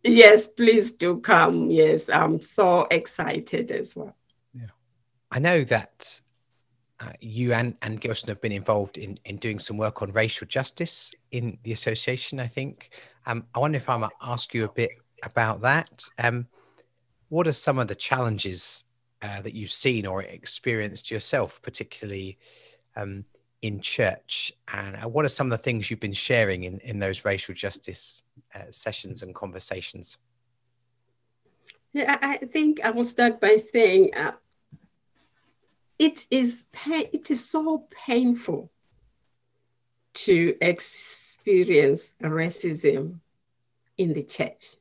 Yes, 0.06 0.48
please 0.48 0.94
do 0.94 1.20
come. 1.20 1.70
Yes, 1.70 2.10
I'm 2.10 2.40
so 2.40 2.88
excited 2.90 3.72
as 3.72 3.94
well. 3.94 4.16
Yeah, 4.54 4.68
I 5.30 5.40
know 5.40 5.66
that 5.66 6.22
uh, 7.00 7.12
you 7.20 7.54
and 7.54 7.76
and 7.82 8.02
Gilson 8.02 8.30
have 8.30 8.42
been 8.42 8.52
involved 8.52 8.98
in 8.98 9.20
in 9.26 9.38
doing 9.38 9.60
some 9.60 9.78
work 9.78 10.02
on 10.02 10.12
racial 10.12 10.48
justice 10.48 11.14
in 11.32 11.58
the 11.64 11.72
association. 11.72 12.40
I 12.40 12.48
think. 12.48 12.90
Um, 13.26 13.46
I 13.54 13.60
wonder 13.60 13.78
if 13.78 13.90
I 13.90 13.98
might 13.98 14.12
ask 14.22 14.54
you 14.54 14.64
a 14.66 14.70
bit 14.70 14.92
about 15.24 15.62
that. 15.62 16.08
Um, 16.18 16.48
what 17.30 17.48
are 17.48 17.54
some 17.54 17.78
of 17.78 17.88
the 17.88 17.96
challenges 17.96 18.84
uh, 19.22 19.42
that 19.42 19.54
you've 19.54 19.72
seen 19.72 20.06
or 20.06 20.24
experienced 20.24 21.12
yourself, 21.12 21.62
particularly 21.62 22.38
um, 22.96 23.26
in 23.62 23.82
church? 23.82 24.54
And 24.74 24.96
uh, 24.96 25.10
what 25.10 25.26
are 25.26 25.30
some 25.30 25.52
of 25.52 25.58
the 25.58 25.64
things 25.64 25.90
you've 25.92 26.00
been 26.00 26.14
sharing 26.14 26.64
in, 26.64 26.80
in 26.80 27.00
those 27.00 27.26
racial 27.26 27.54
justice 27.54 28.22
uh, 28.56 28.72
sessions 28.72 29.24
and 29.24 29.36
conversations? 29.36 30.18
Yeah, 31.94 32.18
I 32.22 32.38
think 32.38 32.84
I 32.84 32.92
will 32.92 33.06
start 33.06 33.42
by 33.42 33.58
saying 33.58 34.12
uh, 34.16 34.34
it 36.00 36.26
is 36.30 36.66
it 36.76 37.32
is 37.32 37.50
so 37.50 37.88
painful 38.06 38.72
to 40.14 40.56
experience 40.62 42.14
racism 42.22 43.20
in 43.98 44.14
the 44.14 44.24
church 44.24 44.78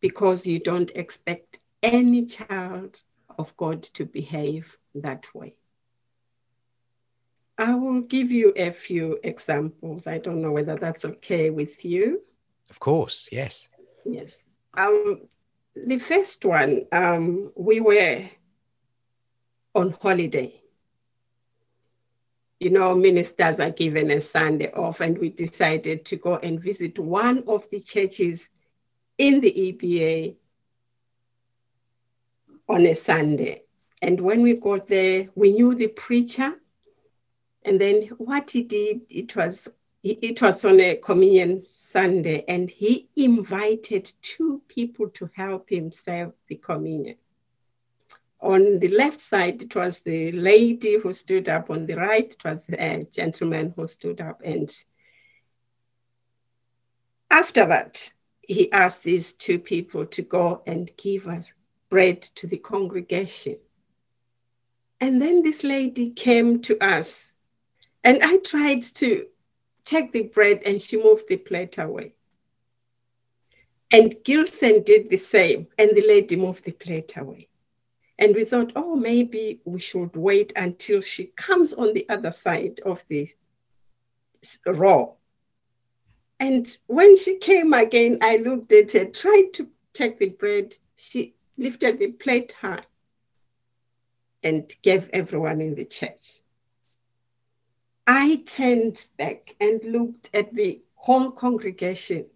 because 0.00 0.46
you 0.46 0.58
don't 0.58 0.90
expect 0.94 1.60
any 1.82 2.26
child 2.26 3.00
of 3.38 3.56
God 3.56 3.82
to 3.82 4.04
behave 4.04 4.76
that 4.94 5.24
way. 5.34 5.56
I 7.58 7.74
will 7.74 8.00
give 8.00 8.32
you 8.32 8.52
a 8.56 8.70
few 8.70 9.18
examples. 9.22 10.06
I 10.06 10.18
don't 10.18 10.40
know 10.42 10.52
whether 10.52 10.76
that's 10.76 11.04
okay 11.04 11.50
with 11.50 11.84
you. 11.84 12.22
Of 12.70 12.80
course, 12.80 13.28
yes. 13.30 13.68
Yes. 14.04 14.44
Um, 14.74 15.28
the 15.74 15.98
first 15.98 16.44
one, 16.44 16.82
um, 16.92 17.52
we 17.54 17.80
were 17.80 18.28
on 19.74 19.92
holiday. 19.92 20.60
You 22.60 22.70
know, 22.70 22.94
ministers 22.94 23.58
are 23.58 23.70
given 23.70 24.10
a 24.10 24.20
Sunday 24.20 24.70
off, 24.72 25.00
and 25.00 25.18
we 25.18 25.30
decided 25.30 26.04
to 26.06 26.16
go 26.16 26.36
and 26.36 26.60
visit 26.60 26.98
one 26.98 27.42
of 27.48 27.68
the 27.70 27.80
churches 27.80 28.48
in 29.18 29.40
the 29.40 29.52
EBA 29.52 30.36
on 32.68 32.86
a 32.86 32.94
Sunday. 32.94 33.62
And 34.00 34.20
when 34.20 34.42
we 34.42 34.54
got 34.54 34.88
there, 34.88 35.28
we 35.34 35.52
knew 35.52 35.74
the 35.74 35.88
preacher. 35.88 36.54
And 37.64 37.80
then 37.80 38.02
what 38.18 38.50
he 38.50 38.62
did, 38.62 39.02
it 39.08 39.36
was 39.36 39.68
it 40.02 40.42
was 40.42 40.64
on 40.64 40.80
a 40.80 40.96
communion 40.96 41.62
Sunday, 41.62 42.44
and 42.48 42.68
he 42.68 43.08
invited 43.14 44.12
two 44.20 44.60
people 44.66 45.08
to 45.10 45.30
help 45.32 45.70
him 45.70 45.92
serve 45.92 46.32
the 46.48 46.56
communion. 46.56 47.14
On 48.42 48.80
the 48.80 48.88
left 48.88 49.20
side, 49.20 49.62
it 49.62 49.76
was 49.76 50.00
the 50.00 50.32
lady 50.32 50.98
who 50.98 51.14
stood 51.14 51.48
up. 51.48 51.70
On 51.70 51.86
the 51.86 51.94
right, 51.94 52.28
it 52.28 52.44
was 52.44 52.68
a 52.70 53.06
gentleman 53.12 53.72
who 53.76 53.86
stood 53.86 54.20
up. 54.20 54.40
And 54.44 54.68
after 57.30 57.64
that, 57.66 58.12
he 58.40 58.70
asked 58.72 59.04
these 59.04 59.32
two 59.32 59.60
people 59.60 60.06
to 60.06 60.22
go 60.22 60.62
and 60.66 60.90
give 60.96 61.28
us 61.28 61.52
bread 61.88 62.20
to 62.22 62.48
the 62.48 62.56
congregation. 62.56 63.58
And 65.00 65.22
then 65.22 65.42
this 65.42 65.62
lady 65.62 66.10
came 66.10 66.62
to 66.62 66.78
us, 66.84 67.32
and 68.02 68.18
I 68.22 68.38
tried 68.38 68.82
to 68.94 69.26
take 69.84 70.12
the 70.12 70.22
bread, 70.22 70.62
and 70.66 70.82
she 70.82 70.96
moved 71.00 71.28
the 71.28 71.36
plate 71.36 71.78
away. 71.78 72.14
And 73.92 74.16
Gilson 74.24 74.82
did 74.82 75.10
the 75.10 75.16
same, 75.16 75.68
and 75.78 75.90
the 75.94 76.06
lady 76.06 76.34
moved 76.34 76.64
the 76.64 76.72
plate 76.72 77.16
away. 77.16 77.48
And 78.18 78.34
we 78.34 78.44
thought, 78.44 78.72
oh, 78.76 78.94
maybe 78.94 79.60
we 79.64 79.80
should 79.80 80.14
wait 80.14 80.52
until 80.54 81.00
she 81.00 81.26
comes 81.36 81.72
on 81.72 81.92
the 81.92 82.08
other 82.08 82.32
side 82.32 82.80
of 82.84 83.04
the 83.08 83.28
row 84.66 85.16
and 86.42 86.76
when 86.88 87.16
she 87.16 87.36
came 87.36 87.72
again, 87.72 88.18
I 88.20 88.38
looked 88.38 88.72
at 88.72 88.90
her, 88.94 89.04
tried 89.04 89.50
to 89.52 89.68
take 89.92 90.18
the 90.18 90.30
bread. 90.30 90.74
She 90.96 91.36
lifted 91.56 92.00
the 92.00 92.10
plate 92.10 92.50
high 92.60 92.82
and 94.42 94.68
gave 94.82 95.08
everyone 95.12 95.60
in 95.60 95.76
the 95.76 95.84
church. 95.84 96.40
I 98.08 98.42
turned 98.44 99.06
back 99.16 99.54
and 99.60 99.84
looked 99.84 100.30
at 100.34 100.52
the 100.52 100.82
whole 100.96 101.30
congregation 101.30 102.26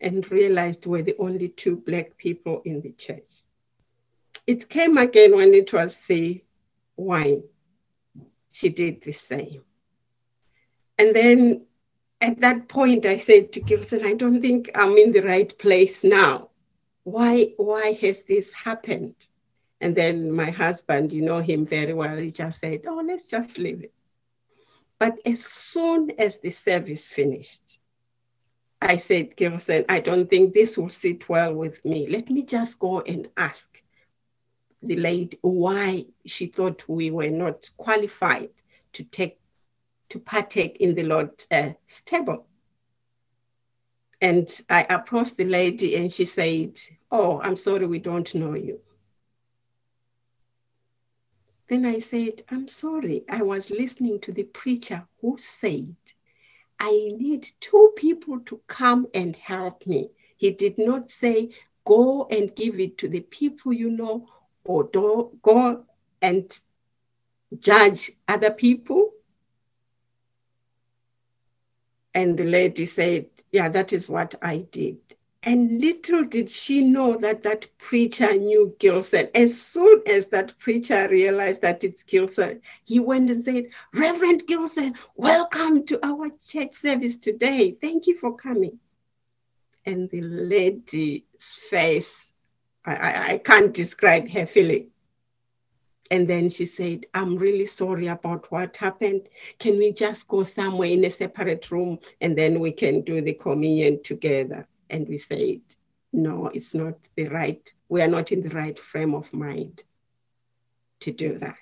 and 0.00 0.30
realized 0.32 0.86
we're 0.86 1.02
the 1.02 1.16
only 1.18 1.50
two 1.50 1.76
Black 1.76 2.16
people 2.16 2.62
in 2.64 2.80
the 2.80 2.92
church. 2.92 3.43
It 4.46 4.68
came 4.68 4.98
again 4.98 5.36
when 5.36 5.54
it 5.54 5.72
was 5.72 6.00
the 6.00 6.42
wine. 6.96 7.44
She 8.52 8.68
did 8.68 9.02
the 9.02 9.12
same. 9.12 9.62
And 10.98 11.14
then 11.14 11.66
at 12.20 12.40
that 12.40 12.68
point, 12.68 13.06
I 13.06 13.16
said 13.18 13.52
to 13.52 13.60
Gilson, 13.60 14.04
I 14.04 14.14
don't 14.14 14.40
think 14.40 14.70
I'm 14.74 14.96
in 14.96 15.12
the 15.12 15.22
right 15.22 15.56
place 15.58 16.04
now. 16.04 16.50
why, 17.04 17.52
why 17.58 17.92
has 18.00 18.22
this 18.22 18.52
happened? 18.52 19.14
And 19.80 19.94
then 19.94 20.32
my 20.32 20.50
husband, 20.50 21.12
you 21.12 21.22
know 21.22 21.40
him 21.40 21.66
very 21.66 21.92
well, 21.92 22.16
he 22.16 22.30
just 22.30 22.60
said, 22.60 22.82
oh, 22.88 23.02
let's 23.06 23.28
just 23.28 23.58
leave 23.58 23.84
it. 23.84 23.92
But 24.98 25.18
as 25.26 25.44
soon 25.44 26.12
as 26.18 26.38
the 26.38 26.50
service 26.50 27.08
finished, 27.08 27.78
I 28.80 28.96
said, 28.96 29.36
Gilson, 29.36 29.84
I 29.88 30.00
don't 30.00 30.28
think 30.28 30.54
this 30.54 30.78
will 30.78 30.88
sit 30.88 31.28
well 31.28 31.54
with 31.54 31.84
me. 31.84 32.06
Let 32.08 32.30
me 32.30 32.42
just 32.42 32.78
go 32.78 33.02
and 33.02 33.28
ask 33.36 33.82
the 34.86 34.96
lady 34.96 35.38
why 35.42 36.04
she 36.26 36.46
thought 36.46 36.88
we 36.88 37.10
were 37.10 37.30
not 37.30 37.70
qualified 37.76 38.50
to 38.92 39.04
take 39.04 39.38
to 40.10 40.18
partake 40.18 40.76
in 40.78 40.94
the 40.94 41.02
Lord's 41.02 41.46
uh, 41.50 41.70
table. 42.04 42.46
And 44.20 44.48
I 44.70 44.86
approached 44.88 45.36
the 45.36 45.44
lady 45.44 45.96
and 45.96 46.12
she 46.12 46.24
said, 46.24 46.78
Oh, 47.10 47.40
I'm 47.40 47.56
sorry, 47.56 47.86
we 47.86 47.98
don't 47.98 48.32
know 48.34 48.54
you. 48.54 48.80
Then 51.68 51.86
I 51.86 51.98
said, 51.98 52.42
I'm 52.50 52.68
sorry, 52.68 53.24
I 53.28 53.42
was 53.42 53.70
listening 53.70 54.20
to 54.20 54.32
the 54.32 54.44
preacher 54.44 55.06
who 55.20 55.36
said, 55.38 55.96
I 56.78 56.90
need 57.16 57.46
two 57.60 57.92
people 57.96 58.40
to 58.40 58.60
come 58.66 59.06
and 59.14 59.34
help 59.36 59.86
me. 59.86 60.10
He 60.36 60.50
did 60.50 60.78
not 60.78 61.10
say, 61.10 61.50
Go 61.84 62.26
and 62.30 62.54
give 62.54 62.80
it 62.80 62.96
to 62.98 63.08
the 63.08 63.20
people 63.20 63.72
you 63.72 63.90
know, 63.90 64.28
or 64.64 64.84
do, 64.84 65.38
go 65.42 65.84
and 66.20 66.60
judge 67.58 68.10
other 68.26 68.50
people. 68.50 69.10
And 72.14 72.38
the 72.38 72.44
lady 72.44 72.86
said, 72.86 73.26
Yeah, 73.52 73.68
that 73.68 73.92
is 73.92 74.08
what 74.08 74.34
I 74.42 74.58
did. 74.70 74.98
And 75.46 75.78
little 75.78 76.24
did 76.24 76.48
she 76.50 76.80
know 76.80 77.18
that 77.18 77.42
that 77.42 77.68
preacher 77.76 78.32
knew 78.34 78.74
Gilson. 78.78 79.28
As 79.34 79.60
soon 79.60 80.02
as 80.06 80.28
that 80.28 80.58
preacher 80.58 81.06
realized 81.10 81.60
that 81.60 81.84
it's 81.84 82.02
Gilson, 82.02 82.62
he 82.84 82.98
went 82.98 83.30
and 83.30 83.44
said, 83.44 83.66
Reverend 83.92 84.46
Gilson, 84.46 84.94
welcome 85.16 85.84
to 85.86 86.00
our 86.02 86.30
church 86.46 86.72
service 86.72 87.18
today. 87.18 87.76
Thank 87.78 88.06
you 88.06 88.16
for 88.16 88.34
coming. 88.34 88.78
And 89.84 90.08
the 90.08 90.22
lady's 90.22 91.22
face, 91.68 92.32
I, 92.86 93.32
I, 93.32 93.38
can't 93.38 93.72
describe 93.72 94.28
her 94.30 94.46
feeling. 94.46 94.88
And 96.10 96.28
then 96.28 96.50
she 96.50 96.66
said, 96.66 97.06
I'm 97.14 97.36
really 97.36 97.66
sorry 97.66 98.08
about 98.08 98.50
what 98.52 98.76
happened. 98.76 99.28
Can 99.58 99.78
we 99.78 99.90
just 99.92 100.28
go 100.28 100.42
somewhere 100.42 100.90
in 100.90 101.04
a 101.04 101.10
separate 101.10 101.70
room 101.70 101.98
and 102.20 102.36
then 102.36 102.60
we 102.60 102.72
can 102.72 103.00
do 103.00 103.22
the 103.22 103.32
communion 103.32 104.02
together? 104.02 104.68
And 104.90 105.08
we 105.08 105.16
said, 105.16 105.60
no, 106.12 106.48
it's 106.48 106.74
not 106.74 106.94
the 107.16 107.28
right, 107.28 107.72
we 107.88 108.02
are 108.02 108.08
not 108.08 108.32
in 108.32 108.42
the 108.42 108.54
right 108.54 108.78
frame 108.78 109.14
of 109.14 109.32
mind 109.32 109.82
to 111.00 111.10
do 111.10 111.38
that. 111.38 111.56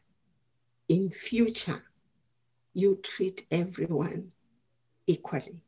In 0.89 1.11
future, 1.11 1.83
you 2.75 3.01
treat 3.03 3.47
everyone 3.51 4.33
equally. 5.07 5.63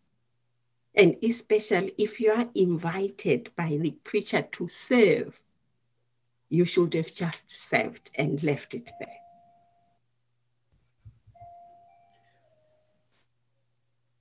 And 0.95 1.17
especially 1.23 1.95
if 1.99 2.21
you 2.21 2.33
are 2.33 2.49
invited 2.55 3.51
by 3.57 3.79
the 3.81 3.93
preacher 4.05 4.43
to 4.43 4.69
serve, 4.69 5.41
you 6.55 6.65
should 6.65 6.95
have 6.95 7.13
just 7.13 7.51
served 7.51 8.11
and 8.15 8.43
left 8.43 8.75
it 8.75 8.91
there. 9.01 9.09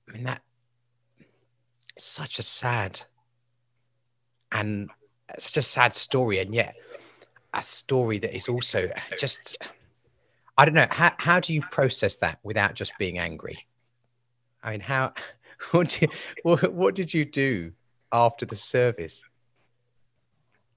I 0.08 0.12
mean, 0.12 0.24
that 0.24 0.42
is 1.96 2.04
such 2.04 2.38
a 2.40 2.42
sad 2.42 3.02
and 4.50 4.90
such 5.38 5.56
a 5.56 5.62
sad 5.62 5.94
story, 5.94 6.40
and 6.40 6.54
yet 6.54 6.76
a 7.52 7.62
story 7.62 8.18
that 8.18 8.34
is 8.34 8.48
also 8.48 8.90
just. 9.18 9.56
I 10.56 10.64
don't 10.64 10.74
know. 10.74 10.86
How, 10.90 11.12
how 11.18 11.40
do 11.40 11.52
you 11.52 11.62
process 11.62 12.16
that 12.18 12.38
without 12.44 12.74
just 12.74 12.92
being 12.96 13.18
angry? 13.18 13.66
I 14.62 14.70
mean, 14.70 14.80
how, 14.80 15.14
what, 15.72 16.00
what, 16.42 16.72
what 16.72 16.94
did 16.94 17.12
you 17.12 17.24
do 17.24 17.72
after 18.12 18.46
the 18.46 18.54
service? 18.54 19.24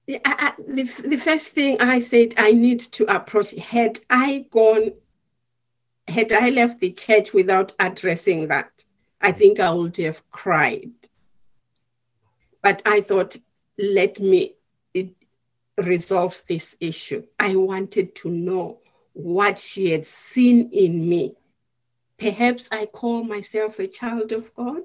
I, 0.08 0.54
the, 0.66 0.84
the 0.84 1.18
first 1.18 1.52
thing 1.52 1.80
I 1.80 2.00
said, 2.00 2.34
I 2.38 2.52
need 2.52 2.80
to 2.80 3.04
approach. 3.14 3.54
Had 3.54 4.00
I 4.08 4.46
gone, 4.50 4.92
had 6.06 6.32
I 6.32 6.48
left 6.50 6.80
the 6.80 6.92
church 6.92 7.32
without 7.34 7.72
addressing 7.78 8.48
that, 8.48 8.70
I 9.20 9.32
think 9.32 9.60
I 9.60 9.70
would 9.70 9.96
have 9.98 10.28
cried. 10.30 10.92
But 12.62 12.82
I 12.86 13.02
thought, 13.02 13.36
let 13.78 14.18
me 14.18 14.54
resolve 15.76 16.42
this 16.48 16.76
issue. 16.80 17.24
I 17.38 17.54
wanted 17.56 18.14
to 18.16 18.30
know 18.30 18.80
what 19.12 19.58
she 19.58 19.90
had 19.90 20.04
seen 20.04 20.70
in 20.72 21.08
me. 21.08 21.34
Perhaps 22.18 22.68
I 22.72 22.86
call 22.86 23.22
myself 23.24 23.78
a 23.78 23.86
child 23.86 24.32
of 24.32 24.52
God, 24.54 24.82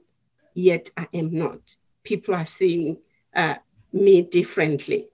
yet 0.53 0.89
I 0.97 1.07
am 1.13 1.33
not. 1.33 1.77
People 2.03 2.35
are 2.35 2.45
seeing 2.45 2.99
uh, 3.35 3.55
me 3.91 4.21
differently. 4.21 5.07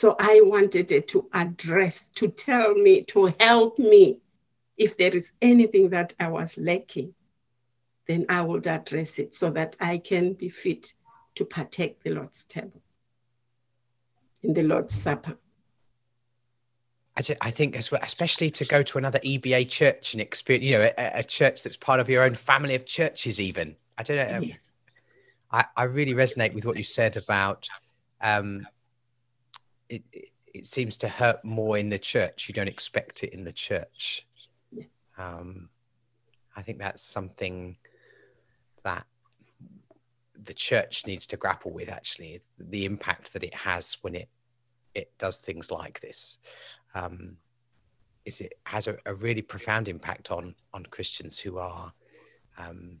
So 0.00 0.16
I 0.18 0.40
wanted 0.42 0.92
it 0.92 1.08
to 1.08 1.28
address, 1.34 2.08
to 2.14 2.28
tell 2.28 2.72
me, 2.72 3.02
to 3.02 3.34
help 3.38 3.78
me. 3.78 4.20
If 4.78 4.96
there 4.96 5.14
is 5.14 5.30
anything 5.42 5.90
that 5.90 6.14
I 6.18 6.28
was 6.28 6.56
lacking, 6.56 7.12
then 8.06 8.24
I 8.30 8.40
would 8.40 8.66
address 8.66 9.18
it 9.18 9.34
so 9.34 9.50
that 9.50 9.76
I 9.78 9.98
can 9.98 10.32
be 10.32 10.48
fit 10.48 10.94
to 11.34 11.44
partake 11.44 12.02
the 12.02 12.12
Lord's 12.12 12.44
table 12.44 12.80
in 14.42 14.54
the 14.54 14.62
Lord's 14.62 14.94
Supper. 14.94 15.36
I, 17.14 17.20
just, 17.20 17.38
I 17.42 17.50
think 17.50 17.76
as 17.76 17.90
well, 17.90 18.00
especially 18.02 18.48
to 18.52 18.64
go 18.64 18.82
to 18.82 18.96
another 18.96 19.18
EBA 19.18 19.68
church 19.68 20.14
and 20.14 20.22
experience, 20.22 20.64
you 20.64 20.78
know, 20.78 20.90
a, 20.96 21.18
a, 21.18 21.22
church 21.22 21.62
that's 21.62 21.76
part 21.76 22.00
of 22.00 22.08
your 22.08 22.22
own 22.22 22.36
family 22.36 22.74
of 22.74 22.86
churches, 22.86 23.38
even. 23.38 23.76
I 23.98 24.02
don't 24.02 24.16
know. 24.16 24.40
Yes. 24.40 24.70
I, 25.52 25.66
I 25.76 25.82
really 25.82 26.14
resonate 26.14 26.54
with 26.54 26.64
what 26.64 26.78
you 26.78 26.84
said 26.84 27.18
about 27.18 27.68
um, 28.22 28.66
it, 29.90 30.30
it 30.54 30.66
seems 30.66 30.96
to 30.98 31.08
hurt 31.08 31.44
more 31.44 31.76
in 31.76 31.90
the 31.90 31.98
church. 31.98 32.48
You 32.48 32.54
don't 32.54 32.68
expect 32.68 33.22
it 33.22 33.34
in 33.34 33.44
the 33.44 33.52
church. 33.52 34.26
Yeah. 34.72 34.84
Um, 35.18 35.68
I 36.56 36.62
think 36.62 36.78
that's 36.78 37.02
something 37.02 37.76
that 38.84 39.06
the 40.42 40.54
church 40.54 41.06
needs 41.06 41.26
to 41.28 41.36
grapple 41.36 41.72
with. 41.72 41.90
Actually, 41.90 42.34
it's 42.34 42.48
the 42.58 42.84
impact 42.84 43.32
that 43.32 43.44
it 43.44 43.54
has 43.54 43.98
when 44.02 44.14
it 44.14 44.28
it 44.94 45.12
does 45.18 45.38
things 45.38 45.70
like 45.70 46.00
this. 46.00 46.38
Um, 46.94 47.36
is 48.24 48.40
it 48.40 48.54
has 48.66 48.86
a, 48.88 48.96
a, 49.06 49.14
really 49.14 49.42
profound 49.42 49.88
impact 49.88 50.30
on 50.30 50.54
on 50.74 50.84
Christians 50.86 51.38
who 51.38 51.58
are 51.58 51.92
um, 52.58 53.00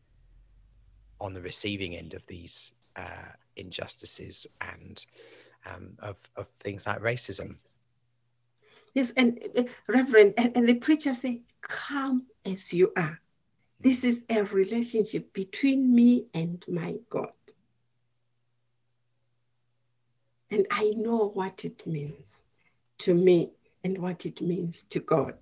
on 1.20 1.34
the 1.34 1.42
receiving 1.42 1.96
end 1.96 2.14
of 2.14 2.26
these 2.26 2.72
uh, 2.96 3.32
injustices 3.56 4.46
and 4.60 5.04
um, 5.66 5.96
of, 6.00 6.16
of 6.36 6.46
things 6.60 6.86
like 6.86 7.00
racism. 7.00 7.58
Yes, 8.94 9.12
and 9.16 9.38
uh, 9.56 9.64
Reverend, 9.88 10.34
and, 10.36 10.56
and 10.56 10.68
the 10.68 10.74
preacher 10.74 11.14
say, 11.14 11.42
"Come 11.62 12.26
as 12.44 12.72
you 12.72 12.92
are." 12.96 13.20
This 13.82 14.04
is 14.04 14.24
a 14.28 14.42
relationship 14.44 15.32
between 15.32 15.94
me 15.94 16.26
and 16.34 16.62
my 16.68 16.96
God. 17.08 17.32
And 20.50 20.66
I 20.70 20.92
know 20.96 21.30
what 21.32 21.64
it 21.64 21.86
means 21.86 22.36
to 22.98 23.14
me 23.14 23.52
and 23.82 23.96
what 23.98 24.26
it 24.26 24.42
means 24.42 24.84
to 24.84 25.00
God. 25.00 25.34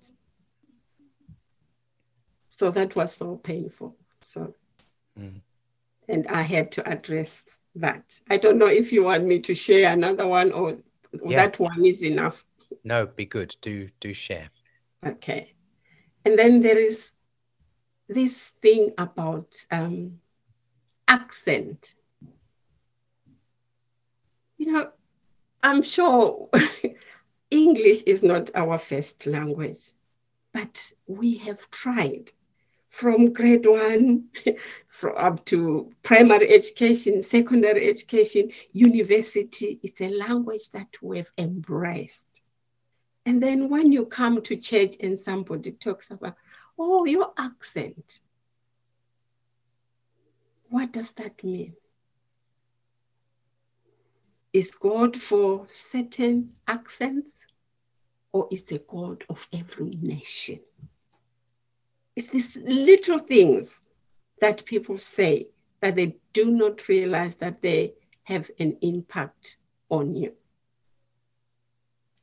So 2.47 2.71
that 2.71 2.95
was 2.95 3.13
so 3.13 3.35
painful. 3.35 3.97
So, 4.25 4.55
mm. 5.19 5.41
and 6.07 6.27
I 6.27 6.43
had 6.43 6.71
to 6.73 6.87
address 6.87 7.43
that. 7.75 8.19
I 8.29 8.37
don't 8.37 8.57
know 8.57 8.67
if 8.67 8.91
you 8.91 9.03
want 9.03 9.25
me 9.25 9.39
to 9.39 9.55
share 9.55 9.91
another 9.91 10.27
one 10.27 10.51
or 10.51 10.77
yeah. 11.25 11.45
that 11.45 11.59
one 11.59 11.85
is 11.85 12.03
enough. 12.03 12.43
No, 12.83 13.05
be 13.05 13.25
good. 13.25 13.55
Do 13.61 13.89
do 13.99 14.13
share. 14.13 14.49
Okay. 15.05 15.53
And 16.25 16.37
then 16.37 16.61
there 16.61 16.77
is 16.77 17.11
this 18.07 18.49
thing 18.61 18.91
about 18.97 19.55
um, 19.71 20.19
accent. 21.07 21.95
You 24.57 24.73
know, 24.73 24.91
I'm 25.63 25.81
sure 25.81 26.49
English 27.51 28.03
is 28.05 28.23
not 28.23 28.51
our 28.55 28.77
first 28.77 29.25
language, 29.25 29.79
but 30.53 30.91
we 31.07 31.37
have 31.37 31.69
tried 31.71 32.31
from 32.89 33.31
grade 33.33 33.65
one 33.65 34.25
up 35.17 35.45
to 35.45 35.91
primary 36.03 36.49
education, 36.49 37.21
secondary 37.21 37.89
education, 37.89 38.51
university. 38.73 39.79
It's 39.83 40.01
a 40.01 40.09
language 40.09 40.69
that 40.71 40.87
we've 41.01 41.31
embraced. 41.37 42.25
And 43.25 43.41
then 43.41 43.69
when 43.69 43.91
you 43.91 44.05
come 44.05 44.41
to 44.41 44.55
church 44.55 44.95
and 44.99 45.17
somebody 45.17 45.71
talks 45.71 46.11
about, 46.11 46.35
oh, 46.77 47.05
your 47.05 47.31
accent, 47.37 48.19
what 50.69 50.91
does 50.91 51.11
that 51.11 51.43
mean? 51.43 51.73
is 54.53 54.71
God 54.71 55.15
for 55.15 55.65
certain 55.67 56.53
accents 56.67 57.31
or 58.31 58.47
is 58.51 58.71
a 58.71 58.79
God 58.79 59.23
of 59.29 59.47
every 59.53 59.91
nation? 60.01 60.59
It's 62.19 62.27
these 62.27 62.57
little 62.65 63.19
things 63.19 63.81
that 64.41 64.65
people 64.65 64.97
say 64.97 65.47
that 65.79 65.95
they 65.95 66.17
do 66.33 66.51
not 66.51 66.89
realize 66.89 67.35
that 67.35 67.61
they 67.61 67.93
have 68.23 68.51
an 68.59 68.77
impact 68.81 69.55
on 69.87 70.17
you. 70.17 70.33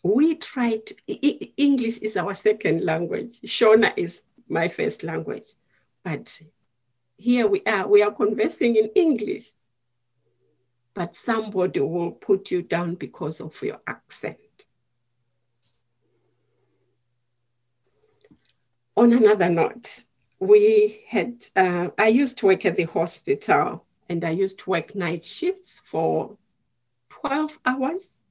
We 0.02 0.34
try 0.34 0.82
to, 0.84 0.94
English 1.56 1.96
is 2.00 2.18
our 2.18 2.34
second 2.34 2.84
language. 2.84 3.40
Shona 3.46 3.94
is 3.96 4.24
my 4.50 4.68
first 4.68 5.02
language. 5.02 5.46
But 6.04 6.42
here 7.16 7.46
we 7.46 7.62
are, 7.64 7.88
we 7.88 8.02
are 8.02 8.12
conversing 8.12 8.76
in 8.76 8.90
English. 8.94 9.54
But 10.92 11.16
somebody 11.16 11.80
will 11.80 12.10
put 12.10 12.50
you 12.50 12.60
down 12.60 12.96
because 12.96 13.40
of 13.40 13.58
your 13.62 13.80
accent. 13.86 14.36
On 18.98 19.12
another 19.12 19.50
note, 19.50 20.04
we 20.38 21.04
had, 21.06 21.44
uh, 21.54 21.90
I 21.98 22.08
used 22.08 22.38
to 22.38 22.46
work 22.46 22.64
at 22.64 22.76
the 22.76 22.84
hospital 22.84 23.84
and 24.08 24.24
I 24.24 24.30
used 24.30 24.60
to 24.60 24.70
work 24.70 24.94
night 24.94 25.22
shifts 25.22 25.82
for 25.84 26.38
12 27.10 27.58
hours 27.66 28.22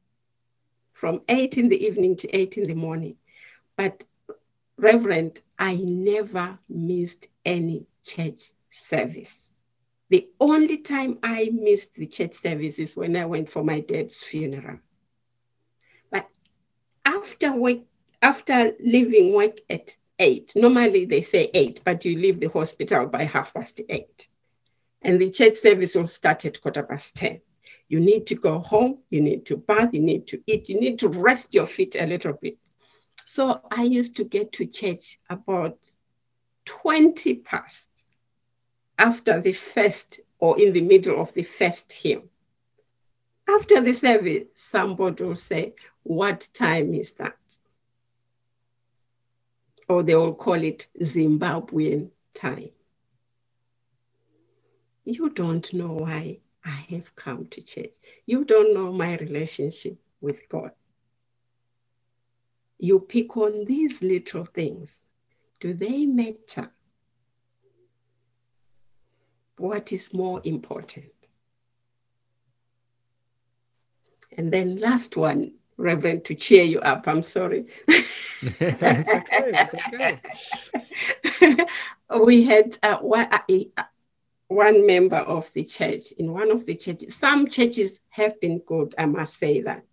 from 0.94 1.22
8 1.30 1.60
in 1.60 1.70
the 1.70 1.86
evening 1.86 2.16
to 2.16 2.36
8 2.36 2.58
in 2.58 2.68
the 2.68 2.74
morning. 2.74 3.16
But, 3.76 4.06
Reverend, 4.78 5.42
I 5.60 5.76
never 5.76 6.58
missed 6.68 7.28
any 7.46 7.86
church 8.04 8.52
service. 8.72 9.52
The 10.10 10.28
only 10.40 10.78
time 10.78 11.20
I 11.22 11.52
missed 11.54 11.94
the 11.94 12.08
church 12.08 12.34
service 12.34 12.80
is 12.80 12.96
when 12.96 13.16
I 13.16 13.26
went 13.26 13.52
for 13.52 13.64
my 13.64 13.82
dad's 13.82 14.22
funeral. 14.22 14.80
But 16.10 16.28
after 17.06 17.54
work, 17.54 17.80
after 18.22 18.74
leaving 18.80 19.34
work 19.34 19.58
at 19.70 19.96
eight, 20.20 20.54
normally 20.56 21.06
they 21.06 21.22
say 21.22 21.50
eight, 21.54 21.82
but 21.84 22.06
you 22.06 22.18
leave 22.18 22.40
the 22.40 22.50
hospital 22.50 23.06
by 23.06 23.24
half 23.24 23.54
past 23.54 23.82
eight. 23.90 24.28
And 25.02 25.22
the 25.22 25.30
church 25.30 25.56
service 25.56 25.96
will 25.96 26.08
start 26.08 26.46
at 26.46 26.62
quarter 26.62 26.84
past 26.84 27.16
10. 27.18 27.42
You 27.88 28.00
need 28.00 28.26
to 28.28 28.36
go 28.36 28.60
home, 28.60 29.00
you 29.10 29.22
need 29.22 29.46
to 29.48 29.58
bath, 29.58 29.94
you 29.94 30.02
need 30.02 30.28
to 30.28 30.42
eat, 30.48 30.70
you 30.70 30.80
need 30.80 31.00
to 31.00 31.10
rest 31.10 31.54
your 31.54 31.68
feet 31.68 31.96
a 32.00 32.06
little 32.06 32.34
bit. 32.34 32.58
So 33.26 33.62
I 33.72 33.84
used 33.84 34.16
to 34.18 34.24
get 34.24 34.52
to 34.54 34.66
church 34.66 35.20
about 35.30 35.78
20 36.66 37.36
past 37.36 37.90
after 38.98 39.42
the 39.42 39.52
first 39.52 40.22
or 40.40 40.60
in 40.60 40.74
the 40.74 40.82
middle 40.82 41.22
of 41.22 41.34
the 41.34 41.44
first 41.44 41.92
hymn. 41.92 42.30
After 43.48 43.82
the 43.82 43.94
service, 43.94 44.46
somebody 44.56 45.24
will 45.24 45.36
say, 45.36 45.74
What 46.04 46.48
time 46.54 46.94
is 46.94 47.14
that? 47.14 47.38
Or 49.88 50.04
they 50.04 50.16
will 50.16 50.34
call 50.34 50.64
it 50.64 50.88
Zimbabwean 51.02 52.10
time. 52.34 52.70
You 55.04 55.30
don't 55.30 55.72
know 55.74 55.94
why 55.94 56.40
I 56.64 56.86
have 56.90 57.16
come 57.16 57.46
to 57.52 57.62
church. 57.62 57.94
You 58.26 58.44
don't 58.44 58.74
know 58.74 58.92
my 58.92 59.16
relationship 59.18 59.98
with 60.20 60.50
God. 60.50 60.72
You 62.80 63.00
pick 63.00 63.38
on 63.38 63.66
these 63.66 64.02
little 64.02 64.46
things. 64.46 65.06
Do 65.60 65.74
they 65.74 66.06
matter? 66.06 66.72
What 69.58 69.94
is 69.94 70.14
more 70.14 70.42
important? 70.44 71.12
And 74.38 74.52
then 74.52 74.80
last 74.80 75.16
one, 75.16 75.54
Reverend, 75.78 76.26
to 76.26 76.36
cheer 76.36 76.64
you 76.64 76.80
up. 76.80 77.08
I'm 77.08 77.24
sorry. 77.24 77.66
it's 77.88 79.10
okay, 79.10 79.26
it's 79.32 79.74
okay. 81.48 81.66
we 82.24 82.44
had 82.44 82.78
uh, 82.82 82.98
one, 82.98 83.28
uh, 83.32 83.84
one 84.48 84.86
member 84.86 85.18
of 85.18 85.52
the 85.54 85.64
church 85.64 86.12
in 86.14 86.32
one 86.32 86.52
of 86.52 86.66
the 86.66 86.76
churches. 86.76 87.16
Some 87.16 87.48
churches 87.48 88.00
have 88.10 88.40
been 88.40 88.60
good, 88.60 88.96
I 88.98 89.06
must 89.06 89.38
say 89.38 89.62
that. 89.62 89.84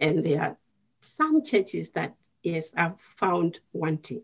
And 0.00 0.24
there 0.24 0.42
are 0.42 0.56
some 1.04 1.44
churches 1.44 1.90
that 1.90 2.14
yes, 2.42 2.72
I've 2.76 3.00
found 3.16 3.60
wanting. 3.72 4.22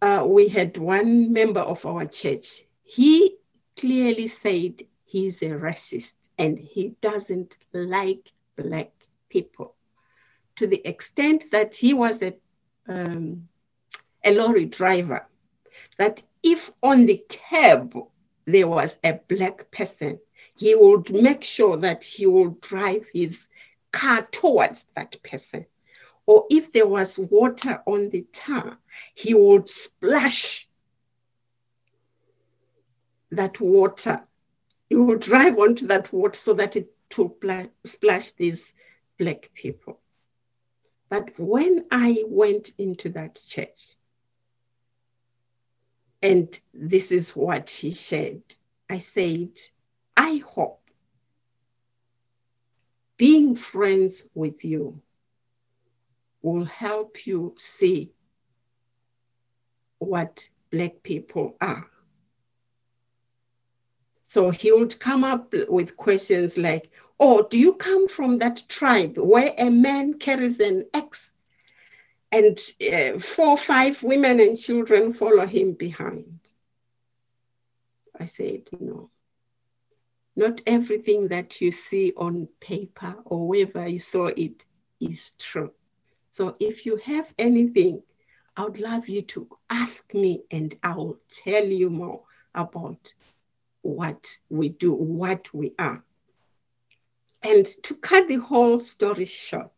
Uh, 0.00 0.24
we 0.26 0.48
had 0.48 0.76
one 0.76 1.32
member 1.32 1.60
of 1.60 1.84
our 1.86 2.06
church. 2.06 2.64
He 2.82 3.36
clearly 3.76 4.28
said 4.28 4.82
he's 5.04 5.42
a 5.42 5.50
racist 5.50 6.14
and 6.38 6.58
he 6.58 6.94
doesn't 7.00 7.58
like 7.72 8.32
black 8.56 8.90
people 9.34 9.74
to 10.56 10.66
the 10.66 10.80
extent 10.88 11.44
that 11.50 11.74
he 11.74 11.92
was 11.92 12.22
a, 12.22 12.32
um, 12.88 13.48
a 14.24 14.34
lorry 14.34 14.66
driver. 14.66 15.26
That 15.98 16.22
if 16.42 16.70
on 16.82 17.06
the 17.06 17.22
cab 17.28 17.94
there 18.46 18.68
was 18.68 18.98
a 19.04 19.20
black 19.28 19.70
person, 19.70 20.20
he 20.56 20.74
would 20.74 21.10
make 21.10 21.42
sure 21.42 21.76
that 21.78 22.04
he 22.04 22.26
would 22.26 22.60
drive 22.60 23.04
his 23.12 23.48
car 23.92 24.22
towards 24.30 24.86
that 24.94 25.22
person 25.22 25.66
or 26.26 26.46
if 26.50 26.72
there 26.72 26.86
was 26.86 27.18
water 27.18 27.82
on 27.86 28.08
the 28.10 28.26
tar, 28.32 28.78
he 29.14 29.34
would 29.34 29.68
splash 29.68 30.68
that 33.30 33.60
water. 33.60 34.24
He 34.88 34.96
would 34.96 35.20
drive 35.20 35.58
onto 35.58 35.86
that 35.88 36.12
water 36.12 36.38
so 36.38 36.54
that 36.54 36.76
it 36.76 36.90
would 37.18 37.70
splash 37.84 38.32
these 38.32 38.72
black 39.24 39.50
people. 39.54 40.00
But 41.08 41.30
when 41.38 41.86
I 41.90 42.24
went 42.26 42.72
into 42.76 43.08
that 43.10 43.40
church, 43.48 43.96
and 46.22 46.48
this 46.74 47.10
is 47.10 47.30
what 47.30 47.70
he 47.70 47.92
said, 47.92 48.42
I 48.90 48.98
said, 48.98 49.50
I 50.14 50.42
hope 50.46 50.82
being 53.16 53.56
friends 53.56 54.26
with 54.34 54.62
you 54.62 55.00
will 56.42 56.66
help 56.66 57.26
you 57.26 57.54
see 57.56 58.12
what 59.98 60.46
Black 60.70 61.02
people 61.02 61.56
are. 61.60 61.86
So 64.26 64.50
he 64.50 64.70
would 64.72 64.98
come 64.98 65.24
up 65.24 65.54
with 65.68 65.96
questions 65.96 66.58
like, 66.58 66.90
Oh, 67.26 67.40
do 67.40 67.58
you 67.58 67.72
come 67.72 68.06
from 68.06 68.36
that 68.40 68.64
tribe 68.68 69.16
where 69.16 69.54
a 69.56 69.70
man 69.70 70.18
carries 70.18 70.60
an 70.60 70.84
axe 70.92 71.32
and 72.30 72.58
uh, 72.92 73.18
four, 73.18 73.56
five 73.56 74.02
women 74.02 74.40
and 74.40 74.58
children 74.58 75.10
follow 75.14 75.46
him 75.46 75.72
behind? 75.72 76.40
I 78.20 78.26
said, 78.26 78.68
No. 78.78 79.08
Not 80.36 80.60
everything 80.66 81.28
that 81.28 81.62
you 81.62 81.72
see 81.72 82.12
on 82.14 82.46
paper 82.60 83.16
or 83.24 83.48
wherever 83.48 83.88
you 83.88 84.00
saw 84.00 84.26
it 84.26 84.66
is 85.00 85.30
true. 85.38 85.72
So 86.30 86.54
if 86.60 86.84
you 86.84 86.96
have 86.96 87.32
anything, 87.38 88.02
I 88.54 88.64
would 88.64 88.78
love 88.78 89.08
you 89.08 89.22
to 89.22 89.48
ask 89.70 90.12
me 90.12 90.42
and 90.50 90.74
I 90.82 90.94
will 90.94 91.16
tell 91.30 91.64
you 91.64 91.88
more 91.88 92.20
about 92.54 93.14
what 93.80 94.36
we 94.50 94.68
do, 94.68 94.92
what 94.92 95.54
we 95.54 95.72
are. 95.78 96.04
And 97.44 97.66
to 97.82 97.94
cut 97.96 98.26
the 98.26 98.36
whole 98.36 98.80
story 98.80 99.26
short, 99.26 99.70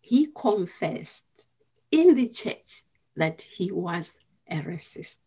he 0.00 0.28
confessed 0.34 1.48
in 1.90 2.14
the 2.14 2.28
church 2.28 2.84
that 3.16 3.42
he 3.42 3.72
was 3.72 4.20
a 4.48 4.58
racist. 4.58 5.18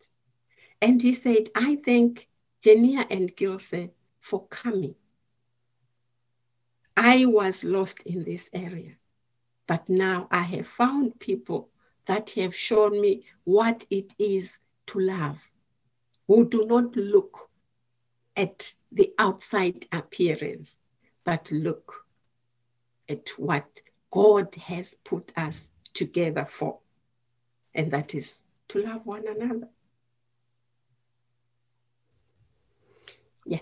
And 0.81 1.01
he 1.01 1.13
said, 1.13 1.49
I 1.55 1.77
thank 1.85 2.29
Jania 2.63 3.05
and 3.09 3.35
Gilse 3.35 3.89
for 4.21 4.47
coming. 4.47 4.95
I 6.95 7.25
was 7.25 7.65
lost 7.65 8.01
in 8.03 8.23
this 8.23 8.49
area. 8.53 8.93
But 9.67 9.89
now 9.89 10.27
I 10.31 10.41
have 10.43 10.67
found 10.67 11.19
people 11.19 11.69
that 12.05 12.31
have 12.31 12.55
shown 12.55 12.99
me 12.99 13.25
what 13.43 13.85
it 13.89 14.15
is 14.17 14.57
to 14.87 14.99
love, 14.99 15.37
who 16.27 16.49
do 16.49 16.65
not 16.65 16.95
look 16.95 17.49
at 18.35 18.73
the 18.91 19.13
outside 19.19 19.85
appearance, 19.91 20.78
but 21.23 21.51
look 21.51 22.05
at 23.07 23.29
what 23.37 23.81
God 24.11 24.53
has 24.55 24.95
put 25.03 25.31
us 25.35 25.71
together 25.93 26.45
for, 26.49 26.79
and 27.73 27.91
that 27.91 28.15
is 28.15 28.41
to 28.69 28.81
love 28.83 29.05
one 29.05 29.27
another. 29.27 29.69
Yeah. 33.45 33.59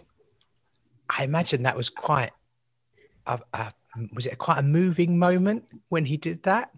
I 1.09 1.23
imagine 1.23 1.63
that 1.63 1.77
was 1.77 1.89
quite 1.89 2.31
a, 3.25 3.39
a 3.53 3.73
was 4.13 4.25
it 4.25 4.37
quite 4.37 4.59
a 4.59 4.63
moving 4.63 5.17
moment 5.17 5.65
when 5.89 6.05
he 6.05 6.17
did 6.17 6.43
that? 6.43 6.71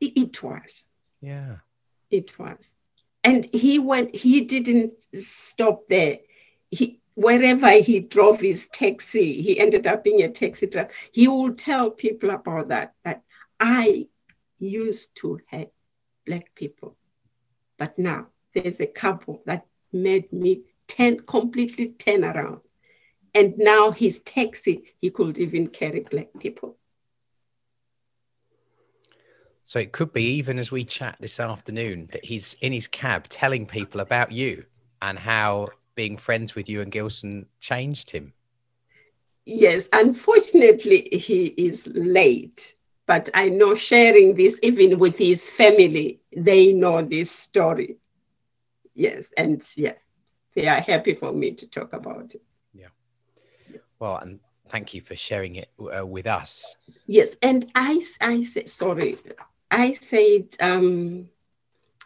It 0.00 0.42
was. 0.42 0.90
Yeah. 1.20 1.56
It 2.10 2.38
was. 2.38 2.74
And 3.22 3.48
he 3.52 3.78
went, 3.78 4.14
he 4.14 4.42
didn't 4.42 5.06
stop 5.14 5.88
there. 5.88 6.18
He 6.70 7.00
wherever 7.14 7.70
he 7.70 8.00
drove 8.00 8.40
his 8.40 8.68
taxi, 8.68 9.40
he 9.40 9.58
ended 9.58 9.86
up 9.86 10.04
being 10.04 10.22
a 10.22 10.28
taxi 10.28 10.66
driver. 10.66 10.90
He 11.12 11.28
would 11.28 11.58
tell 11.58 11.90
people 11.90 12.30
about 12.30 12.68
that, 12.68 12.94
that 13.04 13.22
I 13.60 14.08
used 14.58 15.16
to 15.16 15.40
hate 15.48 15.70
black 16.26 16.54
people, 16.54 16.96
but 17.78 17.98
now 17.98 18.28
there's 18.54 18.80
a 18.80 18.86
couple 18.86 19.42
that 19.46 19.66
made 19.92 20.32
me 20.32 20.62
ten 20.86 21.20
completely 21.20 21.88
turn 21.88 22.24
around. 22.24 22.60
And 23.34 23.58
now 23.58 23.90
his 23.90 24.20
taxi, 24.20 24.94
he 25.00 25.10
could 25.10 25.38
even 25.38 25.68
carry 25.68 26.00
black 26.00 26.28
people. 26.38 26.78
So 29.62 29.78
it 29.78 29.92
could 29.92 30.12
be 30.12 30.24
even 30.36 30.58
as 30.58 30.70
we 30.70 30.84
chat 30.84 31.16
this 31.20 31.40
afternoon 31.40 32.10
that 32.12 32.26
he's 32.26 32.54
in 32.60 32.72
his 32.72 32.86
cab 32.86 33.28
telling 33.28 33.66
people 33.66 34.00
about 34.00 34.30
you 34.30 34.66
and 35.00 35.18
how 35.18 35.68
being 35.94 36.16
friends 36.16 36.54
with 36.54 36.68
you 36.68 36.80
and 36.80 36.90
Gilson 36.90 37.46
changed 37.60 38.10
him. 38.10 38.32
Yes, 39.46 39.88
unfortunately, 39.92 41.08
he 41.12 41.46
is 41.46 41.86
late. 41.88 42.74
But 43.06 43.28
I 43.34 43.50
know 43.50 43.74
sharing 43.74 44.34
this 44.34 44.58
even 44.62 44.98
with 44.98 45.18
his 45.18 45.50
family, 45.50 46.20
they 46.34 46.72
know 46.72 47.02
this 47.02 47.30
story. 47.30 47.98
Yes, 48.94 49.30
and 49.36 49.62
yeah, 49.76 49.94
they 50.54 50.66
are 50.66 50.80
happy 50.80 51.14
for 51.14 51.32
me 51.32 51.52
to 51.52 51.68
talk 51.68 51.92
about 51.92 52.34
it. 52.34 52.42
Yeah. 52.72 52.88
Well, 53.98 54.16
and 54.16 54.40
thank 54.70 54.94
you 54.94 55.02
for 55.02 55.16
sharing 55.16 55.56
it 55.56 55.68
uh, 55.78 56.06
with 56.06 56.26
us. 56.26 56.74
Yes, 57.06 57.36
and 57.42 57.70
I, 57.74 58.02
I 58.20 58.42
said, 58.44 58.70
sorry, 58.70 59.18
I 59.70 59.92
said 59.92 60.56
um, 60.60 61.28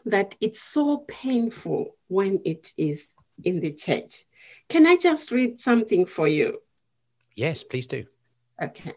that 0.05 0.35
it's 0.41 0.63
so 0.63 1.05
painful 1.07 1.95
when 2.09 2.41
it 2.45 2.73
is 2.77 3.09
in 3.45 3.61
the 3.61 3.73
church. 3.73 4.25
Can 4.69 4.87
I 4.87 4.97
just 4.97 5.31
read 5.31 5.61
something 5.61 6.07
for 6.07 6.29
you? 6.29 6.61
Yes, 7.35 7.63
please 7.63 7.87
do. 7.87 8.05
Okay. 8.61 8.95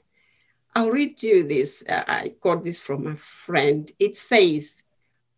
I'll 0.76 0.89
read 0.89 1.22
you 1.22 1.48
this. 1.48 1.84
Uh, 1.88 2.04
I 2.08 2.34
got 2.42 2.64
this 2.64 2.82
from 2.82 3.08
a 3.08 3.16
friend. 3.16 3.92
It 4.00 4.18
says, 4.18 4.82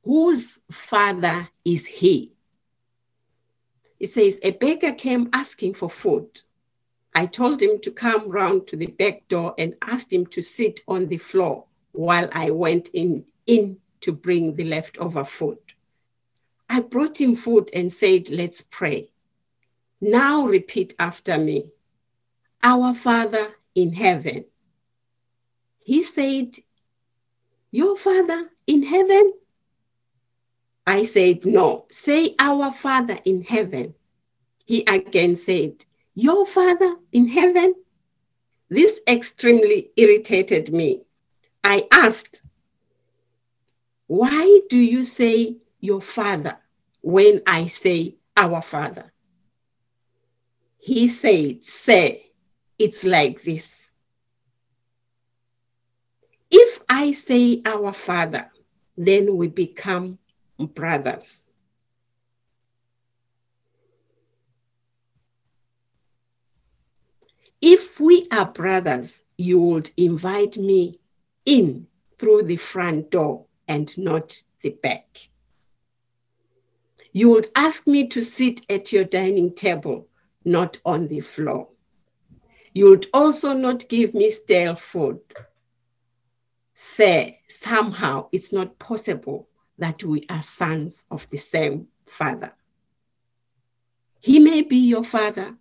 Whose 0.03 0.59
father 0.71 1.49
is 1.65 1.85
he? 1.85 2.33
It 3.99 4.09
says, 4.09 4.39
A 4.43 4.51
beggar 4.51 4.93
came 4.93 5.29
asking 5.33 5.75
for 5.75 5.89
food. 5.89 6.41
I 7.15 7.25
told 7.25 7.61
him 7.61 7.79
to 7.81 7.91
come 7.91 8.29
round 8.29 8.67
to 8.67 8.75
the 8.75 8.87
back 8.87 9.27
door 9.27 9.53
and 9.57 9.75
asked 9.81 10.11
him 10.11 10.25
to 10.27 10.41
sit 10.41 10.81
on 10.87 11.07
the 11.07 11.17
floor 11.17 11.65
while 11.91 12.27
I 12.31 12.49
went 12.49 12.89
in, 12.89 13.25
in 13.45 13.77
to 14.01 14.11
bring 14.11 14.55
the 14.55 14.65
leftover 14.65 15.23
food. 15.23 15.59
I 16.73 16.79
brought 16.79 17.21
him 17.21 17.35
food 17.35 17.69
and 17.71 17.93
said, 17.93 18.31
Let's 18.31 18.63
pray. 18.63 19.11
Now 20.01 20.47
repeat 20.47 20.95
after 20.97 21.37
me 21.37 21.69
Our 22.63 22.95
Father 22.95 23.49
in 23.75 23.93
heaven. 23.93 24.45
He 25.83 26.01
said, 26.01 26.57
Your 27.69 27.95
Father 27.95 28.49
in 28.65 28.81
heaven? 28.81 29.33
I 30.87 31.03
said, 31.03 31.45
No, 31.45 31.85
say 31.91 32.33
our 32.39 32.73
Father 32.73 33.19
in 33.23 33.43
heaven. 33.43 33.93
He 34.65 34.83
again 34.85 35.35
said, 35.35 35.85
Your 36.15 36.43
Father 36.43 36.95
in 37.11 37.27
heaven? 37.27 37.75
This 38.69 38.99
extremely 39.07 39.91
irritated 39.95 40.73
me. 40.73 41.03
I 41.63 41.87
asked, 41.91 42.41
Why 44.07 44.61
do 44.69 44.79
you 44.79 45.03
say 45.03 45.57
your 45.79 46.01
Father 46.01 46.57
when 47.03 47.41
I 47.45 47.67
say 47.67 48.15
our 48.35 48.61
Father. 48.61 49.11
He 50.79 51.09
said, 51.09 51.63
Say, 51.63 52.31
it's 52.79 53.03
like 53.03 53.43
this. 53.43 53.91
If 56.49 56.81
I 56.89 57.11
say 57.11 57.61
our 57.65 57.93
Father, 57.93 58.49
then 58.97 59.35
we 59.35 59.47
become 59.49 60.17
brothers. 60.57 61.45
If 67.61 67.99
we 67.99 68.27
are 68.31 68.49
brothers, 68.49 69.23
you 69.37 69.59
would 69.59 69.89
invite 69.97 70.57
me 70.57 70.99
in 71.45 71.87
through 72.17 72.43
the 72.43 72.57
front 72.57 73.11
door 73.11 73.45
and 73.67 73.95
not 73.97 74.41
the 74.61 74.69
back. 74.69 75.29
You 77.15 77.29
would 77.29 77.47
ask 77.55 77.85
me 77.85 78.07
to 78.07 78.23
sit 78.23 78.65
at 78.69 78.91
your 78.91 79.03
dining 79.03 79.53
table, 79.53 80.07
not 80.43 80.79
on 80.83 81.07
the 81.07 81.21
floor. 81.21 81.69
You 82.73 82.89
would 82.89 83.05
also 83.13 83.53
not 83.53 83.87
give 83.87 84.15
me 84.15 84.31
stale 84.31 84.75
food. 84.75 85.19
Say, 86.73 87.41
somehow 87.47 88.29
it's 88.31 88.51
not 88.51 88.79
possible 88.79 89.47
that 89.77 90.03
we 90.03 90.25
are 90.27 90.41
sons 90.41 91.03
of 91.11 91.29
the 91.29 91.37
same 91.37 91.87
father. 92.07 92.53
He 94.19 94.39
may 94.39 94.63
be 94.63 94.77
your 94.77 95.03
father, 95.03 95.55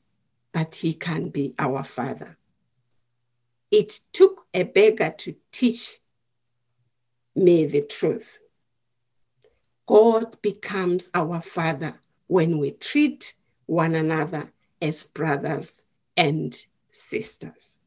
but 0.52 0.74
he 0.74 0.94
can 0.94 1.28
be 1.28 1.54
our 1.58 1.84
father. 1.84 2.38
It 3.70 4.00
took 4.12 4.46
a 4.54 4.62
beggar 4.62 5.14
to 5.18 5.34
teach 5.50 5.98
me 7.34 7.66
the 7.66 7.82
truth. 7.82 8.38
God 9.86 10.40
becomes 10.42 11.10
our 11.14 11.40
Father 11.42 11.94
when 12.26 12.58
we 12.58 12.72
treat 12.72 13.34
one 13.66 13.94
another 13.94 14.52
as 14.80 15.04
brothers 15.04 15.82
and 16.16 16.56
sisters. 16.90 17.78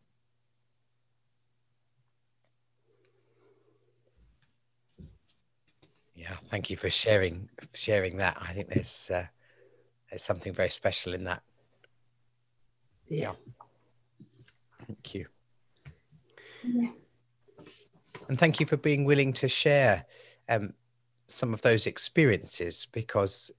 Yeah, 6.14 6.36
thank 6.50 6.70
you 6.70 6.78
for 6.78 6.90
sharing 6.90 7.50
sharing 7.74 8.18
that. 8.18 8.38
I 8.40 8.54
think 8.54 8.70
there's 8.70 9.12
uh, 9.14 9.26
there's 10.10 10.24
something 10.24 10.54
very 10.54 10.70
special 10.70 11.14
in 11.14 11.26
that. 11.26 11.44
Yeah. 13.08 13.34
Thank 14.86 15.14
you. 15.14 15.28
Yeah. 16.64 16.90
And 18.30 18.40
thank 18.40 18.60
you 18.60 18.66
for 18.66 18.78
being 18.78 19.06
willing 19.06 19.34
to 19.34 19.48
share 19.48 20.06
um, 20.50 20.74
some 21.28 21.54
of 21.54 21.62
those 21.62 21.88
experiences 21.88 22.88
because 22.92 23.52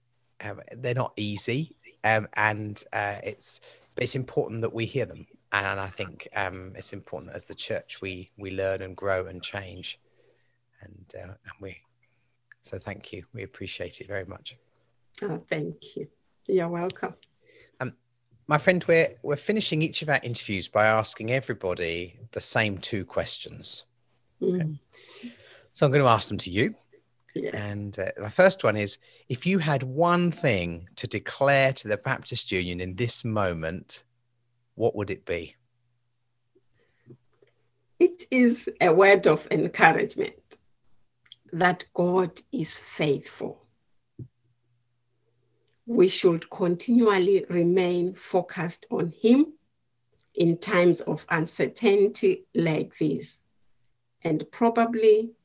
um, 0.45 0.61
they're 0.73 0.95
not 0.95 1.13
easy 1.17 1.75
um, 2.07 2.29
and 2.35 2.83
uh, 2.93 3.17
it's 3.25 3.61
it's 3.97 4.15
important 4.15 4.61
that 4.61 4.73
we 4.73 4.85
hear 4.85 5.07
them. 5.07 5.27
And 5.53 5.81
I 5.81 5.89
think 5.89 6.29
um, 6.37 6.73
it's 6.77 6.93
important 6.93 7.33
that 7.33 7.37
as 7.37 7.49
the 7.49 7.55
church 7.55 8.01
we 8.01 8.31
we 8.37 8.51
learn 8.53 8.83
and 8.83 8.97
grow 8.97 9.27
and 9.27 9.43
change. 9.43 9.99
And 10.83 11.05
uh, 11.19 11.33
and 11.33 11.53
we 11.61 11.79
so 12.63 12.79
thank 12.79 13.13
you. 13.13 13.25
We 13.35 13.43
appreciate 13.43 14.01
it 14.01 14.07
very 14.07 14.25
much. 14.25 14.57
Oh 15.23 15.43
thank 15.49 15.97
you. 15.97 16.07
You're 16.47 16.69
welcome. 16.69 17.15
Um, 17.81 17.95
my 18.47 18.59
friend 18.59 18.85
we're 18.87 19.17
we're 19.23 19.37
finishing 19.37 19.83
each 19.83 20.03
of 20.03 20.09
our 20.09 20.21
interviews 20.23 20.69
by 20.69 20.87
asking 20.87 21.33
everybody 21.33 22.21
the 22.33 22.41
same 22.41 22.79
two 22.79 23.05
questions. 23.05 23.85
Mm. 24.41 24.55
okay. 24.55 25.33
so 25.73 25.87
I'm 25.87 25.93
going 25.93 26.05
to 26.05 26.11
ask 26.11 26.29
them 26.29 26.37
to 26.37 26.51
you 26.51 26.75
Yes. 27.37 27.55
And 27.55 27.99
uh, 27.99 28.13
my 28.19 28.31
first 28.31 28.65
one 28.65 28.77
is 28.77 28.97
if 29.29 29.45
you 29.45 29.59
had 29.59 29.83
one 29.83 30.31
thing 30.31 30.89
to 30.97 31.07
declare 31.07 31.75
to 31.75 31.89
the 31.89 31.99
Baptist 31.99 32.51
Union 32.51 32.81
in 32.81 32.97
this 32.97 33.27
moment, 33.27 34.05
what 34.75 34.97
would 34.97 35.11
it 35.11 35.27
be? 35.27 35.55
It 38.01 38.25
is 38.31 38.71
a 38.81 38.93
word 38.93 39.27
of 39.27 39.47
encouragement 39.51 40.61
that 41.53 41.85
God 41.93 42.41
is 42.53 42.79
faithful. 42.79 43.67
We 45.87 46.09
should 46.09 46.49
continually 46.49 47.45
remain 47.51 48.15
focused 48.15 48.87
on 48.91 49.13
Him 49.21 49.53
in 50.35 50.57
times 50.57 51.03
of 51.03 51.27
uncertainty 51.29 52.47
like 52.55 52.97
this, 52.99 53.43
and 54.23 54.45
probably 54.51 55.36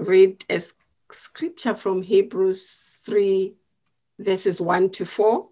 read 0.00 0.44
a 0.48 0.60
scripture 1.12 1.74
from 1.74 2.02
Hebrews 2.02 2.98
3, 3.04 3.54
verses 4.18 4.60
1 4.60 4.90
to 4.90 5.04
4. 5.04 5.48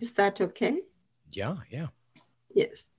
Is 0.00 0.12
that 0.14 0.40
okay? 0.40 0.80
Yeah, 1.30 1.56
yeah. 1.70 1.88
Yes. 2.54 2.90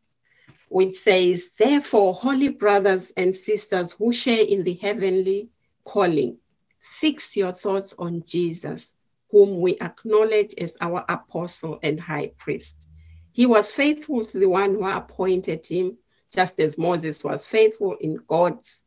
Which 0.70 0.96
says, 0.96 1.52
Therefore, 1.58 2.14
holy 2.14 2.50
brothers 2.50 3.12
and 3.18 3.36
sisters 3.36 3.94
who 3.94 4.12
share 4.14 4.46
in 4.46 4.64
the 4.64 4.76
heavenly 4.76 5.50
calling, 5.84 6.38
fix 6.80 7.36
your 7.36 7.52
thoughts 7.52 7.94
on 7.98 8.24
Jesus, 8.26 8.96
whom 9.30 9.62
we 9.62 9.78
acknowledge 9.80 10.54
as 10.58 10.78
our 10.82 11.06
apostle 11.10 11.80
and 11.84 12.00
high 12.00 12.32
priest. 12.38 12.88
He 13.32 13.46
was 13.46 13.72
faithful 13.72 14.26
to 14.26 14.40
the 14.40 14.48
one 14.48 14.76
who 14.76 14.88
appointed 14.88 15.66
him, 15.66 15.98
just 16.34 16.60
as 16.60 16.78
Moses 16.78 17.24
was 17.24 17.46
faithful 17.46 17.96
in 18.00 18.20
God's 18.28 18.84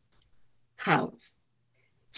house. 0.77 1.38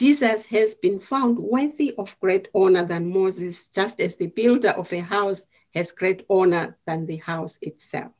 Jesus 0.00 0.46
has 0.46 0.76
been 0.76 0.98
found 0.98 1.38
worthy 1.38 1.94
of 1.98 2.18
great 2.20 2.48
honor 2.54 2.86
than 2.86 3.12
Moses, 3.12 3.68
just 3.68 4.00
as 4.00 4.16
the 4.16 4.28
builder 4.28 4.70
of 4.70 4.90
a 4.94 5.00
house 5.00 5.42
has 5.74 5.92
great 5.92 6.24
honor 6.30 6.78
than 6.86 7.04
the 7.04 7.18
house 7.18 7.58
itself. 7.60 8.12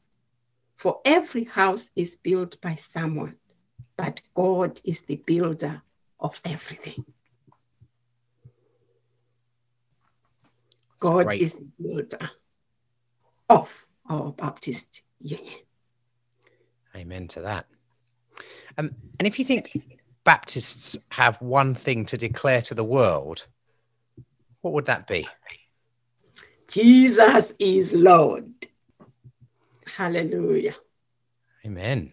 For 0.76 1.00
every 1.06 1.44
house 1.44 1.90
is 1.96 2.18
built 2.18 2.60
by 2.60 2.74
someone, 2.74 3.36
but 3.96 4.20
God 4.34 4.78
is 4.84 5.00
the 5.06 5.16
builder 5.16 5.80
of 6.20 6.38
everything. 6.44 7.02
God 10.98 11.28
great. 11.28 11.40
is 11.40 11.54
the 11.54 11.70
builder 11.80 12.30
of 13.48 13.86
our 14.06 14.32
Baptist 14.32 15.00
Union. 15.18 15.60
Amen 16.94 17.26
to 17.28 17.40
that. 17.40 17.64
Um, 18.76 18.90
and 19.18 19.26
if 19.26 19.38
you 19.38 19.46
think 19.46 19.99
Baptists 20.24 20.98
have 21.10 21.40
one 21.40 21.74
thing 21.74 22.04
to 22.06 22.16
declare 22.16 22.60
to 22.62 22.74
the 22.74 22.84
world, 22.84 23.46
what 24.60 24.74
would 24.74 24.86
that 24.86 25.06
be? 25.06 25.26
Jesus 26.68 27.52
is 27.58 27.92
Lord. 27.92 28.52
Hallelujah. 29.86 30.76
Amen. 31.64 32.12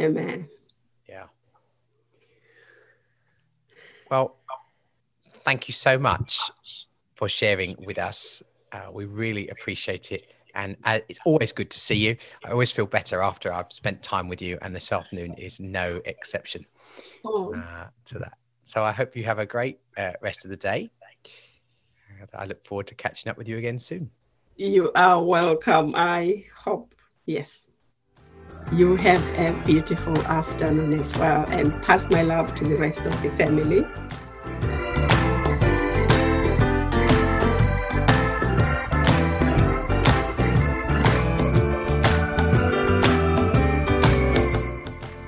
Amen. 0.00 0.48
Yeah. 1.08 1.24
Well, 4.10 4.36
thank 5.44 5.68
you 5.68 5.74
so 5.74 5.98
much 5.98 6.50
for 7.14 7.28
sharing 7.28 7.76
with 7.84 7.98
us. 7.98 8.42
Uh, 8.72 8.90
we 8.90 9.04
really 9.04 9.48
appreciate 9.48 10.10
it. 10.12 10.26
And 10.54 10.76
uh, 10.84 10.98
it's 11.08 11.20
always 11.24 11.52
good 11.52 11.70
to 11.70 11.80
see 11.80 11.94
you. 11.94 12.16
I 12.44 12.50
always 12.50 12.70
feel 12.70 12.86
better 12.86 13.22
after 13.22 13.52
I've 13.52 13.72
spent 13.72 14.02
time 14.02 14.28
with 14.28 14.42
you, 14.42 14.58
and 14.60 14.74
this 14.76 14.92
afternoon 14.92 15.34
is 15.38 15.60
no 15.60 16.02
exception. 16.04 16.66
Uh, 17.24 17.86
to 18.06 18.18
that. 18.18 18.38
So 18.64 18.84
I 18.84 18.92
hope 18.92 19.16
you 19.16 19.24
have 19.24 19.38
a 19.38 19.46
great 19.46 19.80
uh, 19.96 20.12
rest 20.20 20.44
of 20.44 20.50
the 20.50 20.56
day. 20.56 20.90
I 22.34 22.44
look 22.46 22.64
forward 22.64 22.86
to 22.86 22.94
catching 22.94 23.30
up 23.30 23.36
with 23.36 23.48
you 23.48 23.58
again 23.58 23.78
soon. 23.78 24.10
You 24.56 24.92
are 24.94 25.22
welcome. 25.22 25.94
I 25.96 26.44
hope, 26.56 26.94
yes, 27.26 27.66
you 28.72 28.96
have 28.96 29.22
a 29.38 29.66
beautiful 29.66 30.16
afternoon 30.26 30.92
as 30.92 31.16
well. 31.18 31.44
And 31.50 31.72
pass 31.82 32.08
my 32.08 32.22
love 32.22 32.54
to 32.56 32.64
the 32.64 32.76
rest 32.76 33.00
of 33.00 33.22
the 33.22 33.30
family. 33.30 33.84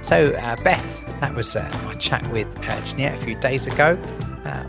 So, 0.01 0.29
uh, 0.39 0.57
Beth, 0.63 1.04
that 1.25 1.35
was 1.35 1.57
uh, 1.57 1.67
my 1.87 1.95
chat 1.95 2.23
with 2.33 2.47
uh, 2.69 2.85
Jeanette 2.85 3.19
a 3.19 3.25
few 3.25 3.35
days 3.37 3.67
ago. 3.67 3.99
Uh, 4.45 4.63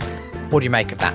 what 0.50 0.62
do 0.62 0.64
you 0.64 0.70
make 0.70 0.94
of 0.94 1.00
that? 1.00 1.14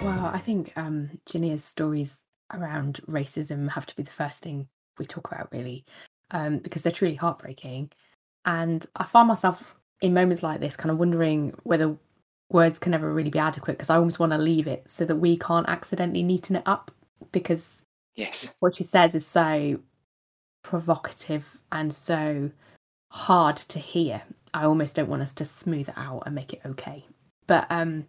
Well, 0.00 0.26
I 0.26 0.38
think 0.38 0.72
um, 0.76 1.18
Jania's 1.26 1.64
stories 1.64 2.22
around 2.52 3.00
racism 3.08 3.68
have 3.70 3.84
to 3.86 3.96
be 3.96 4.04
the 4.04 4.12
first 4.12 4.40
thing 4.40 4.68
we 4.96 5.06
talk 5.06 5.32
about, 5.32 5.48
really, 5.50 5.84
um, 6.30 6.58
because 6.58 6.82
they're 6.82 6.92
truly 6.92 7.16
heartbreaking. 7.16 7.90
And 8.44 8.86
I 8.94 9.06
find 9.06 9.26
myself 9.26 9.74
in 10.00 10.14
moments 10.14 10.44
like 10.44 10.60
this 10.60 10.76
kind 10.76 10.92
of 10.92 10.98
wondering 10.98 11.54
whether 11.64 11.96
words 12.48 12.78
can 12.78 12.94
ever 12.94 13.12
really 13.12 13.30
be 13.30 13.40
adequate 13.40 13.72
because 13.72 13.90
I 13.90 13.96
almost 13.96 14.20
want 14.20 14.30
to 14.30 14.38
leave 14.38 14.68
it 14.68 14.88
so 14.88 15.04
that 15.04 15.16
we 15.16 15.36
can't 15.36 15.68
accidentally 15.68 16.22
neaten 16.22 16.54
it 16.54 16.62
up 16.64 16.92
because 17.32 17.82
yes, 18.14 18.52
what 18.60 18.76
she 18.76 18.84
says 18.84 19.16
is 19.16 19.26
so 19.26 19.80
provocative 20.62 21.60
and 21.72 21.92
so 21.92 22.52
hard 23.12 23.56
to 23.56 23.78
hear. 23.78 24.22
I 24.54 24.64
almost 24.64 24.96
don't 24.96 25.08
want 25.08 25.22
us 25.22 25.32
to 25.34 25.44
smooth 25.44 25.88
it 25.88 25.94
out 25.96 26.22
and 26.24 26.34
make 26.34 26.52
it 26.52 26.62
okay. 26.64 27.04
But 27.46 27.66
um 27.70 28.06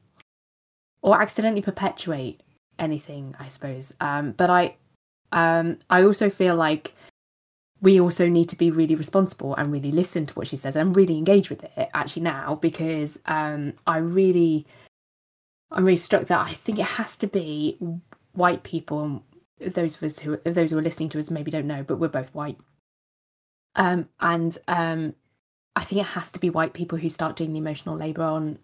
or 1.01 1.21
accidentally 1.21 1.61
perpetuate 1.61 2.41
anything, 2.79 3.35
I 3.39 3.49
suppose. 3.49 3.93
Um 3.99 4.31
but 4.31 4.49
I 4.49 4.77
um 5.31 5.77
I 5.89 6.03
also 6.03 6.29
feel 6.29 6.55
like 6.55 6.93
we 7.81 7.99
also 7.99 8.29
need 8.29 8.47
to 8.47 8.55
be 8.55 8.71
really 8.71 8.95
responsible 8.95 9.55
and 9.55 9.71
really 9.71 9.91
listen 9.91 10.25
to 10.25 10.33
what 10.35 10.47
she 10.47 10.55
says 10.55 10.77
and 10.77 10.95
really 10.95 11.17
engage 11.17 11.49
with 11.49 11.65
it 11.65 11.89
actually 11.93 12.21
now 12.21 12.55
because 12.55 13.19
um 13.25 13.73
I 13.85 13.97
really 13.97 14.65
I'm 15.69 15.83
really 15.83 15.97
struck 15.97 16.27
that 16.27 16.47
I 16.47 16.53
think 16.53 16.79
it 16.79 16.85
has 16.85 17.17
to 17.17 17.27
be 17.27 17.77
white 18.31 18.63
people 18.63 19.23
those 19.59 19.97
of 19.97 20.03
us 20.03 20.19
who 20.19 20.37
those 20.37 20.71
who 20.71 20.77
are 20.77 20.81
listening 20.81 21.09
to 21.09 21.19
us 21.19 21.29
maybe 21.29 21.51
don't 21.51 21.67
know, 21.67 21.83
but 21.83 21.97
we're 21.97 22.07
both 22.07 22.33
white 22.33 22.57
um, 23.75 24.09
and 24.19 24.57
um, 24.67 25.15
I 25.75 25.83
think 25.83 26.01
it 26.01 26.07
has 26.07 26.31
to 26.33 26.39
be 26.39 26.49
white 26.49 26.73
people 26.73 26.97
who 26.97 27.09
start 27.09 27.35
doing 27.35 27.53
the 27.53 27.59
emotional 27.59 27.95
labour 27.95 28.23
on 28.23 28.59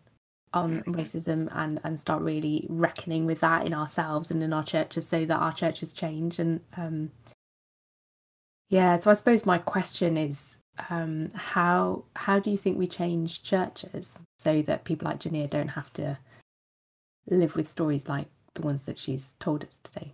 on 0.52 0.82
racism 0.84 1.48
and 1.52 1.80
and 1.84 2.00
start 2.00 2.24
really 2.24 2.66
reckoning 2.70 3.28
with 3.28 3.40
that 3.42 3.68
in 3.68 3.74
ourselves 3.74 4.32
and 4.32 4.42
in 4.42 4.52
our 4.52 4.64
churches 4.64 5.08
so 5.08 5.24
that 5.24 5.38
our 5.38 5.54
churches 5.54 5.94
change 5.94 6.40
and 6.40 6.60
um, 6.76 7.12
yeah 8.70 8.98
so 8.98 9.12
i 9.12 9.14
suppose 9.14 9.46
my 9.46 9.60
question 9.60 10.18
is 10.18 10.58
um, 10.90 11.32
how 11.36 12.06
how 12.16 12.40
do 12.40 12.50
you 12.50 12.58
think 12.58 12.78
we 12.78 12.88
change 12.88 13.44
churches 13.44 14.18
so 14.38 14.62
that 14.64 14.86
people 14.86 15.08
like 15.08 15.20
Jania 15.20 15.50
don't 15.50 15.70
have 15.70 15.92
to 15.94 16.18
live 17.28 17.56
with 17.56 17.68
stories 17.68 18.08
like 18.08 18.28
the 18.54 18.62
ones 18.62 18.86
that 18.86 18.98
she's 18.98 19.36
told 19.40 19.64
us 19.64 19.80
today? 19.84 20.14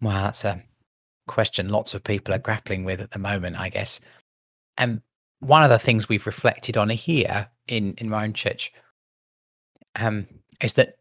Wow 0.00 0.24
that's 0.24 0.44
a 0.44 0.62
question 1.30 1.68
lots 1.68 1.94
of 1.94 2.02
people 2.02 2.34
are 2.34 2.38
grappling 2.38 2.84
with 2.84 3.00
at 3.00 3.12
the 3.12 3.18
moment, 3.18 3.58
I 3.58 3.68
guess. 3.68 4.00
And 4.76 5.00
one 5.38 5.62
of 5.62 5.70
the 5.70 5.78
things 5.78 6.08
we've 6.08 6.26
reflected 6.26 6.76
on 6.76 6.90
here 6.90 7.48
in 7.68 7.94
in 7.98 8.08
my 8.08 8.24
own 8.24 8.32
church 8.32 8.72
um, 9.96 10.26
is 10.62 10.74
that 10.74 10.96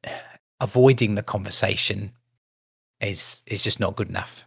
avoiding 0.61 1.15
the 1.15 1.23
conversation 1.23 2.11
is 3.01 3.43
is 3.47 3.63
just 3.63 3.79
not 3.79 3.95
good 3.95 4.09
enough, 4.09 4.45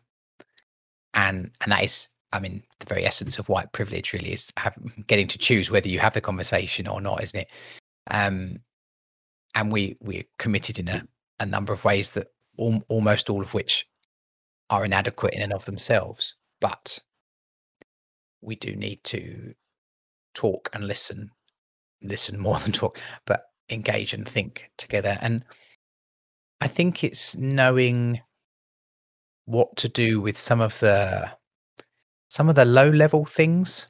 and 1.15 1.51
and 1.61 1.73
that 1.73 1.85
is, 1.85 2.09
I 2.33 2.41
mean, 2.41 2.63
the 2.79 2.87
very 2.87 3.05
essence 3.05 3.39
of 3.39 3.49
white 3.49 3.73
privilege 3.73 4.13
really 4.13 4.33
is 4.33 4.53
have, 4.57 4.77
getting 5.07 5.29
to 5.29 5.39
choose 5.39 5.71
whether 5.71 5.89
you 5.89 5.99
have 5.99 6.15
the 6.15 6.21
conversation 6.21 6.87
or 6.87 7.01
not, 7.01 7.23
isn't 7.23 7.41
it? 7.41 7.51
Um, 8.11 8.61
and 9.55 9.73
we 9.73 9.97
we're 10.01 10.25
committed 10.39 10.79
in 10.79 10.89
a, 10.89 11.03
a 11.41 11.47
number 11.47 11.73
of 11.73 11.85
ways 11.85 12.11
that 12.13 12.29
al- 12.59 12.85
almost 12.89 13.29
all 13.29 13.43
of 13.43 13.53
which 13.53 13.87
are 14.73 14.87
inadequate 14.87 15.35
in 15.35 15.43
and 15.43 15.53
of 15.53 15.67
themselves, 15.67 16.35
but 16.61 16.99
we 18.41 18.57
do 18.57 18.75
need 18.75 19.05
to 19.05 19.55
talk 20.35 20.71
and 20.73 20.89
listen, 20.89 21.31
listen 22.03 22.41
more 22.41 22.59
than 22.61 22.73
talk, 22.73 22.99
but 23.27 23.45
engage 23.69 24.15
and 24.15 24.27
think 24.27 24.71
together. 24.79 25.19
And 25.21 25.45
I 26.63 26.69
think 26.69 27.05
it's 27.05 27.37
knowing 27.37 28.21
what 29.45 29.77
to 29.77 29.89
do 29.91 30.21
with 30.23 30.39
some 30.39 30.61
of 30.61 30.79
the 30.81 31.31
some 32.31 32.49
of 32.49 32.55
the 32.55 32.65
low 32.65 32.89
level 32.89 33.27
things 33.27 33.89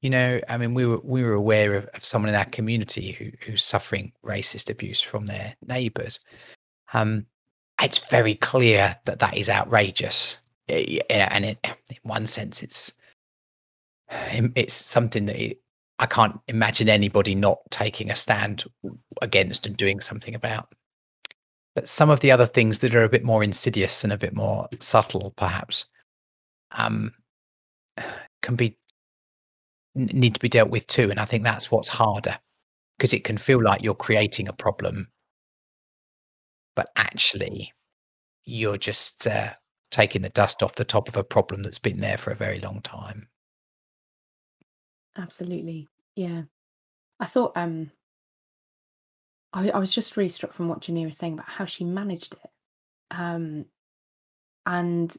you 0.00 0.08
know 0.08 0.40
i 0.48 0.56
mean 0.56 0.72
we 0.72 0.86
were 0.86 0.98
we 1.04 1.22
were 1.22 1.34
aware 1.34 1.74
of, 1.74 1.86
of 1.94 2.02
someone 2.02 2.30
in 2.30 2.34
our 2.34 2.46
community 2.46 3.12
who, 3.12 3.30
who's 3.44 3.62
suffering 3.62 4.10
racist 4.24 4.70
abuse 4.70 5.02
from 5.02 5.26
their 5.26 5.54
neighbors 5.66 6.18
um 6.94 7.26
it's 7.82 7.98
very 8.10 8.34
clear 8.34 8.96
that 9.04 9.18
that 9.18 9.36
is 9.36 9.48
outrageous. 9.48 10.38
And 10.68 11.44
in 11.44 11.56
one 12.02 12.26
sense, 12.26 12.62
it's 12.62 12.92
it's 14.08 14.74
something 14.74 15.26
that 15.26 15.42
it, 15.42 15.60
I 15.98 16.06
can't 16.06 16.38
imagine 16.48 16.88
anybody 16.88 17.34
not 17.34 17.58
taking 17.70 18.10
a 18.10 18.16
stand 18.16 18.64
against 19.22 19.66
and 19.66 19.76
doing 19.76 20.00
something 20.00 20.34
about. 20.34 20.72
But 21.74 21.88
some 21.88 22.10
of 22.10 22.20
the 22.20 22.30
other 22.30 22.46
things 22.46 22.78
that 22.80 22.94
are 22.94 23.02
a 23.02 23.08
bit 23.08 23.24
more 23.24 23.42
insidious 23.42 24.04
and 24.04 24.12
a 24.12 24.18
bit 24.18 24.34
more 24.34 24.68
subtle, 24.80 25.32
perhaps, 25.36 25.86
um, 26.72 27.12
can 28.42 28.56
be 28.56 28.78
need 29.96 30.34
to 30.34 30.40
be 30.40 30.48
dealt 30.48 30.70
with 30.70 30.86
too. 30.86 31.10
And 31.10 31.20
I 31.20 31.24
think 31.24 31.44
that's 31.44 31.70
what's 31.70 31.88
harder 31.88 32.38
because 32.96 33.12
it 33.12 33.24
can 33.24 33.36
feel 33.36 33.62
like 33.62 33.82
you're 33.82 33.94
creating 33.94 34.48
a 34.48 34.52
problem 34.52 35.08
but 36.74 36.90
actually 36.96 37.72
you're 38.44 38.78
just 38.78 39.26
uh, 39.26 39.52
taking 39.90 40.22
the 40.22 40.28
dust 40.30 40.62
off 40.62 40.74
the 40.74 40.84
top 40.84 41.08
of 41.08 41.16
a 41.16 41.24
problem 41.24 41.62
that's 41.62 41.78
been 41.78 42.00
there 42.00 42.16
for 42.16 42.30
a 42.30 42.36
very 42.36 42.60
long 42.60 42.80
time. 42.82 43.28
Absolutely. 45.16 45.88
Yeah. 46.16 46.42
I 47.20 47.26
thought 47.26 47.52
um 47.56 47.90
I, 49.52 49.70
I 49.70 49.78
was 49.78 49.94
just 49.94 50.16
really 50.16 50.28
struck 50.28 50.52
from 50.52 50.68
what 50.68 50.80
Jania 50.80 51.06
was 51.06 51.16
saying 51.16 51.34
about 51.34 51.48
how 51.48 51.64
she 51.64 51.84
managed 51.84 52.34
it. 52.34 52.50
Um 53.10 53.66
and 54.66 55.16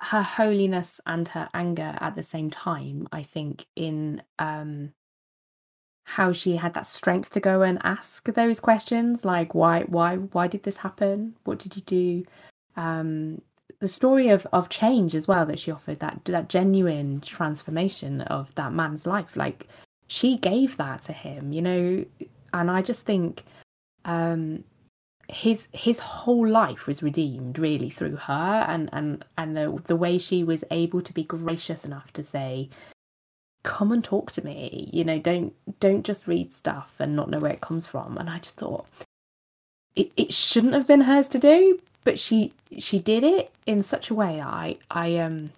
her 0.00 0.22
holiness 0.22 1.00
and 1.06 1.26
her 1.28 1.48
anger 1.54 1.96
at 2.00 2.14
the 2.14 2.22
same 2.22 2.50
time, 2.50 3.08
I 3.12 3.22
think, 3.22 3.66
in 3.74 4.22
um 4.38 4.92
how 6.04 6.32
she 6.32 6.56
had 6.56 6.74
that 6.74 6.86
strength 6.86 7.30
to 7.30 7.40
go 7.40 7.62
and 7.62 7.78
ask 7.82 8.24
those 8.26 8.60
questions 8.60 9.24
like 9.24 9.54
why 9.54 9.82
why 9.82 10.16
why 10.16 10.46
did 10.46 10.62
this 10.62 10.78
happen? 10.78 11.34
What 11.44 11.58
did 11.58 11.76
you 11.76 11.82
do? 11.82 12.24
Um 12.76 13.40
the 13.80 13.88
story 13.88 14.28
of 14.28 14.46
of 14.52 14.68
change 14.68 15.14
as 15.14 15.26
well 15.26 15.46
that 15.46 15.58
she 15.58 15.70
offered 15.70 16.00
that 16.00 16.24
that 16.26 16.48
genuine 16.48 17.20
transformation 17.20 18.20
of 18.22 18.54
that 18.54 18.72
man's 18.72 19.06
life 19.06 19.36
like 19.36 19.66
she 20.06 20.36
gave 20.36 20.76
that 20.76 21.02
to 21.02 21.12
him 21.12 21.52
you 21.52 21.62
know? 21.62 22.04
And 22.52 22.70
i 22.70 22.82
just 22.82 23.04
think 23.04 23.42
um, 24.04 24.64
his 25.28 25.68
his 25.72 25.98
whole 25.98 26.46
life 26.46 26.86
was 26.86 27.02
redeemed 27.02 27.58
really 27.58 27.88
through 27.88 28.16
her 28.16 28.64
and 28.68 28.90
and 28.92 29.24
and 29.38 29.56
the 29.56 29.82
the 29.86 29.96
way 29.96 30.18
she 30.18 30.44
was 30.44 30.64
able 30.70 31.00
to 31.00 31.14
be 31.14 31.24
gracious 31.24 31.84
enough 31.84 32.12
to 32.12 32.22
say 32.22 32.68
come 33.64 33.90
and 33.90 34.04
talk 34.04 34.30
to 34.30 34.44
me 34.44 34.88
you 34.92 35.04
know 35.04 35.18
don't 35.18 35.52
don't 35.80 36.04
just 36.04 36.28
read 36.28 36.52
stuff 36.52 36.94
and 37.00 37.16
not 37.16 37.28
know 37.28 37.40
where 37.40 37.52
it 37.52 37.60
comes 37.60 37.86
from 37.86 38.16
and 38.18 38.30
i 38.30 38.38
just 38.38 38.58
thought 38.58 38.86
it, 39.96 40.12
it 40.16 40.32
shouldn't 40.32 40.74
have 40.74 40.86
been 40.86 41.00
hers 41.00 41.26
to 41.26 41.38
do 41.38 41.80
but 42.04 42.18
she 42.18 42.52
she 42.78 42.98
did 42.98 43.24
it 43.24 43.50
in 43.66 43.82
such 43.82 44.10
a 44.10 44.14
way 44.14 44.40
i 44.40 44.76
i 44.90 45.16
um 45.16 45.50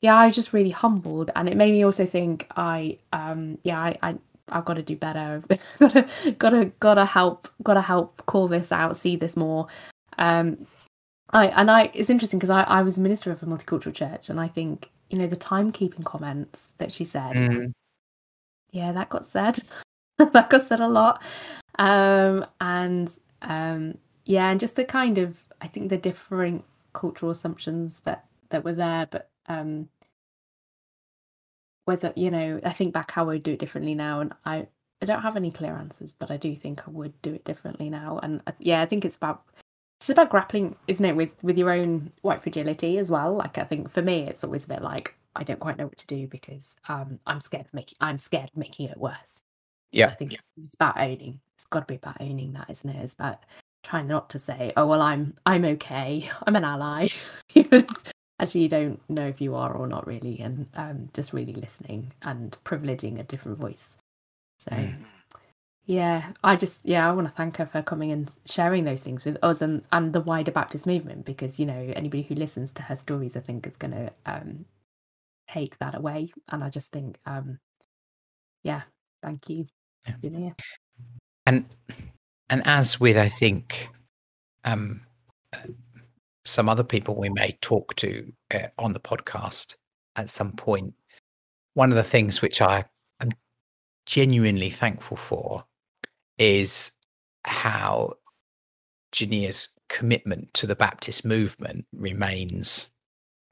yeah 0.00 0.14
i 0.16 0.26
was 0.26 0.34
just 0.34 0.52
really 0.52 0.70
humbled 0.70 1.30
and 1.34 1.48
it 1.48 1.56
made 1.56 1.72
me 1.72 1.84
also 1.84 2.06
think 2.06 2.46
i 2.56 2.96
um 3.12 3.58
yeah 3.62 3.80
i, 3.80 3.98
I 4.02 4.18
I've 4.50 4.64
got 4.64 4.74
to 4.74 4.82
do 4.82 4.96
better. 4.96 5.42
gotta 5.78 6.08
gotta 6.38 6.72
gotta 6.80 7.04
help 7.04 7.48
gotta 7.62 7.80
help 7.80 8.24
call 8.26 8.48
this 8.48 8.72
out, 8.72 8.96
see 8.96 9.16
this 9.16 9.36
more. 9.36 9.66
Um 10.18 10.66
I 11.30 11.48
and 11.48 11.70
I 11.70 11.90
it's 11.94 12.10
interesting 12.10 12.38
because 12.38 12.50
I, 12.50 12.62
I 12.62 12.82
was 12.82 12.98
minister 12.98 13.30
of 13.30 13.42
a 13.42 13.46
multicultural 13.46 13.94
church 13.94 14.30
and 14.30 14.40
I 14.40 14.48
think, 14.48 14.90
you 15.10 15.18
know, 15.18 15.26
the 15.26 15.36
timekeeping 15.36 16.04
comments 16.04 16.74
that 16.78 16.92
she 16.92 17.04
said. 17.04 17.36
Mm. 17.36 17.72
Yeah, 18.70 18.92
that 18.92 19.08
got 19.08 19.24
said. 19.24 19.60
that 20.18 20.50
got 20.50 20.62
said 20.62 20.80
a 20.80 20.88
lot. 20.88 21.22
Um 21.78 22.44
and 22.60 23.16
um 23.42 23.98
yeah, 24.24 24.50
and 24.50 24.60
just 24.60 24.76
the 24.76 24.84
kind 24.84 25.18
of 25.18 25.38
I 25.60 25.66
think 25.66 25.88
the 25.88 25.98
different 25.98 26.64
cultural 26.92 27.30
assumptions 27.30 28.00
that 28.00 28.26
that 28.50 28.64
were 28.64 28.74
there, 28.74 29.06
but 29.10 29.30
um 29.46 29.88
whether 31.88 32.12
you 32.16 32.30
know 32.30 32.60
i 32.64 32.70
think 32.70 32.92
back 32.92 33.10
how 33.10 33.22
i 33.22 33.28
would 33.28 33.42
do 33.42 33.52
it 33.52 33.58
differently 33.58 33.94
now 33.94 34.20
and 34.20 34.34
i 34.44 34.66
i 35.00 35.06
don't 35.06 35.22
have 35.22 35.36
any 35.36 35.50
clear 35.50 35.74
answers 35.74 36.12
but 36.12 36.30
i 36.30 36.36
do 36.36 36.54
think 36.54 36.86
i 36.86 36.90
would 36.90 37.20
do 37.22 37.32
it 37.32 37.44
differently 37.46 37.88
now 37.88 38.20
and 38.22 38.42
I, 38.46 38.52
yeah 38.58 38.82
i 38.82 38.86
think 38.86 39.06
it's 39.06 39.16
about 39.16 39.42
it's 40.00 40.10
about 40.10 40.30
grappling 40.30 40.76
isn't 40.86 41.04
it 41.04 41.16
with 41.16 41.42
with 41.42 41.58
your 41.58 41.70
own 41.70 42.12
white 42.22 42.42
fragility 42.42 42.98
as 42.98 43.10
well. 43.10 43.34
Like 43.34 43.58
i 43.58 43.64
think 43.64 43.90
for 43.90 44.02
me 44.02 44.22
it's 44.22 44.44
always 44.44 44.64
a 44.64 44.68
bit 44.68 44.82
like 44.82 45.14
i 45.36 45.42
don't 45.42 45.60
quite 45.60 45.76
know 45.76 45.86
what 45.86 45.98
to 45.98 46.06
do 46.06 46.26
because 46.26 46.76
um 46.88 47.18
i'm 47.26 47.40
scared 47.40 47.66
of 47.66 47.74
making 47.74 47.98
i'm 48.00 48.18
scared 48.18 48.50
of 48.50 48.56
making 48.56 48.88
it 48.88 48.98
worse. 48.98 49.40
Yeah. 49.90 50.08
I 50.08 50.14
think 50.14 50.36
it's 50.62 50.74
about 50.74 50.98
owning 50.98 51.40
it's 51.54 51.64
got 51.64 51.80
to 51.80 51.86
be 51.86 51.96
about 51.96 52.20
owning 52.20 52.52
that 52.52 52.70
isn't 52.70 52.88
it? 52.88 53.02
It's 53.02 53.14
about 53.14 53.40
trying 53.82 54.06
not 54.06 54.30
to 54.30 54.38
say 54.38 54.72
oh 54.76 54.86
well 54.86 55.02
i'm 55.02 55.34
i'm 55.46 55.64
okay. 55.64 56.30
I'm 56.46 56.56
an 56.56 56.64
ally. 56.64 57.08
Even 57.54 57.86
actually 58.38 58.62
you 58.62 58.68
don't 58.68 59.00
know 59.08 59.26
if 59.26 59.40
you 59.40 59.56
are 59.56 59.72
or 59.72 59.88
not 59.88 60.06
really 60.06 60.38
and 60.38 60.68
um, 60.74 61.08
just 61.12 61.32
really 61.32 61.54
listening 61.54 62.12
and 62.22 62.56
privileging 62.64 63.18
a 63.18 63.24
different 63.24 63.58
voice. 63.58 63.96
So 64.60 64.70
mm. 64.70 64.94
Yeah 65.88 66.32
i 66.44 66.54
just 66.54 66.84
yeah 66.84 67.08
i 67.08 67.12
want 67.12 67.26
to 67.26 67.32
thank 67.32 67.56
her 67.56 67.64
for 67.64 67.80
coming 67.80 68.12
and 68.12 68.36
sharing 68.44 68.84
those 68.84 69.00
things 69.00 69.24
with 69.24 69.38
us 69.42 69.62
and 69.62 69.82
and 69.90 70.12
the 70.12 70.20
wider 70.20 70.52
baptist 70.52 70.86
movement 70.86 71.24
because 71.24 71.58
you 71.58 71.64
know 71.64 71.92
anybody 71.96 72.22
who 72.22 72.34
listens 72.34 72.74
to 72.74 72.82
her 72.82 72.94
stories 72.94 73.36
i 73.38 73.40
think 73.40 73.66
is 73.66 73.76
going 73.76 73.90
to 73.90 74.12
um, 74.26 74.66
take 75.50 75.78
that 75.78 75.94
away 75.94 76.30
and 76.50 76.62
i 76.62 76.68
just 76.68 76.92
think 76.92 77.18
um 77.24 77.58
yeah 78.62 78.82
thank 79.22 79.48
you 79.48 79.66
yeah. 80.22 80.50
and 81.46 81.64
and 82.50 82.62
as 82.66 83.00
with 83.00 83.16
i 83.16 83.28
think 83.28 83.88
um 84.64 85.00
some 86.44 86.68
other 86.68 86.84
people 86.84 87.14
we 87.14 87.30
may 87.30 87.56
talk 87.62 87.94
to 87.96 88.30
uh, 88.52 88.68
on 88.78 88.92
the 88.92 89.00
podcast 89.00 89.76
at 90.16 90.28
some. 90.30 90.54
One 91.74 91.90
of 91.90 91.96
the 91.96 92.02
things 92.02 92.42
which 92.42 92.60
I 92.60 92.84
am 93.20 93.30
genuinely 94.06 94.70
thankful 94.70 95.16
for 95.16 95.64
is 96.38 96.92
how 97.44 98.14
Jania's 99.12 99.68
commitment 99.88 100.52
to 100.54 100.66
the 100.66 100.76
Baptist 100.76 101.24
movement 101.24 101.86
remains 101.92 102.90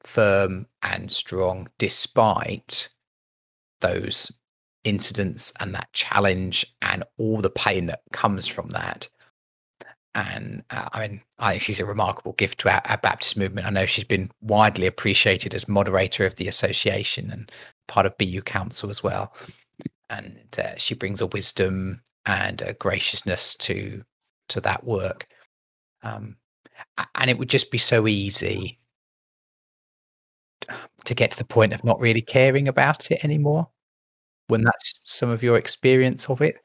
firm 0.03 0.67
and 0.83 1.11
strong 1.11 1.67
despite 1.77 2.89
those 3.81 4.31
incidents 4.83 5.51
and 5.59 5.73
that 5.73 5.91
challenge 5.91 6.65
and 6.81 7.03
all 7.17 7.41
the 7.41 7.49
pain 7.49 7.87
that 7.87 8.01
comes 8.13 8.47
from 8.47 8.69
that 8.69 9.09
and 10.17 10.63
uh, 10.71 10.89
I 10.93 11.07
mean, 11.07 11.21
I 11.37 11.51
think 11.51 11.61
she's 11.61 11.79
a 11.79 11.85
remarkable 11.85 12.33
gift 12.33 12.59
to 12.61 12.69
our, 12.73 12.81
our, 12.85 12.97
Baptist 12.97 13.37
movement. 13.37 13.67
I 13.67 13.69
know 13.69 13.85
she's 13.85 14.03
been 14.03 14.31
widely 14.41 14.87
appreciated 14.87 15.53
as 15.53 15.67
moderator 15.67 16.25
of 16.25 16.35
the 16.37 16.47
association 16.47 17.29
and 17.29 17.51
part 17.87 18.07
of 18.07 18.17
BU 18.17 18.41
Council 18.41 18.89
as 18.89 19.03
well. 19.03 19.31
And 20.09 20.39
uh, 20.57 20.75
she 20.77 20.95
brings 20.95 21.21
a 21.21 21.27
wisdom 21.27 22.01
and 22.27 22.61
a 22.61 22.73
graciousness 22.73 23.55
to 23.55 24.03
to 24.49 24.61
that 24.61 24.83
work. 24.83 25.27
Um, 26.03 26.37
and 27.15 27.29
it 27.29 27.37
would 27.37 27.49
just 27.49 27.71
be 27.71 27.77
so 27.77 28.07
easy 28.07 28.79
to 31.05 31.15
get 31.15 31.31
to 31.31 31.37
the 31.37 31.45
point 31.45 31.73
of 31.73 31.83
not 31.83 31.99
really 31.99 32.21
caring 32.21 32.67
about 32.67 33.09
it 33.11 33.23
anymore 33.23 33.67
when 34.47 34.63
that's 34.63 34.99
some 35.05 35.29
of 35.29 35.43
your 35.43 35.57
experience 35.57 36.29
of 36.29 36.41
it. 36.41 36.57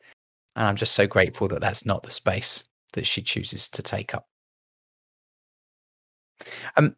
And 0.55 0.67
I'm 0.67 0.77
just 0.77 0.95
so 0.95 1.07
grateful 1.07 1.49
that 1.49 1.61
that's 1.61 1.87
not 1.87 2.03
the 2.03 2.11
space 2.11 2.65
that 2.93 3.07
she 3.07 3.23
chooses 3.23 3.69
to 3.71 3.83
take 3.83 4.15
up. 4.15 4.27
Um, 6.77 6.97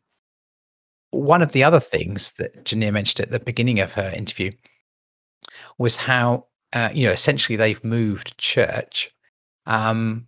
one 1.11 1.43
of 1.43 1.53
the 1.53 1.63
other 1.63 1.81
things 1.81 2.33
that 2.39 2.65
Jania 2.65 2.93
mentioned 2.93 3.21
at 3.21 3.31
the 3.31 3.39
beginning 3.39 3.81
of 3.81 3.93
her 3.93 4.11
interview 4.15 4.51
was 5.79 5.97
how, 5.97 6.47
uh, 6.75 6.91
you 6.93 7.07
know, 7.07 7.13
essentially 7.13 7.57
they've 7.57 7.83
moved 7.85 8.37
church 8.37 9.11
um, 9.67 10.27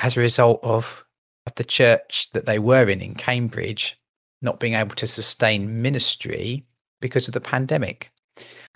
as 0.00 0.16
a 0.16 0.20
result 0.20 0.60
of, 0.62 1.04
of 1.46 1.54
the 1.54 1.64
church 1.64 2.30
that 2.32 2.44
they 2.44 2.58
were 2.58 2.88
in 2.88 3.00
in 3.00 3.14
Cambridge 3.14 3.98
not 4.42 4.60
being 4.60 4.74
able 4.74 4.94
to 4.94 5.06
sustain 5.06 5.80
ministry 5.80 6.64
because 7.00 7.26
of 7.26 7.34
the 7.34 7.40
pandemic. 7.40 8.10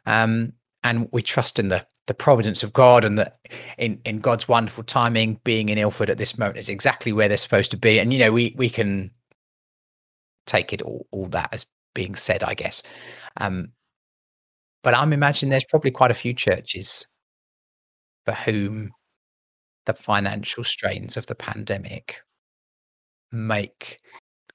Um, 0.07 0.55
and 0.83 1.09
we 1.13 1.23
trust 1.23 1.59
in 1.59 1.69
the 1.69 1.87
the 2.07 2.15
providence 2.15 2.65
of 2.65 2.73
God 2.73 3.05
and 3.05 3.17
that 3.19 3.39
in, 3.79 4.01
in 4.05 4.19
God's 4.19 4.49
wonderful 4.49 4.83
timing, 4.83 5.39
being 5.45 5.69
in 5.69 5.79
Ilford 5.79 6.11
at 6.11 6.19
this 6.19 6.37
moment 6.37 6.59
is 6.59 6.69
exactly 6.69 7.13
where 7.13 7.29
they're 7.29 7.37
supposed 7.37 7.71
to 7.71 7.77
be. 7.77 8.01
And 8.01 8.13
you 8.13 8.19
know, 8.19 8.33
we 8.33 8.53
we 8.57 8.69
can 8.69 9.13
take 10.47 10.73
it 10.73 10.83
all 10.83 11.07
all 11.13 11.27
that 11.27 11.51
as 11.53 11.67
being 11.95 12.17
said, 12.17 12.43
I 12.43 12.55
guess. 12.55 12.83
Um, 13.37 13.69
but 14.83 14.95
I'm 14.95 15.13
imagining 15.13 15.51
there's 15.51 15.65
probably 15.65 15.91
quite 15.91 16.11
a 16.11 16.15
few 16.15 16.35
churches 16.35 17.07
for 18.25 18.33
whom 18.33 18.91
the 19.87 19.95
financial 19.95 20.65
strains 20.65 21.17
of 21.17 21.27
the 21.27 21.35
pandemic 21.35 22.21
make 23.33 23.99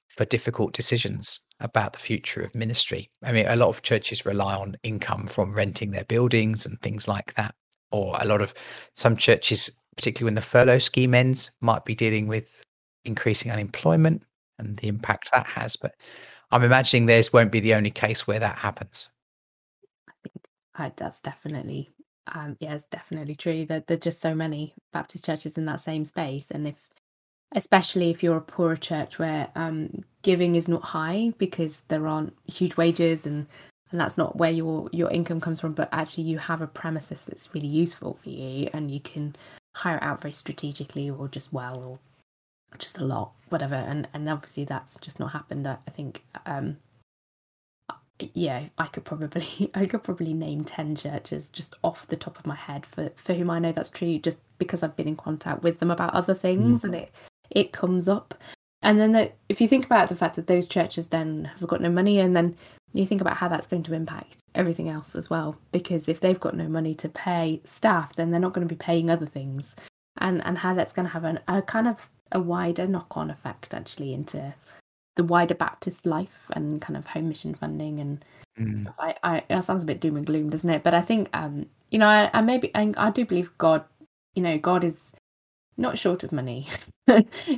for 0.08 0.24
difficult 0.24 0.72
decisions 0.72 1.40
about 1.60 1.92
the 1.92 1.98
future 1.98 2.40
of 2.40 2.54
ministry. 2.54 3.10
I 3.22 3.32
mean, 3.32 3.46
a 3.46 3.56
lot 3.56 3.68
of 3.68 3.82
churches 3.82 4.26
rely 4.26 4.54
on 4.54 4.76
income 4.82 5.26
from 5.26 5.52
renting 5.54 5.90
their 5.90 6.04
buildings 6.04 6.66
and 6.66 6.80
things 6.80 7.08
like 7.08 7.34
that. 7.34 7.54
Or 7.90 8.16
a 8.20 8.26
lot 8.26 8.42
of 8.42 8.52
some 8.94 9.16
churches, 9.16 9.70
particularly 9.96 10.28
when 10.28 10.34
the 10.34 10.42
furlough 10.42 10.78
scheme 10.78 11.14
ends, 11.14 11.50
might 11.60 11.84
be 11.84 11.94
dealing 11.94 12.26
with 12.26 12.62
increasing 13.04 13.52
unemployment 13.52 14.22
and 14.58 14.76
the 14.76 14.88
impact 14.88 15.30
that 15.32 15.46
has. 15.46 15.76
But 15.76 15.94
I'm 16.50 16.62
imagining 16.62 17.06
theirs 17.06 17.32
won't 17.32 17.52
be 17.52 17.60
the 17.60 17.74
only 17.74 17.90
case 17.90 18.26
where 18.26 18.40
that 18.40 18.56
happens. 18.56 19.08
I 20.78 20.92
that's 20.96 21.20
definitely, 21.20 21.90
um, 22.32 22.56
yeah, 22.60 22.74
it's 22.74 22.84
definitely 22.84 23.34
true 23.34 23.66
that 23.66 23.86
there's 23.86 24.00
just 24.00 24.20
so 24.20 24.34
many 24.34 24.74
Baptist 24.92 25.24
churches 25.24 25.58
in 25.58 25.66
that 25.66 25.80
same 25.80 26.04
space. 26.04 26.50
And 26.50 26.66
if 26.66 26.88
especially 27.52 28.10
if 28.10 28.22
you're 28.22 28.36
a 28.36 28.40
poorer 28.40 28.76
church 28.76 29.18
where 29.18 29.48
um, 29.54 29.90
giving 30.22 30.54
is 30.56 30.68
not 30.68 30.82
high 30.82 31.32
because 31.38 31.82
there 31.88 32.06
aren't 32.06 32.34
huge 32.46 32.76
wages 32.76 33.26
and 33.26 33.46
and 33.92 34.00
that's 34.00 34.18
not 34.18 34.36
where 34.36 34.50
your 34.50 34.88
your 34.92 35.10
income 35.10 35.40
comes 35.40 35.60
from 35.60 35.72
but 35.72 35.88
actually 35.92 36.24
you 36.24 36.38
have 36.38 36.60
a 36.60 36.66
premises 36.66 37.22
that's 37.22 37.54
really 37.54 37.68
useful 37.68 38.14
for 38.14 38.30
you 38.30 38.68
and 38.72 38.90
you 38.90 39.00
can 39.00 39.34
hire 39.76 39.98
out 40.02 40.20
very 40.20 40.32
strategically 40.32 41.08
or 41.08 41.28
just 41.28 41.52
well 41.52 41.84
or 41.84 41.98
just 42.78 42.98
a 42.98 43.04
lot 43.04 43.32
whatever 43.48 43.76
and 43.76 44.08
and 44.12 44.28
obviously 44.28 44.64
that's 44.64 44.96
just 44.96 45.20
not 45.20 45.30
happened 45.30 45.68
i, 45.68 45.78
I 45.86 45.90
think 45.90 46.24
um 46.46 46.76
yeah 48.34 48.64
i 48.78 48.86
could 48.86 49.04
probably 49.04 49.70
i 49.74 49.84
could 49.84 50.02
probably 50.02 50.32
name 50.32 50.64
10 50.64 50.96
churches 50.96 51.50
just 51.50 51.74
off 51.84 52.06
the 52.06 52.16
top 52.16 52.38
of 52.38 52.46
my 52.46 52.54
head 52.54 52.86
for 52.86 53.10
for 53.16 53.34
whom 53.34 53.50
i 53.50 53.58
know 53.58 53.72
that's 53.72 53.90
true 53.90 54.18
just 54.18 54.38
because 54.58 54.82
i've 54.82 54.96
been 54.96 55.08
in 55.08 55.16
contact 55.16 55.62
with 55.62 55.78
them 55.80 55.90
about 55.90 56.14
other 56.14 56.34
things 56.34 56.80
mm. 56.80 56.84
and 56.84 56.94
it 56.94 57.12
it 57.50 57.72
comes 57.72 58.08
up. 58.08 58.34
And 58.82 58.98
then 58.98 59.12
the, 59.12 59.32
if 59.48 59.60
you 59.60 59.68
think 59.68 59.84
about 59.84 60.08
the 60.08 60.16
fact 60.16 60.36
that 60.36 60.46
those 60.46 60.68
churches 60.68 61.08
then 61.08 61.50
have 61.58 61.68
got 61.68 61.80
no 61.80 61.90
money, 61.90 62.20
and 62.20 62.36
then 62.36 62.56
you 62.92 63.06
think 63.06 63.20
about 63.20 63.36
how 63.36 63.48
that's 63.48 63.66
going 63.66 63.82
to 63.84 63.94
impact 63.94 64.36
everything 64.54 64.88
else 64.88 65.16
as 65.16 65.28
well, 65.30 65.56
because 65.72 66.08
if 66.08 66.20
they've 66.20 66.40
got 66.40 66.54
no 66.54 66.68
money 66.68 66.94
to 66.96 67.08
pay 67.08 67.60
staff, 67.64 68.14
then 68.14 68.30
they're 68.30 68.40
not 68.40 68.52
going 68.52 68.66
to 68.66 68.72
be 68.72 68.78
paying 68.78 69.10
other 69.10 69.26
things, 69.26 69.74
and 70.18 70.44
and 70.44 70.58
how 70.58 70.74
that's 70.74 70.92
going 70.92 71.06
to 71.06 71.12
have 71.12 71.24
an, 71.24 71.40
a 71.48 71.62
kind 71.62 71.88
of 71.88 72.08
a 72.32 72.40
wider 72.40 72.86
knock-on 72.86 73.30
effect 73.30 73.72
actually 73.72 74.12
into 74.12 74.52
the 75.16 75.24
wider 75.24 75.54
Baptist 75.54 76.06
life 76.06 76.46
and 76.52 76.80
kind 76.80 76.96
of 76.96 77.06
home 77.06 77.28
mission 77.28 77.54
funding 77.54 78.00
and 78.00 78.24
mm. 78.58 78.86
I, 78.98 79.14
I 79.22 79.42
that 79.48 79.64
sounds 79.64 79.82
a 79.82 79.86
bit 79.86 80.00
doom 80.00 80.16
and 80.16 80.26
gloom, 80.26 80.50
doesn't 80.50 80.70
it? 80.70 80.82
But 80.82 80.94
I 80.94 81.00
think 81.00 81.28
um 81.32 81.66
you 81.90 81.98
know 81.98 82.06
I, 82.06 82.30
I 82.32 82.40
maybe 82.42 82.70
I, 82.74 82.92
I 82.96 83.10
do 83.10 83.24
believe 83.24 83.56
God, 83.58 83.84
you 84.34 84.42
know 84.42 84.58
God 84.58 84.84
is 84.84 85.12
not 85.76 85.98
short 85.98 86.24
of 86.24 86.32
money. 86.32 86.66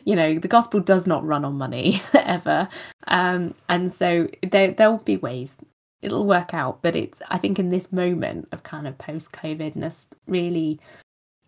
you 0.05 0.17
know, 0.17 0.39
the 0.39 0.49
gospel 0.49 0.81
does 0.81 1.07
not 1.07 1.25
run 1.25 1.45
on 1.45 1.55
money 1.55 2.03
ever. 2.15 2.69
Um, 3.07 3.55
and 3.69 3.93
so 3.93 4.29
there 4.51 4.73
there'll 4.73 4.99
be 4.99 5.17
ways 5.17 5.57
it'll 6.03 6.27
work 6.27 6.55
out. 6.55 6.83
But 6.83 6.97
it's 6.97 7.23
I 7.29 7.39
think 7.39 7.59
in 7.59 7.71
this 7.71 7.93
moment 7.93 8.49
of 8.53 8.63
kind 8.63 8.87
of 8.87 8.99
post 8.99 9.33
COVIDness, 9.33 10.07
really 10.27 10.81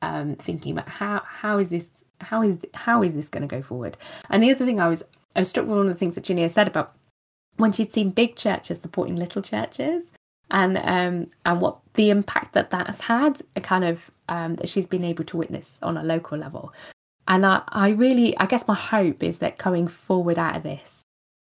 um, 0.03 0.37
thinking 0.37 0.73
about 0.73 0.89
how 0.89 1.23
how 1.27 1.59
is 1.59 1.71
this 1.71 1.89
how 2.21 2.43
is 2.43 2.59
how 2.75 3.03
is 3.03 3.15
this 3.15 3.29
going 3.29 3.47
to 3.47 3.55
go 3.55 3.63
forward? 3.63 3.97
And 4.29 4.43
the 4.43 4.51
other 4.51 4.65
thing 4.65 4.81
I 4.81 4.89
was 4.89 5.03
I 5.37 5.41
was 5.41 5.49
struck 5.49 5.67
with 5.67 5.77
one 5.77 5.87
of 5.87 5.93
the 5.93 5.99
things 5.99 6.15
that 6.15 6.25
Ginny 6.25 6.47
said 6.49 6.69
about 6.69 6.93
when 7.57 7.73
she'd 7.73 7.93
seen 7.93 8.11
big 8.11 8.37
churches 8.37 8.81
supporting 8.81 9.17
little 9.17 9.43
churches 9.43 10.13
and 10.51 10.79
um, 10.79 11.31
and 11.45 11.61
what 11.61 11.79
the 11.95 12.11
impact 12.11 12.55
that 12.55 12.71
that 12.71 12.87
has 12.89 13.01
had, 13.01 13.41
a 13.57 13.61
kind 13.61 13.85
of 13.85 14.11
um, 14.29 14.57
that 14.57 14.69
she's 14.69 14.87
been 14.87 15.05
able 15.05 15.25
to 15.25 15.37
witness 15.37 15.79
on 15.83 15.97
a 15.97 16.03
local 16.03 16.39
level. 16.39 16.73
And 17.29 17.47
I, 17.47 17.63
I 17.69 17.91
really, 17.91 18.37
I 18.39 18.47
guess 18.47 18.67
my 18.67 18.75
hope 18.75 19.23
is 19.23 19.39
that 19.39 19.59
going 19.59 19.87
forward 19.87 20.39
out 20.39 20.57
of 20.57 20.63
this, 20.65 21.03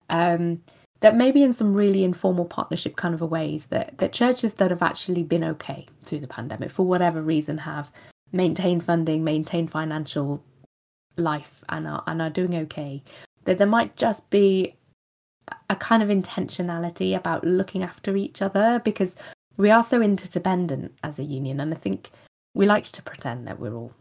um, 0.10 0.62
that 1.00 1.16
maybe 1.16 1.44
in 1.44 1.54
some 1.54 1.74
really 1.74 2.04
informal 2.04 2.44
partnership 2.44 2.98
kind 2.98 3.14
of 3.14 3.22
a 3.22 3.26
ways 3.26 3.68
that 3.68 3.98
that 4.00 4.12
churches 4.12 4.56
that 4.56 4.72
have 4.72 4.82
actually 4.82 5.24
been 5.24 5.44
okay 5.44 5.86
through 6.04 6.20
the 6.20 6.28
pandemic 6.28 6.72
for 6.72 6.86
whatever 6.86 7.22
reason 7.22 7.60
have 7.60 7.92
maintained 8.32 8.84
funding, 8.84 9.24
maintained 9.24 9.72
financial 9.72 10.44
life, 11.16 11.64
and 11.70 11.88
are 11.88 12.04
and 12.08 12.22
are 12.22 12.30
doing 12.30 12.56
okay. 12.56 13.02
That 13.50 13.58
there 13.58 13.66
might 13.66 13.95
just 13.95 14.30
be 14.30 14.76
a 15.72 15.76
kind 15.76 16.04
of 16.04 16.10
intentionality 16.10 17.16
about 17.16 17.43
looking 17.43 17.82
after 17.82 18.16
each 18.16 18.43
other 18.43 18.80
because 18.86 19.16
we 19.58 19.72
are 19.72 19.84
so 19.84 20.04
interdependent 20.04 20.93
as 21.04 21.18
a 21.18 21.24
union 21.24 21.60
and 21.60 21.74
i 21.74 21.76
think 21.76 22.12
we 22.54 22.68
like 22.68 22.86
to 22.86 23.02
pretend 23.02 23.47
that 23.47 23.60
we're 23.60 23.74
all 23.74 23.91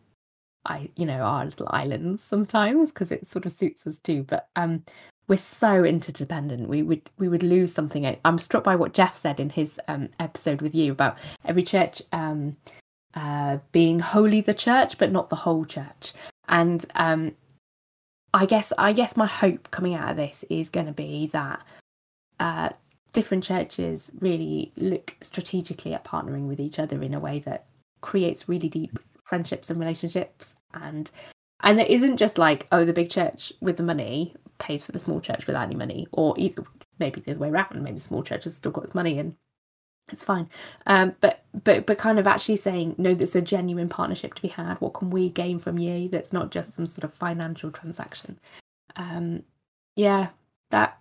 i 0.66 0.90
you 0.96 1.06
know 1.06 1.20
our 1.20 1.46
little 1.46 1.66
islands 1.70 2.22
sometimes 2.22 2.90
because 2.90 3.10
it 3.10 3.26
sort 3.26 3.46
of 3.46 3.52
suits 3.52 3.86
us 3.86 3.98
too 4.00 4.22
but 4.22 4.50
um 4.54 4.84
we're 5.28 5.36
so 5.38 5.82
interdependent. 5.82 6.68
We 6.68 6.82
would 6.82 7.10
we 7.18 7.28
would 7.28 7.42
lose 7.42 7.72
something. 7.72 8.16
I'm 8.26 8.38
struck 8.38 8.64
by 8.64 8.76
what 8.76 8.94
jeff 8.94 9.14
said 9.14 9.40
in 9.40 9.48
his 9.48 9.80
um, 9.88 10.10
episode 10.20 10.60
with 10.60 10.74
you 10.74 10.92
about 10.92 11.16
every 11.46 11.62
church 11.62 12.02
um 12.12 12.56
uh 13.14 13.56
being 13.72 14.00
wholly 14.00 14.42
the 14.42 14.52
church 14.52 14.98
but 14.98 15.10
not 15.10 15.30
the 15.30 15.36
whole 15.36 15.64
church. 15.64 16.12
And 16.48 16.84
um 16.96 17.32
I 18.34 18.46
guess 18.46 18.72
I 18.76 18.92
guess 18.92 19.16
my 19.16 19.26
hope 19.26 19.70
coming 19.70 19.94
out 19.94 20.10
of 20.10 20.16
this 20.16 20.44
is 20.50 20.70
going 20.70 20.86
to 20.86 20.92
be 20.92 21.28
that 21.28 21.64
uh, 22.38 22.70
different 23.12 23.44
churches 23.44 24.12
really 24.20 24.72
look 24.76 25.16
strategically 25.20 25.94
at 25.94 26.04
partnering 26.04 26.46
with 26.46 26.60
each 26.60 26.78
other 26.78 27.02
in 27.02 27.14
a 27.14 27.20
way 27.20 27.38
that 27.40 27.66
creates 28.00 28.48
really 28.48 28.68
deep 28.68 28.98
friendships 29.24 29.70
and 29.70 29.80
relationships. 29.80 30.54
And 30.74 31.10
and 31.60 31.80
it 31.80 31.88
isn't 31.88 32.18
just 32.18 32.38
like 32.38 32.66
oh 32.72 32.84
the 32.84 32.92
big 32.92 33.10
church 33.10 33.52
with 33.60 33.76
the 33.76 33.82
money 33.82 34.34
pays 34.58 34.84
for 34.84 34.92
the 34.92 34.98
small 34.98 35.20
church 35.20 35.46
without 35.46 35.66
any 35.66 35.74
money 35.74 36.06
or 36.12 36.34
either 36.38 36.64
maybe 36.98 37.20
the 37.20 37.30
other 37.30 37.40
way 37.40 37.48
around 37.48 37.82
maybe 37.82 37.94
the 37.94 38.00
small 38.00 38.22
church 38.22 38.44
has 38.44 38.56
still 38.56 38.72
got 38.72 38.84
its 38.84 38.94
money 38.94 39.18
and 39.18 39.34
it's 40.10 40.24
fine. 40.24 40.48
Um, 40.86 41.14
but 41.20 41.44
but 41.64 41.86
but 41.86 41.98
kind 41.98 42.18
of 42.18 42.26
actually 42.26 42.56
saying 42.56 42.94
no 42.98 43.14
there's 43.14 43.36
a 43.36 43.42
genuine 43.42 43.88
partnership 43.88 44.34
to 44.34 44.42
be 44.42 44.48
had. 44.48 44.80
What 44.80 44.94
can 44.94 45.10
we 45.10 45.28
gain 45.28 45.58
from 45.58 45.78
you 45.78 46.08
that's 46.08 46.32
not 46.32 46.50
just 46.50 46.74
some 46.74 46.86
sort 46.86 47.04
of 47.04 47.12
financial 47.12 47.70
transaction? 47.70 48.38
Um, 48.96 49.42
yeah 49.98 50.28
that 50.70 50.98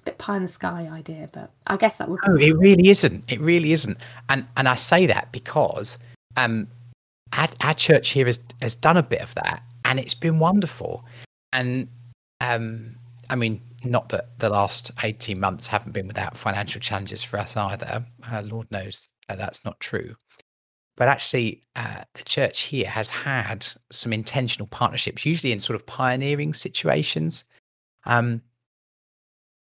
a 0.00 0.02
bit 0.02 0.18
pie 0.18 0.36
in 0.36 0.42
the 0.42 0.48
sky 0.48 0.88
idea 0.92 1.28
but 1.32 1.50
i 1.66 1.76
guess 1.76 1.96
that 1.96 2.08
would 2.08 2.20
no 2.26 2.36
it 2.36 2.56
really 2.56 2.90
isn't. 2.90 3.24
It 3.32 3.40
really 3.40 3.72
isn't. 3.72 3.98
And 4.28 4.46
and 4.56 4.68
i 4.68 4.74
say 4.76 5.06
that 5.06 5.32
because 5.32 5.98
um 6.36 6.68
our, 7.32 7.48
our 7.62 7.74
church 7.74 8.10
here 8.10 8.26
has 8.26 8.40
has 8.60 8.74
done 8.74 8.98
a 8.98 9.02
bit 9.02 9.20
of 9.20 9.34
that 9.34 9.62
and 9.84 9.98
it's 9.98 10.14
been 10.14 10.38
wonderful. 10.38 11.04
And 11.52 11.88
um 12.40 12.96
i 13.30 13.34
mean 13.34 13.60
not 13.90 14.10
that 14.10 14.38
the 14.38 14.50
last 14.50 14.90
18 15.02 15.38
months 15.38 15.66
haven't 15.66 15.92
been 15.92 16.06
without 16.06 16.36
financial 16.36 16.80
challenges 16.80 17.22
for 17.22 17.38
us 17.38 17.56
either. 17.56 18.04
Uh, 18.30 18.42
Lord 18.42 18.70
knows 18.70 19.08
uh, 19.28 19.36
that's 19.36 19.64
not 19.64 19.80
true. 19.80 20.14
But 20.96 21.08
actually, 21.08 21.62
uh, 21.76 22.04
the 22.14 22.24
church 22.24 22.62
here 22.62 22.88
has 22.88 23.08
had 23.10 23.66
some 23.90 24.12
intentional 24.12 24.66
partnerships, 24.66 25.26
usually 25.26 25.52
in 25.52 25.60
sort 25.60 25.76
of 25.76 25.84
pioneering 25.86 26.54
situations. 26.54 27.44
Um, 28.06 28.40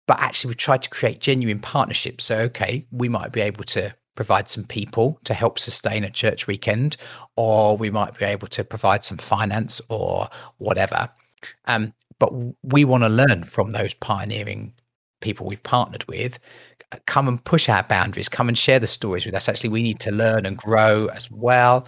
but 0.05 0.19
actually, 0.19 0.49
we've 0.49 0.57
tried 0.57 0.83
to 0.83 0.89
create 0.89 1.19
genuine 1.19 1.59
partnerships. 1.59 2.23
So, 2.25 2.37
okay, 2.39 2.85
we 2.91 3.09
might 3.09 3.31
be 3.31 3.41
able 3.41 3.63
to 3.65 3.95
provide 4.15 4.47
some 4.47 4.63
people 4.63 5.19
to 5.23 5.33
help 5.33 5.57
sustain 5.57 6.03
a 6.03 6.11
church 6.11 6.45
weekend, 6.45 6.97
or 7.35 7.77
we 7.77 7.89
might 7.89 8.17
be 8.17 8.25
able 8.25 8.47
to 8.49 8.63
provide 8.63 9.03
some 9.03 9.17
finance 9.17 9.81
or 9.89 10.29
whatever. 10.57 11.09
Um, 11.65 11.93
but 12.23 12.31
we 12.63 12.85
want 12.85 13.03
to 13.03 13.09
learn 13.09 13.43
from 13.43 13.71
those 13.71 13.93
pioneering 13.95 14.71
people 15.19 15.45
we've 15.45 15.63
partnered 15.63 16.07
with. 16.07 16.39
Come 17.05 17.27
and 17.27 17.43
push 17.43 17.67
our 17.67 17.83
boundaries 17.83 18.29
come 18.29 18.47
and 18.47 18.57
share 18.57 18.79
the 18.79 18.87
stories 18.87 19.25
with 19.25 19.35
us. 19.35 19.49
Actually 19.49 19.71
we 19.71 19.83
need 19.83 19.99
to 19.99 20.11
learn 20.11 20.45
and 20.45 20.55
grow 20.55 21.07
as 21.07 21.29
well. 21.29 21.85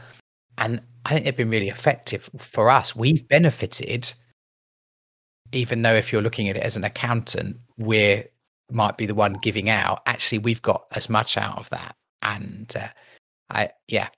And 0.58 0.82
i 1.06 1.14
think 1.14 1.24
they've 1.24 1.38
been 1.38 1.50
really 1.50 1.70
effective 1.70 2.30
for 2.38 2.70
us. 2.70 2.98
We've 2.98 3.26
benefited 3.30 4.14
even 5.54 5.84
though 5.84 5.94
if 5.94 6.12
you're 6.12 6.22
looking 6.22 6.50
at 6.50 6.58
it 6.58 6.64
as 6.64 6.76
an 6.76 6.84
accountant 6.84 7.56
we 7.78 8.26
might 8.70 8.98
be 8.98 9.06
the 9.06 9.16
one 9.16 9.34
giving 9.42 9.70
out. 9.70 10.02
Actually 10.06 10.40
we've 10.40 10.62
got 10.62 10.84
as 10.92 11.10
much 11.10 11.38
out 11.38 11.58
of 11.58 11.70
that. 11.70 11.96
And 12.24 12.74
uh, 12.76 12.90
i 13.52 13.70
yeah. 13.88 14.10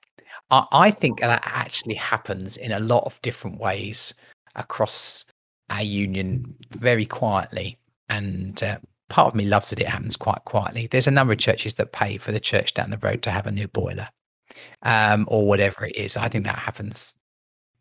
I, 0.50 0.66
I 0.72 0.90
think 0.90 1.20
that 1.20 1.42
actually 1.44 1.94
happens 1.94 2.56
in 2.56 2.72
a 2.72 2.80
lot 2.80 3.04
of 3.04 3.22
different 3.22 3.60
ways 3.60 4.14
across 4.56 5.24
our 5.70 5.82
union 5.82 6.54
very 6.70 7.06
quietly. 7.06 7.78
And 8.08 8.62
uh, 8.62 8.78
part 9.08 9.28
of 9.28 9.34
me 9.34 9.44
loves 9.44 9.70
that 9.70 9.80
it 9.80 9.88
happens 9.88 10.16
quite 10.16 10.44
quietly. 10.44 10.86
There's 10.86 11.06
a 11.06 11.12
number 11.12 11.32
of 11.32 11.38
churches 11.38 11.74
that 11.74 11.92
pay 11.92 12.16
for 12.18 12.32
the 12.32 12.40
church 12.40 12.74
down 12.74 12.90
the 12.90 12.98
road 12.98 13.22
to 13.22 13.30
have 13.30 13.46
a 13.46 13.52
new 13.52 13.68
boiler 13.68 14.08
um, 14.82 15.26
or 15.28 15.46
whatever 15.46 15.84
it 15.84 15.96
is. 15.96 16.16
I 16.16 16.28
think 16.28 16.44
that 16.44 16.58
happens 16.58 17.14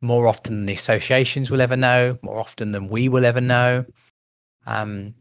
more 0.01 0.27
often 0.27 0.55
than 0.55 0.65
the 0.67 0.73
associations 0.73 1.49
will 1.49 1.61
ever 1.61 1.77
know, 1.77 2.17
more 2.21 2.39
often 2.39 2.71
than 2.71 2.87
we 2.87 3.09
will 3.09 3.25
ever 3.25 3.41
know. 3.41 3.85
Um, 4.65 5.15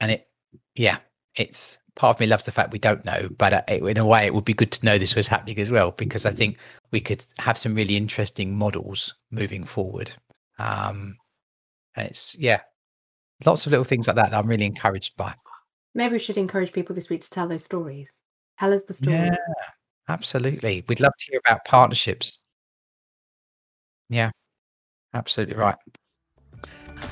and 0.00 0.12
it, 0.12 0.28
yeah, 0.74 0.98
it's 1.36 1.78
part 1.96 2.16
of 2.16 2.20
me 2.20 2.26
loves 2.26 2.44
the 2.44 2.52
fact 2.52 2.72
we 2.72 2.78
don't 2.78 3.04
know, 3.04 3.28
but 3.38 3.52
uh, 3.52 3.62
in 3.68 3.96
a 3.96 4.06
way, 4.06 4.26
it 4.26 4.34
would 4.34 4.44
be 4.44 4.54
good 4.54 4.72
to 4.72 4.84
know 4.84 4.98
this 4.98 5.14
was 5.14 5.28
happening 5.28 5.58
as 5.58 5.70
well 5.70 5.92
because 5.92 6.26
I 6.26 6.32
think 6.32 6.58
we 6.90 7.00
could 7.00 7.24
have 7.38 7.58
some 7.58 7.74
really 7.74 7.96
interesting 7.96 8.56
models 8.56 9.14
moving 9.30 9.64
forward. 9.64 10.12
Um, 10.58 11.16
and 11.96 12.08
it's 12.08 12.36
yeah, 12.38 12.60
lots 13.44 13.66
of 13.66 13.72
little 13.72 13.84
things 13.84 14.06
like 14.06 14.16
that 14.16 14.30
that 14.30 14.38
I'm 14.38 14.46
really 14.46 14.66
encouraged 14.66 15.16
by. 15.16 15.34
Maybe 15.94 16.14
we 16.14 16.18
should 16.18 16.36
encourage 16.36 16.72
people 16.72 16.94
this 16.94 17.08
week 17.08 17.20
to 17.20 17.30
tell 17.30 17.46
those 17.46 17.64
stories. 17.64 18.10
Tell 18.58 18.72
us 18.72 18.82
the 18.84 18.94
story. 18.94 19.16
Yeah, 19.16 19.36
absolutely. 20.08 20.84
We'd 20.88 21.00
love 21.00 21.12
to 21.18 21.26
hear 21.30 21.40
about 21.44 21.64
partnerships. 21.64 22.40
Yeah, 24.10 24.30
absolutely 25.14 25.56
right. 25.56 25.76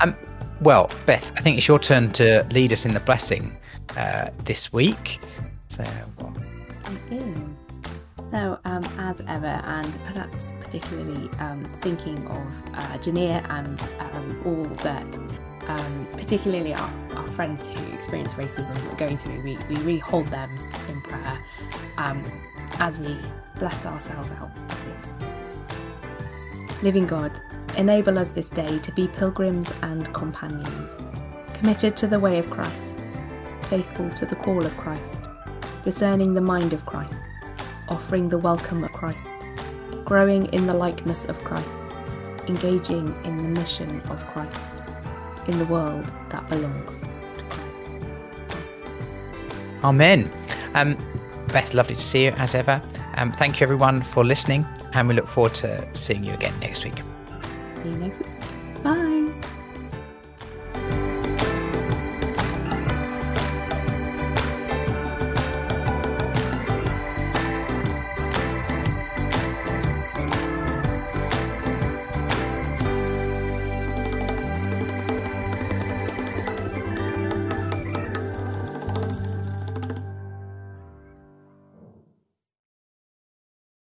Um, 0.01 0.15
well, 0.61 0.89
Beth, 1.05 1.31
I 1.37 1.41
think 1.41 1.57
it's 1.57 1.67
your 1.67 1.79
turn 1.79 2.11
to 2.13 2.45
lead 2.51 2.71
us 2.71 2.85
in 2.85 2.93
the 2.93 2.99
blessing 3.01 3.57
uh, 3.97 4.29
this 4.39 4.71
week. 4.71 5.19
So, 5.67 5.85
well. 6.19 6.33
So, 8.33 8.57
um, 8.65 8.83
as 8.97 9.21
ever, 9.27 9.45
and 9.45 9.93
perhaps 10.05 10.53
particularly 10.59 11.29
um, 11.39 11.63
thinking 11.65 12.17
of 12.25 12.47
uh, 12.73 12.97
Jania 12.97 13.47
and 13.47 13.79
um, 13.99 14.41
all 14.43 14.63
that, 14.77 15.05
um, 15.67 16.07
particularly 16.13 16.73
our, 16.73 16.91
our 17.15 17.27
friends 17.27 17.67
who 17.67 17.93
experience 17.93 18.33
racism 18.33 18.75
are 18.91 18.95
going 18.95 19.19
through, 19.19 19.43
we, 19.43 19.55
we 19.69 19.75
really 19.83 19.99
hold 19.99 20.25
them 20.29 20.49
in 20.89 20.99
prayer 21.01 21.45
um, 21.99 22.23
as 22.79 22.97
we 22.97 23.15
bless 23.59 23.85
ourselves 23.85 24.31
out 24.31 24.49
of. 24.49 24.73
Living 26.81 27.05
God, 27.05 27.39
enable 27.77 28.17
us 28.17 28.31
this 28.31 28.49
day 28.49 28.79
to 28.79 28.91
be 28.93 29.07
pilgrims 29.09 29.71
and 29.83 30.11
companions, 30.11 31.03
committed 31.53 31.95
to 31.97 32.07
the 32.07 32.19
way 32.19 32.39
of 32.39 32.49
Christ, 32.49 32.97
faithful 33.69 34.09
to 34.09 34.25
the 34.25 34.35
call 34.37 34.65
of 34.65 34.75
Christ, 34.75 35.27
discerning 35.83 36.33
the 36.33 36.41
mind 36.41 36.73
of 36.73 36.83
Christ 36.87 37.22
offering 37.93 38.29
the 38.29 38.37
welcome 38.37 38.83
of 38.83 38.91
Christ, 38.91 39.33
growing 40.03 40.51
in 40.53 40.67
the 40.67 40.73
likeness 40.73 41.25
of 41.25 41.39
Christ, 41.43 41.85
engaging 42.47 43.15
in 43.23 43.37
the 43.37 43.59
mission 43.59 44.01
of 44.09 44.25
Christ 44.27 44.71
in 45.47 45.59
the 45.59 45.65
world 45.65 46.05
that 46.29 46.47
belongs 46.49 47.01
to 47.01 47.45
Christ. 47.49 48.67
Amen. 49.83 50.31
Um, 50.73 50.97
Beth, 51.49 51.73
lovely 51.73 51.95
to 51.95 52.01
see 52.01 52.25
you 52.25 52.31
as 52.31 52.55
ever. 52.55 52.81
Um, 53.15 53.31
thank 53.31 53.59
you 53.59 53.65
everyone 53.65 54.01
for 54.01 54.25
listening, 54.25 54.65
and 54.93 55.07
we 55.07 55.13
look 55.13 55.27
forward 55.27 55.53
to 55.55 55.95
seeing 55.95 56.23
you 56.23 56.33
again 56.33 56.57
next 56.59 56.83
week. 56.83 56.97
See 57.83 57.89
you 57.89 57.95
next 57.97 58.19
week. 58.19 59.22